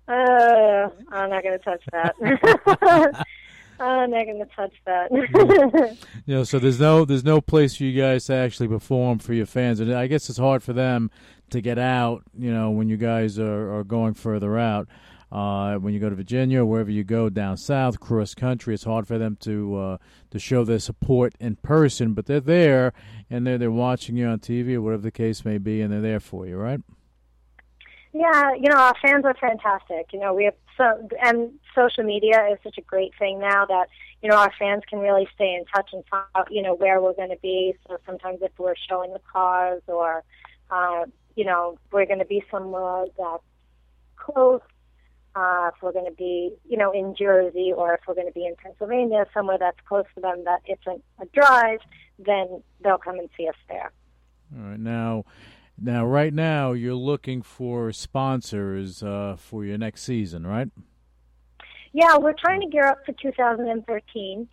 I'm 0.07 1.29
not 1.29 1.43
going 1.43 1.57
to 1.57 1.63
touch 1.63 1.83
that. 1.91 2.15
I'm 3.83 4.11
not 4.11 4.25
to 4.25 4.45
touch 4.55 4.73
that. 4.85 5.97
You 6.25 6.35
know, 6.35 6.43
so 6.43 6.57
there's 6.59 6.79
no 6.79 7.03
there's 7.05 7.25
no 7.25 7.41
place 7.41 7.75
for 7.75 7.83
you 7.83 7.99
guys 7.99 8.25
to 8.25 8.33
actually 8.33 8.69
perform 8.69 9.19
for 9.19 9.33
your 9.33 9.45
fans, 9.45 9.79
and 9.79 9.93
I 9.93 10.07
guess 10.07 10.29
it's 10.29 10.37
hard 10.37 10.63
for 10.63 10.71
them 10.73 11.11
to 11.49 11.59
get 11.59 11.77
out. 11.77 12.23
You 12.37 12.53
know, 12.53 12.71
when 12.71 12.87
you 12.87 12.97
guys 12.97 13.37
are, 13.39 13.75
are 13.75 13.83
going 13.83 14.13
further 14.13 14.57
out, 14.57 14.87
uh, 15.31 15.75
when 15.75 15.93
you 15.93 15.99
go 15.99 16.09
to 16.09 16.15
Virginia, 16.15 16.63
wherever 16.63 16.91
you 16.91 17.03
go 17.03 17.27
down 17.29 17.57
south, 17.57 17.99
cross 17.99 18.33
country, 18.33 18.73
it's 18.73 18.83
hard 18.83 19.07
for 19.07 19.17
them 19.17 19.35
to 19.41 19.75
uh, 19.75 19.97
to 20.31 20.39
show 20.39 20.63
their 20.63 20.79
support 20.79 21.33
in 21.39 21.55
person. 21.57 22.13
But 22.13 22.27
they're 22.27 22.39
there, 22.39 22.93
and 23.29 23.45
they're 23.45 23.57
they're 23.57 23.71
watching 23.71 24.15
you 24.15 24.27
on 24.27 24.39
TV 24.39 24.75
or 24.75 24.81
whatever 24.81 25.03
the 25.03 25.11
case 25.11 25.43
may 25.43 25.57
be, 25.57 25.81
and 25.81 25.91
they're 25.91 26.01
there 26.01 26.19
for 26.21 26.45
you, 26.45 26.55
right? 26.57 26.79
Yeah, 28.13 28.53
you 28.53 28.69
know, 28.69 28.77
our 28.77 28.93
fans 29.01 29.25
are 29.25 29.33
fantastic. 29.33 30.13
You 30.13 30.19
know, 30.19 30.35
we 30.35 30.45
have 30.45 30.53
so 30.77 31.07
and 31.21 31.51
social 31.75 32.03
media 32.03 32.47
is 32.51 32.59
such 32.63 32.77
a 32.77 32.81
great 32.81 33.11
thing 33.17 33.39
now 33.39 33.65
that 33.65 33.87
you 34.21 34.29
know 34.29 34.35
our 34.35 34.51
fans 34.57 34.83
can 34.87 34.99
really 34.99 35.27
stay 35.33 35.55
in 35.55 35.65
touch 35.73 35.89
and 35.93 36.03
find 36.09 36.25
out 36.35 36.47
you 36.51 36.61
know 36.61 36.75
where 36.75 37.01
we're 37.01 37.13
going 37.13 37.31
to 37.31 37.39
be. 37.41 37.73
So 37.87 37.97
sometimes 38.05 38.39
if 38.41 38.51
we're 38.59 38.75
showing 38.87 39.13
the 39.13 39.21
cars 39.31 39.81
or 39.87 40.23
uh, 40.69 41.05
you 41.35 41.43
know 41.43 41.79
we're 41.91 42.05
going 42.05 42.19
to 42.19 42.25
be 42.25 42.43
somewhere 42.51 43.05
that's 43.17 43.43
close, 44.15 44.61
uh, 45.35 45.71
if 45.73 45.81
we're 45.81 45.91
going 45.91 46.05
to 46.05 46.15
be 46.15 46.53
you 46.69 46.77
know 46.77 46.91
in 46.91 47.15
Jersey 47.15 47.73
or 47.75 47.95
if 47.95 48.01
we're 48.07 48.15
going 48.15 48.27
to 48.27 48.33
be 48.33 48.45
in 48.45 48.55
Pennsylvania, 48.55 49.25
somewhere 49.33 49.57
that's 49.57 49.79
close 49.87 50.05
to 50.13 50.21
them 50.21 50.43
that 50.45 50.61
isn't 50.67 51.03
a 51.19 51.25
drive, 51.33 51.79
then 52.19 52.61
they'll 52.83 52.99
come 52.99 53.17
and 53.17 53.29
see 53.35 53.47
us 53.47 53.55
there. 53.67 53.91
All 54.55 54.69
right, 54.69 54.79
now, 54.79 55.25
now, 55.81 56.05
right 56.05 56.33
now, 56.33 56.73
you're 56.73 56.93
looking 56.93 57.41
for 57.41 57.91
sponsors 57.91 59.03
uh, 59.03 59.35
for 59.37 59.65
your 59.65 59.77
next 59.77 60.03
season, 60.03 60.45
right? 60.45 60.69
Yeah, 61.91 62.17
we're 62.17 62.33
trying 62.33 62.61
to 62.61 62.67
gear 62.67 62.87
up 62.87 63.05
for 63.05 63.13
2013. 63.13 64.47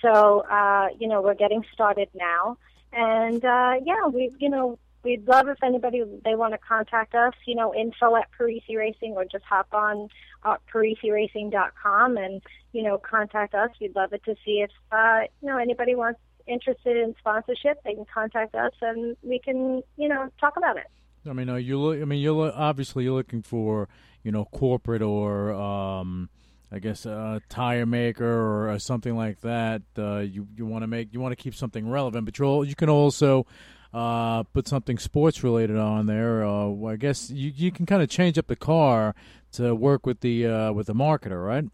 So, 0.00 0.40
uh, 0.40 0.88
you 0.98 1.08
know, 1.08 1.22
we're 1.22 1.34
getting 1.34 1.64
started 1.72 2.08
now. 2.14 2.58
And, 2.92 3.44
uh, 3.44 3.74
yeah, 3.84 4.06
we, 4.12 4.30
you 4.38 4.48
know, 4.48 4.78
we'd 5.02 5.26
love 5.26 5.48
if 5.48 5.62
anybody, 5.62 6.02
they 6.24 6.34
want 6.34 6.52
to 6.54 6.58
contact 6.58 7.14
us, 7.14 7.34
you 7.46 7.54
know, 7.54 7.74
info 7.74 8.16
at 8.16 8.28
Parise 8.38 8.62
Racing 8.68 9.14
or 9.14 9.24
just 9.24 9.44
hop 9.44 9.68
on 9.72 10.08
uh, 10.44 10.56
pariseracing.com 10.72 12.16
and, 12.16 12.42
you 12.72 12.82
know, 12.82 12.98
contact 12.98 13.54
us. 13.54 13.70
We'd 13.80 13.96
love 13.96 14.12
it 14.12 14.24
to 14.24 14.34
see 14.44 14.60
if, 14.60 14.70
uh, 14.92 15.22
you 15.40 15.48
know, 15.48 15.58
anybody 15.58 15.94
wants 15.94 16.20
interested 16.46 16.96
in 16.96 17.14
sponsorship, 17.18 17.82
they 17.84 17.94
can 17.94 18.06
contact 18.12 18.54
us 18.54 18.72
and 18.80 19.16
we 19.22 19.38
can, 19.38 19.82
you 19.96 20.08
know, 20.08 20.28
talk 20.40 20.56
about 20.56 20.76
it. 20.76 20.86
I 21.28 21.32
mean, 21.32 21.48
are 21.48 21.58
you 21.58 21.80
look? 21.80 22.00
I 22.00 22.04
mean, 22.04 22.20
you're 22.20 22.52
obviously 22.54 23.04
you're 23.04 23.14
looking 23.14 23.42
for 23.42 23.88
you 24.22 24.32
know 24.32 24.44
corporate 24.44 25.02
or 25.02 25.52
um, 25.52 26.28
I 26.70 26.78
guess 26.78 27.06
a 27.06 27.40
tire 27.48 27.86
maker 27.86 28.26
or 28.26 28.70
uh, 28.70 28.78
something 28.78 29.16
like 29.16 29.40
that. 29.40 29.82
Uh, 29.96 30.18
you 30.18 30.46
you 30.56 30.66
want 30.66 30.82
to 30.82 30.86
make 30.86 31.12
you 31.12 31.20
want 31.20 31.32
to 31.32 31.42
keep 31.42 31.54
something 31.54 31.88
relevant, 31.88 32.24
but 32.24 32.38
you 32.38 32.64
you 32.64 32.74
can 32.74 32.90
also 32.90 33.46
uh, 33.92 34.42
put 34.42 34.66
something 34.68 34.98
sports 34.98 35.42
related 35.42 35.76
on 35.76 36.06
there. 36.06 36.44
Uh, 36.44 36.74
I 36.86 36.96
guess 36.96 37.30
you 37.30 37.52
you 37.54 37.70
can 37.70 37.86
kind 37.86 38.02
of 38.02 38.08
change 38.08 38.36
up 38.38 38.48
the 38.48 38.56
car 38.56 39.14
to 39.52 39.74
work 39.74 40.04
with 40.04 40.20
the 40.20 40.46
uh, 40.46 40.72
with 40.72 40.88
the 40.88 40.94
marketer, 40.94 41.44
right? 41.44 41.64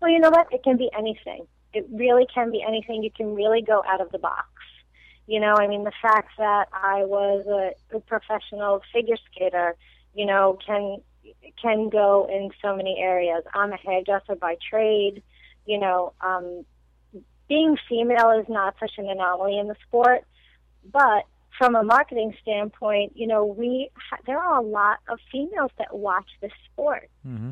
Well, 0.00 0.10
you 0.10 0.18
know 0.18 0.30
what? 0.30 0.48
It 0.52 0.64
can 0.64 0.76
be 0.76 0.90
anything. 0.98 1.46
It 1.72 1.86
really 1.92 2.26
can 2.32 2.50
be 2.50 2.62
anything. 2.66 3.02
You 3.02 3.10
can 3.10 3.34
really 3.34 3.62
go 3.62 3.82
out 3.86 4.00
of 4.00 4.10
the 4.12 4.18
box. 4.18 4.48
You 5.26 5.40
know, 5.40 5.54
I 5.54 5.68
mean, 5.68 5.84
the 5.84 5.92
fact 6.02 6.30
that 6.38 6.66
I 6.72 7.04
was 7.04 7.46
a, 7.46 7.96
a 7.96 8.00
professional 8.00 8.82
figure 8.92 9.16
skater, 9.30 9.76
you 10.14 10.26
know, 10.26 10.58
can 10.64 10.98
can 11.60 11.88
go 11.88 12.28
in 12.30 12.50
so 12.60 12.76
many 12.76 12.98
areas. 12.98 13.44
I'm 13.54 13.72
a 13.72 13.76
hairdresser 13.76 14.34
by 14.34 14.56
trade. 14.68 15.22
You 15.64 15.78
know, 15.78 16.12
um, 16.20 16.64
being 17.48 17.76
female 17.88 18.30
is 18.30 18.46
not 18.48 18.74
such 18.80 18.92
an 18.98 19.08
anomaly 19.08 19.58
in 19.58 19.68
the 19.68 19.76
sport, 19.86 20.24
but 20.90 21.24
from 21.56 21.76
a 21.76 21.84
marketing 21.84 22.34
standpoint, 22.42 23.12
you 23.14 23.26
know, 23.26 23.44
we 23.44 23.90
ha- 23.94 24.22
there 24.26 24.38
are 24.38 24.58
a 24.58 24.62
lot 24.62 24.98
of 25.08 25.18
females 25.30 25.70
that 25.78 25.94
watch 25.94 26.26
this 26.40 26.52
sport. 26.72 27.10
Mm-hmm. 27.26 27.50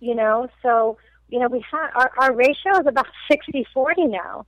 You 0.00 0.14
know, 0.14 0.48
so 0.62 0.98
you 1.28 1.38
know 1.38 1.48
we 1.48 1.64
have 1.70 1.90
our 1.94 2.12
our 2.18 2.32
ratio 2.32 2.78
is 2.80 2.86
about 2.86 3.06
sixty 3.30 3.66
forty 3.72 4.06
now, 4.06 4.46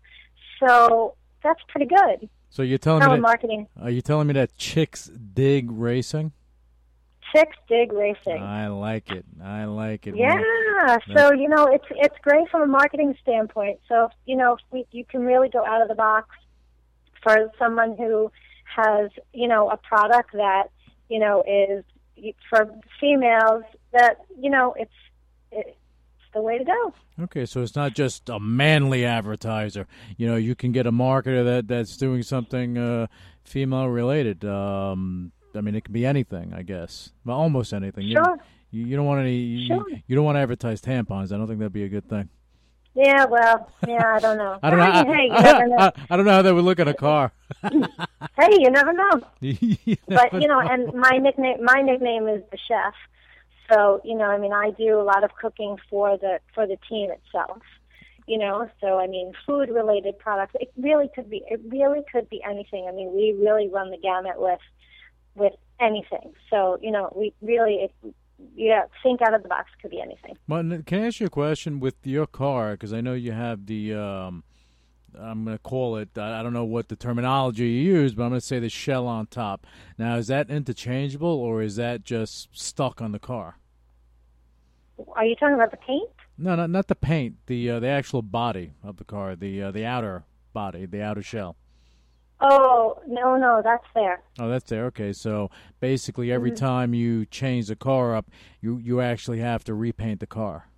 so 0.60 1.14
that's 1.42 1.60
pretty 1.68 1.86
good. 1.86 2.28
So 2.50 2.62
you're 2.62 2.78
telling 2.78 3.04
me 3.04 3.14
that, 3.14 3.20
marketing 3.20 3.66
Are 3.80 3.90
you 3.90 4.00
telling 4.00 4.26
me 4.26 4.32
that 4.34 4.56
chicks 4.56 5.06
dig 5.06 5.70
racing? 5.70 6.32
Chicks 7.34 7.56
dig 7.68 7.92
racing. 7.92 8.42
I 8.42 8.68
like 8.68 9.10
it. 9.10 9.24
I 9.42 9.64
like 9.66 10.06
it. 10.06 10.16
Yeah, 10.16 10.96
so 11.14 11.32
you 11.32 11.48
know 11.48 11.66
it's 11.66 11.84
it's 11.90 12.16
great 12.22 12.48
from 12.48 12.62
a 12.62 12.66
marketing 12.66 13.16
standpoint. 13.22 13.80
So 13.88 14.08
you 14.24 14.36
know 14.36 14.56
we, 14.70 14.86
you 14.92 15.04
can 15.04 15.22
really 15.22 15.48
go 15.48 15.64
out 15.64 15.82
of 15.82 15.88
the 15.88 15.94
box 15.94 16.34
for 17.22 17.50
someone 17.58 17.96
who 17.96 18.30
has 18.76 19.10
you 19.32 19.48
know 19.48 19.68
a 19.70 19.76
product 19.76 20.32
that 20.32 20.70
you 21.08 21.18
know 21.18 21.42
is 21.46 21.84
for 22.48 22.68
females 23.00 23.64
that 23.92 24.18
you 24.40 24.50
know 24.50 24.74
it's 24.78 24.90
it's 25.52 25.77
the 26.34 26.40
way 26.42 26.58
to 26.58 26.64
go. 26.64 26.92
Okay, 27.24 27.46
so 27.46 27.62
it's 27.62 27.74
not 27.76 27.94
just 27.94 28.28
a 28.28 28.38
manly 28.38 29.04
advertiser. 29.04 29.86
You 30.16 30.26
know, 30.28 30.36
you 30.36 30.54
can 30.54 30.72
get 30.72 30.86
a 30.86 30.92
marketer 30.92 31.44
that 31.44 31.68
that's 31.68 31.96
doing 31.96 32.22
something 32.22 32.76
uh, 32.78 33.06
female 33.44 33.88
related. 33.88 34.44
Um, 34.44 35.32
I 35.54 35.60
mean, 35.60 35.74
it 35.74 35.84
can 35.84 35.92
be 35.92 36.04
anything, 36.06 36.52
I 36.54 36.62
guess. 36.62 37.10
Well, 37.24 37.36
almost 37.36 37.72
anything. 37.72 38.04
You- 38.06 38.16
Sure. 38.16 38.38
You, 38.70 38.84
you 38.84 38.96
don't 38.96 39.06
want 39.06 39.20
any. 39.22 39.36
You, 39.36 39.66
Sure. 39.66 39.84
you 40.06 40.14
don't 40.14 40.26
want 40.26 40.36
to 40.36 40.40
advertise 40.40 40.82
tampons. 40.82 41.32
I 41.32 41.38
don't 41.38 41.46
think 41.46 41.58
that'd 41.58 41.72
be 41.72 41.84
a 41.84 41.88
good 41.88 42.06
thing. 42.06 42.28
Yeah, 42.94 43.24
well, 43.24 43.70
yeah, 43.86 44.14
I 44.16 44.18
don't 44.18 44.36
know. 44.36 44.58
I 44.62 44.68
don't 44.70 44.78
know. 44.78 44.92
Hey, 44.92 45.04
hey, 45.14 45.24
you 45.24 45.30
never 45.42 45.66
know. 45.68 45.76
I, 45.78 45.92
I 46.10 46.16
don't 46.16 46.26
know 46.26 46.32
how 46.32 46.42
that 46.42 46.54
would 46.54 46.64
look 46.64 46.78
in 46.78 46.88
a 46.88 46.92
car. 46.94 47.32
hey, 47.62 48.48
you 48.58 48.70
never 48.70 48.92
know. 48.92 49.20
You 49.40 49.96
but 50.08 50.32
you 50.34 50.48
know, 50.48 50.60
know. 50.60 50.68
and 50.68 50.92
my 50.92 51.16
nickname 51.16 51.64
my 51.64 51.80
nickname 51.80 52.28
is 52.28 52.42
the 52.50 52.58
chef. 52.58 52.92
So 53.70 54.00
you 54.04 54.16
know, 54.16 54.24
I 54.24 54.38
mean, 54.38 54.52
I 54.52 54.70
do 54.70 55.00
a 55.00 55.02
lot 55.02 55.24
of 55.24 55.30
cooking 55.40 55.76
for 55.90 56.16
the 56.16 56.40
for 56.54 56.66
the 56.66 56.78
team 56.88 57.10
itself. 57.10 57.62
You 58.26 58.38
know, 58.38 58.68
so 58.80 58.98
I 58.98 59.06
mean, 59.06 59.32
food 59.46 59.70
related 59.70 60.18
products. 60.18 60.54
It 60.60 60.70
really 60.76 61.08
could 61.14 61.30
be. 61.30 61.42
It 61.48 61.60
really 61.68 62.02
could 62.12 62.28
be 62.28 62.42
anything. 62.48 62.86
I 62.88 62.92
mean, 62.92 63.12
we 63.14 63.34
really 63.40 63.68
run 63.68 63.90
the 63.90 63.96
gamut 63.96 64.38
with 64.38 64.60
with 65.34 65.54
anything. 65.80 66.34
So 66.50 66.78
you 66.80 66.90
know, 66.90 67.12
we 67.16 67.32
really. 67.40 67.74
It, 68.04 68.14
yeah, 68.54 68.82
think 69.02 69.20
out 69.20 69.34
of 69.34 69.42
the 69.42 69.48
box 69.48 69.70
could 69.82 69.90
be 69.90 70.00
anything. 70.00 70.36
Martin, 70.46 70.82
can 70.84 71.02
I 71.02 71.06
ask 71.08 71.18
you 71.18 71.26
a 71.26 71.30
question 71.30 71.80
with 71.80 71.94
your 72.04 72.26
car? 72.26 72.72
Because 72.72 72.92
I 72.92 73.00
know 73.00 73.14
you 73.14 73.32
have 73.32 73.66
the, 73.66 73.94
um, 73.94 74.44
I'm 75.18 75.44
going 75.44 75.56
to 75.56 75.62
call 75.62 75.96
it, 75.96 76.16
I 76.18 76.42
don't 76.42 76.52
know 76.52 76.64
what 76.64 76.88
the 76.88 76.96
terminology 76.96 77.64
you 77.68 77.92
use, 77.94 78.14
but 78.14 78.24
I'm 78.24 78.30
going 78.30 78.40
to 78.40 78.46
say 78.46 78.58
the 78.58 78.68
shell 78.68 79.06
on 79.06 79.26
top. 79.26 79.66
Now, 79.96 80.16
is 80.16 80.26
that 80.26 80.50
interchangeable 80.50 81.28
or 81.28 81.62
is 81.62 81.76
that 81.76 82.04
just 82.04 82.48
stuck 82.52 83.00
on 83.00 83.12
the 83.12 83.18
car? 83.18 83.56
Are 85.12 85.24
you 85.24 85.36
talking 85.36 85.54
about 85.54 85.70
the 85.70 85.76
paint? 85.76 86.10
No, 86.36 86.54
not 86.56 86.70
not 86.70 86.86
the 86.88 86.94
paint, 86.96 87.36
the 87.46 87.70
uh, 87.70 87.80
the 87.80 87.88
actual 87.88 88.22
body 88.22 88.72
of 88.84 88.96
the 88.96 89.04
car, 89.04 89.34
the 89.36 89.62
uh, 89.62 89.70
the 89.70 89.84
outer 89.84 90.24
body, 90.52 90.86
the 90.86 91.02
outer 91.02 91.22
shell. 91.22 91.56
Oh 92.40 93.00
no, 93.06 93.36
no, 93.36 93.60
that's 93.62 93.84
there. 93.94 94.22
Oh, 94.38 94.48
that's 94.48 94.68
there. 94.70 94.86
Okay, 94.86 95.12
so 95.12 95.50
basically, 95.80 96.30
every 96.32 96.52
Mhm. 96.52 96.56
time 96.56 96.94
you 96.94 97.26
change 97.26 97.66
the 97.68 97.76
car 97.76 98.14
up, 98.14 98.26
you 98.60 98.76
you 98.78 99.00
actually 99.00 99.38
have 99.40 99.64
to 99.64 99.74
repaint 99.74 100.20
the 100.20 100.26
car. 100.26 100.68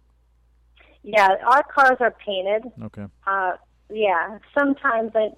Yeah, 1.03 1.29
our 1.47 1.63
cars 1.63 1.97
are 2.01 2.11
painted. 2.25 2.71
Okay. 2.85 3.07
Uh, 3.27 3.53
yeah, 3.93 4.39
sometimes 4.59 5.13
it, 5.15 5.33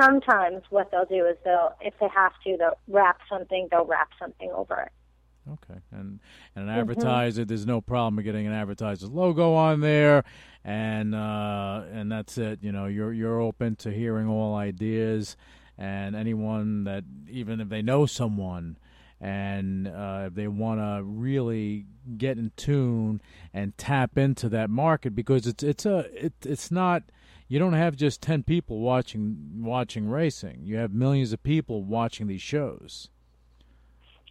sometimes 0.00 0.62
what 0.70 0.90
they'll 0.90 1.04
do 1.06 1.26
is 1.26 1.36
they'll, 1.44 1.74
if 1.80 1.94
they 2.00 2.08
have 2.14 2.32
to, 2.44 2.56
they'll 2.56 2.78
wrap 2.88 3.18
something. 3.28 3.68
They'll 3.70 3.84
wrap 3.86 4.10
something 4.18 4.50
over 4.50 4.80
it. 4.80 4.92
Okay, 5.50 5.80
and 5.90 6.20
and 6.54 6.68
an 6.68 6.74
Mhm. 6.74 6.80
advertiser, 6.80 7.44
there's 7.44 7.66
no 7.66 7.80
problem 7.80 8.22
getting 8.22 8.46
an 8.46 8.52
advertiser's 8.52 9.10
logo 9.10 9.54
on 9.54 9.80
there, 9.80 10.22
and 10.64 11.16
uh, 11.16 11.82
and 11.92 12.12
that's 12.12 12.38
it. 12.38 12.60
You 12.62 12.70
know, 12.70 12.86
you're 12.86 13.12
you're 13.12 13.40
open 13.40 13.74
to 13.76 13.90
hearing 13.90 14.28
all 14.28 14.54
ideas, 14.54 15.36
and 15.76 16.14
anyone 16.14 16.84
that 16.84 17.02
even 17.28 17.60
if 17.60 17.68
they 17.70 17.82
know 17.82 18.06
someone, 18.06 18.78
and 19.20 19.88
uh, 19.88 20.26
if 20.28 20.34
they 20.34 20.46
want 20.46 20.78
to 20.78 21.02
really 21.02 21.86
get 22.16 22.38
in 22.38 22.52
tune 22.56 23.20
and 23.52 23.76
tap 23.76 24.16
into 24.16 24.48
that 24.48 24.70
market, 24.70 25.12
because 25.16 25.48
it's 25.48 25.64
it's 25.64 25.84
a 25.84 26.06
it, 26.26 26.34
it's 26.44 26.70
not. 26.70 27.02
You 27.52 27.58
don't 27.58 27.74
have 27.74 27.96
just 27.96 28.22
ten 28.22 28.42
people 28.44 28.80
watching 28.80 29.36
watching 29.58 30.08
racing. 30.08 30.60
You 30.62 30.78
have 30.78 30.94
millions 30.94 31.34
of 31.34 31.42
people 31.42 31.82
watching 31.82 32.26
these 32.26 32.40
shows. 32.40 33.10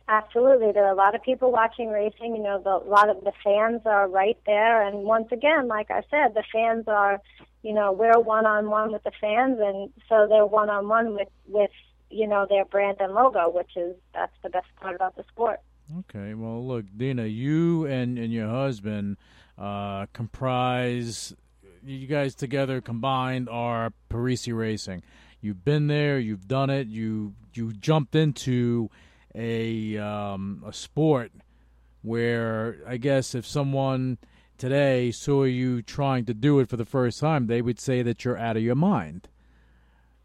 Absolutely, 0.08 0.72
there 0.72 0.86
are 0.86 0.92
a 0.92 0.96
lot 0.96 1.14
of 1.14 1.22
people 1.22 1.52
watching 1.52 1.92
racing. 1.92 2.36
You 2.36 2.42
know, 2.42 2.60
the, 2.60 2.84
a 2.84 2.90
lot 2.90 3.10
of 3.10 3.24
the 3.24 3.32
fans 3.44 3.82
are 3.86 4.08
right 4.08 4.40
there, 4.48 4.82
and 4.82 5.04
once 5.04 5.28
again, 5.32 5.68
like 5.68 5.92
I 5.92 6.02
said, 6.10 6.34
the 6.34 6.44
fans 6.52 6.86
are, 6.88 7.22
you 7.62 7.74
know, 7.74 7.92
we're 7.92 8.20
one 8.20 8.48
on 8.48 8.72
one 8.72 8.92
with 8.92 9.04
the 9.04 9.12
fans, 9.22 9.60
and 9.62 9.92
so 10.10 10.26
they're 10.28 10.48
one 10.48 10.72
on 10.72 10.88
one 10.88 11.14
with 11.14 11.30
with 11.48 11.70
you 12.10 12.26
know 12.26 12.48
their 12.50 12.66
brand 12.66 12.98
and 13.02 13.14
logo, 13.14 13.52
which 13.52 13.78
is 13.78 13.96
that's 14.16 14.34
the 14.42 14.50
best 14.50 14.66
part 14.78 14.96
about 14.96 15.16
the 15.16 15.24
sport. 15.32 15.60
Okay, 16.00 16.34
well, 16.34 16.66
look, 16.66 16.86
Dina, 16.98 17.28
you 17.28 17.86
and, 17.86 18.18
and 18.18 18.34
your 18.34 18.50
husband 18.50 19.18
uh, 19.60 20.08
comprise, 20.12 21.36
you 21.84 22.08
guys 22.08 22.36
together 22.36 22.82
combined 22.82 23.50
are 23.50 23.94
Parise 24.10 24.56
Racing. 24.56 25.04
You've 25.42 25.64
been 25.64 25.88
there, 25.88 26.20
you've 26.20 26.48
done 26.48 26.70
it, 26.70 26.88
you 26.88 27.34
you 27.54 27.74
jumped 27.74 28.16
into 28.16 28.90
a 29.36 29.98
um, 29.98 30.64
a 30.66 30.74
sport 30.74 31.32
where 32.02 32.78
I 32.88 32.98
guess 32.98 33.36
if 33.36 33.46
someone 33.46 34.18
today 34.58 35.12
saw 35.12 35.44
you 35.44 35.82
trying 35.82 36.26
to 36.26 36.34
do 36.34 36.60
it 36.60 36.70
for 36.70 36.78
the 36.78 36.86
first 36.86 37.20
time, 37.20 37.48
they 37.48 37.62
would 37.62 37.80
say 37.80 38.02
that 38.04 38.24
you're 38.24 38.38
out 38.38 38.58
of 38.58 38.64
your 38.64 38.76
mind. 38.76 39.28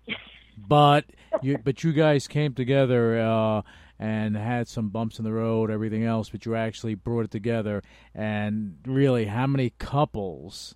but 0.58 1.06
you 1.42 1.58
but 1.58 1.82
you 1.82 1.92
guys 1.92 2.28
came 2.28 2.52
together 2.52 3.18
uh, 3.18 3.62
and 3.98 4.36
had 4.36 4.68
some 4.68 4.90
bumps 4.90 5.18
in 5.18 5.24
the 5.24 5.32
road, 5.32 5.70
everything 5.70 6.04
else, 6.04 6.28
but 6.28 6.44
you 6.44 6.54
actually 6.54 6.94
brought 6.94 7.24
it 7.24 7.30
together. 7.30 7.82
And 8.14 8.78
really, 8.84 9.26
how 9.26 9.46
many 9.46 9.70
couples 9.78 10.74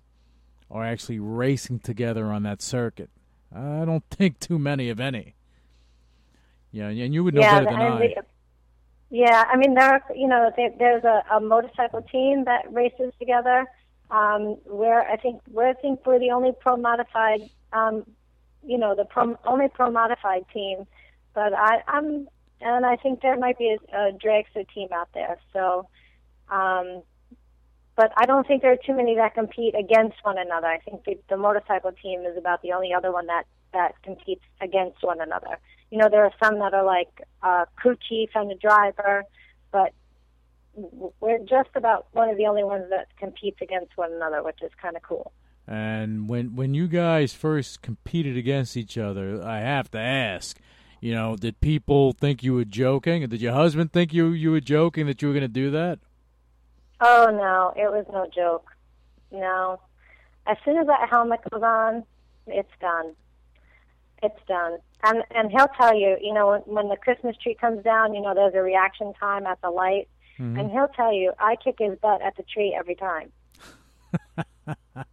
are 0.71 0.85
actually 0.85 1.19
racing 1.19 1.79
together 1.79 2.27
on 2.27 2.43
that 2.43 2.61
circuit? 2.61 3.09
I 3.53 3.85
don't 3.85 4.03
think 4.09 4.39
too 4.39 4.57
many, 4.57 4.89
if 4.89 4.99
any. 4.99 5.35
Yeah, 6.71 6.87
and 6.87 7.13
you 7.13 7.23
would 7.23 7.33
know 7.33 7.41
yeah, 7.41 7.59
better 7.59 7.77
than 7.77 7.81
and 7.81 8.03
I. 8.03 8.15
yeah, 9.09 9.43
I 9.51 9.57
mean, 9.57 9.73
there 9.73 9.93
are, 9.93 10.03
you 10.15 10.27
know, 10.27 10.51
there, 10.55 10.71
there's 10.79 11.03
a, 11.03 11.23
a 11.35 11.41
motorcycle 11.41 12.01
team 12.01 12.45
that 12.45 12.71
races 12.71 13.13
together. 13.19 13.65
Um, 14.09 14.57
where 14.65 15.09
I 15.09 15.15
think 15.15 15.41
where 15.49 15.69
I 15.69 15.73
think 15.73 16.05
we're 16.05 16.19
the 16.19 16.31
only 16.31 16.51
pro 16.59 16.75
modified, 16.75 17.49
um, 17.71 18.05
you 18.61 18.77
know, 18.77 18.93
the 18.93 19.05
pro, 19.05 19.37
only 19.45 19.69
pro 19.69 19.89
modified 19.89 20.45
team. 20.53 20.85
But 21.33 21.53
I, 21.53 21.81
I'm, 21.87 22.27
and 22.59 22.85
I 22.85 22.97
think 22.97 23.21
there 23.21 23.37
might 23.37 23.57
be 23.57 23.77
a, 23.93 23.97
a 23.97 24.11
dragster 24.11 24.67
team 24.73 24.89
out 24.93 25.07
there. 25.13 25.37
So, 25.53 25.87
um, 26.49 27.03
but 28.01 28.11
I 28.17 28.25
don't 28.25 28.47
think 28.47 28.63
there 28.63 28.71
are 28.71 28.83
too 28.83 28.95
many 28.95 29.15
that 29.17 29.35
compete 29.35 29.75
against 29.75 30.15
one 30.23 30.39
another. 30.39 30.65
I 30.65 30.79
think 30.79 31.05
the, 31.05 31.19
the 31.29 31.37
motorcycle 31.37 31.91
team 31.91 32.21
is 32.21 32.35
about 32.35 32.63
the 32.63 32.71
only 32.71 32.95
other 32.95 33.11
one 33.11 33.27
that 33.27 33.43
that 33.73 33.93
competes 34.01 34.41
against 34.59 35.03
one 35.03 35.21
another. 35.21 35.59
You 35.91 35.99
know, 35.99 36.09
there 36.09 36.23
are 36.23 36.31
some 36.43 36.57
that 36.57 36.73
are 36.73 36.83
like 36.83 37.21
uh, 37.43 37.65
crew 37.75 37.95
chief 38.09 38.31
and 38.33 38.51
a 38.51 38.55
driver, 38.55 39.23
but 39.71 39.93
we're 40.73 41.45
just 41.47 41.69
about 41.75 42.07
one 42.13 42.27
of 42.29 42.37
the 42.37 42.47
only 42.47 42.63
ones 42.63 42.85
that 42.89 43.15
competes 43.17 43.61
against 43.61 43.95
one 43.95 44.11
another, 44.11 44.41
which 44.41 44.63
is 44.63 44.71
kind 44.81 44.95
of 44.95 45.03
cool. 45.03 45.31
And 45.67 46.27
when 46.27 46.55
when 46.55 46.73
you 46.73 46.87
guys 46.87 47.33
first 47.33 47.83
competed 47.83 48.35
against 48.35 48.75
each 48.75 48.97
other, 48.97 49.43
I 49.43 49.59
have 49.59 49.91
to 49.91 49.99
ask, 49.99 50.59
you 51.01 51.13
know, 51.13 51.35
did 51.35 51.61
people 51.61 52.13
think 52.13 52.41
you 52.41 52.55
were 52.55 52.65
joking? 52.65 53.29
Did 53.29 53.41
your 53.41 53.53
husband 53.53 53.93
think 53.93 54.11
you 54.11 54.29
you 54.29 54.49
were 54.49 54.59
joking 54.59 55.05
that 55.05 55.21
you 55.21 55.27
were 55.27 55.35
going 55.35 55.43
to 55.43 55.47
do 55.47 55.69
that? 55.69 55.99
Oh 57.01 57.27
no, 57.31 57.73
it 57.75 57.89
was 57.91 58.05
no 58.13 58.27
joke. 58.33 58.69
No, 59.31 59.79
as 60.45 60.57
soon 60.63 60.77
as 60.77 60.87
that 60.87 61.09
helmet 61.09 61.39
goes 61.49 61.63
on, 61.63 62.03
it's 62.47 62.71
done. 62.79 63.15
It's 64.21 64.39
done. 64.47 64.77
And 65.03 65.23
and 65.31 65.49
he'll 65.51 65.69
tell 65.79 65.95
you, 65.95 66.17
you 66.21 66.33
know, 66.33 66.49
when, 66.49 66.61
when 66.61 66.89
the 66.89 66.97
Christmas 66.97 67.35
tree 67.37 67.55
comes 67.59 67.83
down, 67.83 68.13
you 68.13 68.21
know, 68.21 68.33
there's 68.35 68.53
a 68.53 68.61
reaction 68.61 69.13
time 69.19 69.47
at 69.47 69.59
the 69.61 69.69
light, 69.71 70.07
Mhm. 70.39 70.59
and 70.59 70.71
he'll 70.71 70.89
tell 70.89 71.11
you, 71.13 71.33
I 71.39 71.55
kick 71.55 71.75
his 71.79 71.97
butt 71.99 72.21
at 72.21 72.35
the 72.37 72.43
tree 72.43 72.75
every 72.77 72.95
time. 72.95 73.31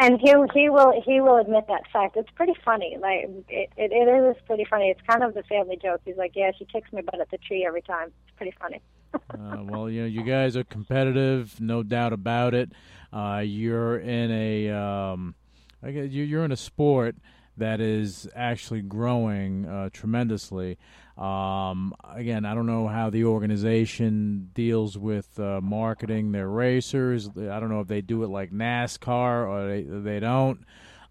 and 0.00 0.20
he 0.20 0.32
he 0.54 0.68
will 0.70 0.92
he 1.04 1.20
will 1.20 1.38
admit 1.38 1.66
that 1.68 1.82
fact. 1.92 2.16
It's 2.16 2.30
pretty 2.30 2.54
funny. 2.64 2.96
Like 3.00 3.24
it, 3.48 3.70
it 3.76 3.90
it 3.92 4.08
is 4.08 4.36
pretty 4.46 4.64
funny. 4.64 4.90
It's 4.90 5.00
kind 5.08 5.24
of 5.24 5.34
the 5.34 5.42
family 5.44 5.76
joke. 5.82 6.00
He's 6.04 6.16
like, 6.16 6.32
yeah, 6.36 6.52
she 6.56 6.64
kicks 6.64 6.92
my 6.92 7.00
butt 7.02 7.20
at 7.20 7.30
the 7.30 7.38
tree 7.38 7.64
every 7.66 7.82
time. 7.82 8.12
It's 8.28 8.36
pretty 8.36 8.54
funny. 8.60 8.80
Uh, 9.14 9.62
well, 9.64 9.88
you 9.90 10.02
know, 10.02 10.06
you 10.06 10.22
guys 10.22 10.56
are 10.56 10.64
competitive, 10.64 11.60
no 11.60 11.82
doubt 11.82 12.12
about 12.12 12.54
it. 12.54 12.72
Uh, 13.12 13.42
you're 13.44 13.98
in 13.98 14.30
a, 14.30 14.70
um, 14.70 15.34
I 15.82 15.90
guess 15.90 16.10
you- 16.10 16.24
you're 16.24 16.44
in 16.44 16.52
a 16.52 16.56
sport 16.56 17.16
that 17.58 17.80
is 17.80 18.26
actually 18.34 18.80
growing 18.80 19.66
uh, 19.66 19.90
tremendously. 19.92 20.78
Um, 21.18 21.94
again, 22.02 22.46
I 22.46 22.54
don't 22.54 22.64
know 22.66 22.88
how 22.88 23.10
the 23.10 23.24
organization 23.26 24.50
deals 24.54 24.96
with 24.96 25.38
uh, 25.38 25.60
marketing 25.60 26.32
their 26.32 26.48
racers. 26.48 27.28
I 27.28 27.60
don't 27.60 27.68
know 27.68 27.80
if 27.80 27.88
they 27.88 28.00
do 28.00 28.22
it 28.24 28.28
like 28.28 28.50
NASCAR 28.50 29.46
or 29.46 29.66
they 29.68 29.82
they 29.82 30.20
don't. 30.20 30.64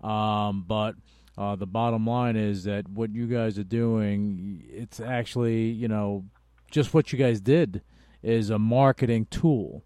Um, 0.04 0.66
but 0.68 0.96
uh, 1.38 1.56
the 1.56 1.68
bottom 1.68 2.08
line 2.08 2.36
is 2.36 2.64
that 2.64 2.90
what 2.90 3.14
you 3.14 3.28
guys 3.28 3.60
are 3.60 3.64
doing, 3.64 4.64
it's 4.68 5.00
actually 5.00 5.66
you 5.70 5.88
know 5.88 6.26
just 6.72 6.94
what 6.96 7.14
you 7.14 7.20
guys 7.20 7.40
did 7.40 7.84
is 8.24 8.50
a 8.50 8.60
marketing 8.60 9.28
tool. 9.30 9.84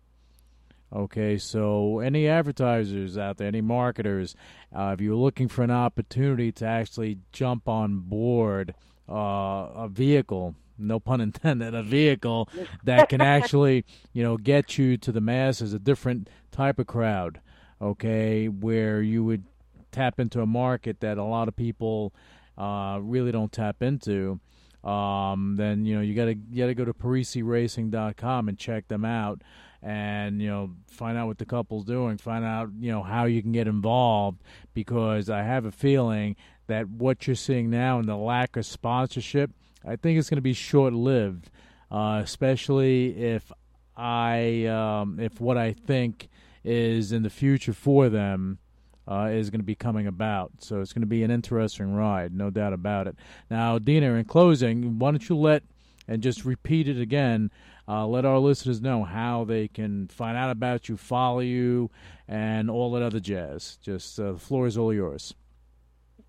Okay, 0.93 1.37
so 1.37 1.99
any 1.99 2.27
advertisers 2.27 3.17
out 3.17 3.37
there, 3.37 3.47
any 3.47 3.61
marketers, 3.61 4.35
uh, 4.73 4.91
if 4.93 5.01
you're 5.01 5.15
looking 5.15 5.49
for 5.49 5.63
an 5.63 5.71
opportunity 5.71 6.51
to 6.53 6.65
actually 6.65 7.17
jump 7.33 7.67
on 7.67 7.99
board 7.99 8.73
uh, 9.09 9.67
a 9.75 9.89
vehicle, 9.91 10.55
no 10.77 10.99
pun 10.99 11.21
intended, 11.21 11.73
a 11.73 11.83
vehicle 11.83 12.47
that 12.83 13.09
can 13.09 13.19
actually, 13.35 13.83
you 14.13 14.23
know, 14.23 14.37
get 14.37 14.77
you 14.77 14.95
to 14.97 15.11
the 15.11 15.19
masses, 15.19 15.73
a 15.73 15.79
different 15.79 16.29
type 16.51 16.79
of 16.79 16.87
crowd, 16.87 17.41
okay, 17.81 18.47
where 18.47 19.01
you 19.01 19.23
would 19.23 19.43
tap 19.91 20.19
into 20.19 20.41
a 20.41 20.45
market 20.45 20.99
that 20.99 21.17
a 21.17 21.23
lot 21.23 21.47
of 21.47 21.55
people 21.55 22.13
uh, 22.57 22.99
really 23.01 23.31
don't 23.31 23.51
tap 23.51 23.81
into 23.81 24.39
um, 24.85 25.55
then 25.57 25.85
you 25.85 25.95
know 25.95 26.01
you 26.01 26.13
gotta 26.13 26.35
you 26.51 26.63
gotta 26.63 26.75
go 26.75 26.85
to 26.85 26.93
PariseRacing.com 26.93 28.49
and 28.49 28.57
check 28.57 28.87
them 28.87 29.03
out, 29.03 29.41
and 29.81 30.41
you 30.41 30.47
know 30.47 30.71
find 30.87 31.17
out 31.17 31.27
what 31.27 31.39
the 31.39 31.45
couple's 31.45 31.85
doing, 31.85 32.17
find 32.17 32.45
out 32.45 32.69
you 32.79 32.91
know 32.91 33.01
how 33.01 33.25
you 33.25 33.41
can 33.41 33.51
get 33.51 33.67
involved, 33.67 34.43
because 34.73 35.29
I 35.29 35.41
have 35.41 35.65
a 35.65 35.71
feeling 35.71 36.35
that 36.67 36.87
what 36.87 37.27
you're 37.27 37.35
seeing 37.35 37.69
now 37.69 37.99
and 37.99 38.07
the 38.07 38.15
lack 38.15 38.55
of 38.57 38.65
sponsorship, 38.65 39.51
I 39.83 39.95
think 39.95 40.17
it's 40.19 40.29
going 40.29 40.37
to 40.37 40.41
be 40.41 40.53
short 40.53 40.93
lived, 40.93 41.49
uh, 41.91 42.21
especially 42.23 43.17
if 43.17 43.51
I 43.97 44.65
um, 44.65 45.19
if 45.19 45.41
what 45.41 45.57
I 45.57 45.73
think 45.73 46.29
is 46.63 47.11
in 47.11 47.23
the 47.23 47.29
future 47.29 47.73
for 47.73 48.09
them 48.09 48.59
uh, 49.07 49.29
is 49.31 49.49
going 49.49 49.59
to 49.59 49.65
be 49.65 49.75
coming 49.75 50.07
about. 50.07 50.51
So 50.59 50.81
it's 50.81 50.93
going 50.93 51.01
to 51.01 51.07
be 51.07 51.23
an 51.23 51.31
interesting 51.31 51.93
ride, 51.93 52.33
no 52.33 52.49
doubt 52.49 52.73
about 52.73 53.07
it. 53.07 53.15
Now, 53.49 53.79
Dina, 53.79 54.13
in 54.13 54.25
closing, 54.25 54.99
why 54.99 55.11
don't 55.11 55.27
you 55.27 55.35
let 55.35 55.63
and 56.07 56.21
just 56.21 56.45
repeat 56.45 56.87
it 56.87 56.99
again? 56.99 57.51
Uh, 57.87 58.05
let 58.07 58.25
our 58.25 58.39
listeners 58.39 58.81
know 58.81 59.03
how 59.03 59.43
they 59.43 59.67
can 59.67 60.07
find 60.07 60.35
out 60.35 60.49
about 60.49 60.89
you, 60.89 60.97
follow 60.97 61.39
you, 61.39 61.91
and 62.27 62.69
all 62.69 62.91
that 62.93 63.03
other 63.03 63.19
jazz. 63.19 63.77
Just 63.81 64.19
uh, 64.19 64.33
the 64.33 64.39
floor 64.39 64.65
is 64.65 64.77
all 64.77 64.93
yours. 64.93 65.35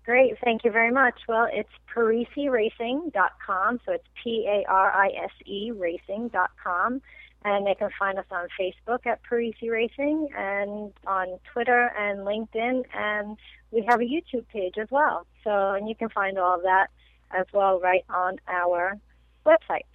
Great, 0.05 0.35
thank 0.41 0.63
you 0.63 0.71
very 0.71 0.91
much. 0.91 1.15
Well, 1.27 1.49
it's 1.51 1.69
pariseracing.com, 1.93 3.79
so 3.85 3.91
it's 3.91 4.07
P 4.23 4.47
A 4.47 4.63
R 4.69 4.91
I 4.91 5.09
S 5.09 5.31
E 5.45 5.71
racing.com. 5.71 7.01
And 7.45 7.65
they 7.65 7.75
can 7.75 7.89
find 7.97 8.17
us 8.17 8.25
on 8.31 8.47
Facebook 8.59 9.05
at 9.05 9.21
Parise 9.23 9.69
Racing 9.69 10.29
and 10.35 10.91
on 11.05 11.39
Twitter 11.53 11.91
and 11.97 12.19
LinkedIn. 12.19 12.83
And 12.93 13.37
we 13.71 13.85
have 13.87 14.01
a 14.01 14.03
YouTube 14.03 14.47
page 14.47 14.75
as 14.77 14.87
well. 14.91 15.25
So, 15.43 15.73
and 15.73 15.87
you 15.87 15.95
can 15.95 16.09
find 16.09 16.37
all 16.37 16.55
of 16.55 16.63
that 16.63 16.87
as 17.31 17.45
well 17.53 17.79
right 17.79 18.03
on 18.09 18.37
our 18.47 18.97
website. 19.45 19.85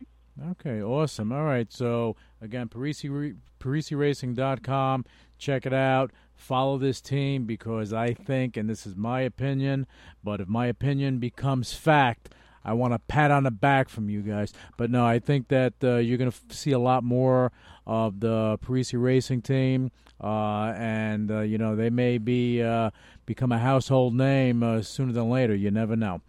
Okay, 0.53 0.83
awesome. 0.83 1.31
All 1.31 1.45
right, 1.45 1.71
so 1.71 2.17
again, 2.41 2.69
Parise, 2.69 3.37
PariseRacing.com. 3.61 5.05
Check 5.39 5.67
it 5.67 5.75
out. 5.75 6.11
Follow 6.35 6.79
this 6.79 7.01
team 7.01 7.45
because 7.45 7.93
I 7.93 8.15
think, 8.15 8.57
and 8.57 8.69
this 8.69 8.87
is 8.87 8.97
my 8.97 9.21
opinion, 9.21 9.87
but 10.25 10.41
if 10.41 10.49
my 10.49 10.67
opinion 10.67 11.19
becomes 11.19 11.75
fact, 11.75 12.31
I 12.65 12.73
want 12.75 12.95
a 12.95 12.99
pat 12.99 13.31
on 13.31 13.45
the 13.45 13.51
back 13.51 13.89
from 13.89 14.09
you 14.09 14.23
guys. 14.23 14.53
But 14.77 14.91
no, 14.91 15.05
I 15.07 15.19
think 15.19 15.49
that 15.49 15.75
uh, 15.83 15.97
you're 15.97 16.19
going 16.19 16.31
to 16.31 16.37
f- 16.37 16.55
see 16.55 16.73
a 16.73 16.79
lot 16.79 17.05
more 17.05 17.53
of 17.87 18.21
the 18.21 18.59
Parise 18.65 18.95
Racing 18.95 19.43
team, 19.43 19.91
uh, 20.23 20.73
and 20.77 21.31
uh, 21.31 21.41
you 21.41 21.59
know 21.59 21.75
they 21.75 21.91
may 21.91 22.19
be 22.19 22.63
uh, 22.63 22.91
become 23.27 23.53
a 23.53 23.59
household 23.59 24.15
name 24.15 24.63
uh, 24.63 24.83
sooner 24.83 25.13
than 25.13 25.29
later. 25.31 25.55
You 25.55 25.71
never 25.71 25.97
know. 25.97 26.23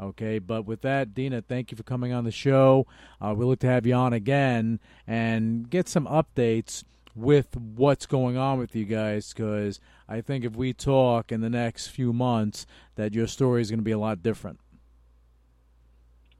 Okay, 0.00 0.38
but 0.38 0.64
with 0.64 0.82
that, 0.82 1.12
Dina, 1.12 1.42
thank 1.42 1.72
you 1.72 1.76
for 1.76 1.82
coming 1.82 2.12
on 2.12 2.24
the 2.24 2.30
show. 2.30 2.86
Uh, 3.20 3.34
we 3.36 3.44
look 3.44 3.58
to 3.60 3.66
have 3.66 3.84
you 3.84 3.94
on 3.94 4.12
again 4.12 4.78
and 5.08 5.68
get 5.68 5.88
some 5.88 6.06
updates 6.06 6.84
with 7.16 7.56
what's 7.56 8.06
going 8.06 8.36
on 8.36 8.60
with 8.60 8.76
you 8.76 8.84
guys 8.84 9.32
because 9.32 9.80
I 10.08 10.20
think 10.20 10.44
if 10.44 10.54
we 10.54 10.72
talk 10.72 11.32
in 11.32 11.40
the 11.40 11.50
next 11.50 11.88
few 11.88 12.12
months, 12.12 12.64
that 12.94 13.12
your 13.12 13.26
story 13.26 13.60
is 13.60 13.70
going 13.70 13.80
to 13.80 13.84
be 13.84 13.90
a 13.90 13.98
lot 13.98 14.22
different. 14.22 14.60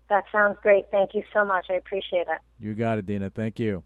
That 0.08 0.24
sounds 0.32 0.56
great. 0.62 0.86
Thank 0.90 1.14
you 1.14 1.22
so 1.32 1.44
much. 1.44 1.66
I 1.70 1.74
appreciate 1.74 2.26
it. 2.28 2.38
You 2.58 2.74
got 2.74 2.98
it, 2.98 3.06
Dina. 3.06 3.30
Thank 3.30 3.58
you. 3.58 3.82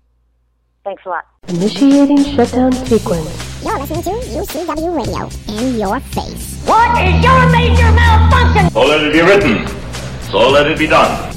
Thanks 0.85 1.03
a 1.07 1.09
lot. 1.09 1.25
Initiating 1.49 2.25
shutdown 2.25 2.73
sequence. 2.73 3.63
You're 3.65 3.79
listening 3.79 4.03
to 4.03 4.11
UCW 4.11 4.97
Radio. 4.97 5.29
In 5.57 5.79
your 5.79 6.01
face. 6.01 6.65
What 6.67 7.01
is 7.03 7.23
your 7.23 7.51
major 7.51 7.91
malfunction? 7.93 8.71
So 8.71 8.85
let 8.85 9.03
it 9.05 9.13
be 9.13 9.21
written. 9.21 9.67
So 10.31 10.51
let 10.51 10.67
it 10.67 10.79
be 10.79 10.87
done. 10.87 11.31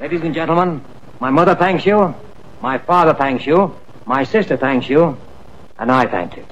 Ladies 0.00 0.22
and 0.22 0.34
gentlemen, 0.34 0.82
my 1.20 1.30
mother 1.30 1.54
thanks 1.54 1.84
you, 1.86 2.14
my 2.60 2.78
father 2.78 3.14
thanks 3.14 3.46
you, 3.46 3.74
my 4.06 4.24
sister 4.24 4.56
thanks 4.56 4.88
you, 4.88 5.16
and 5.78 5.90
I 5.90 6.06
thank 6.06 6.36
you. 6.36 6.40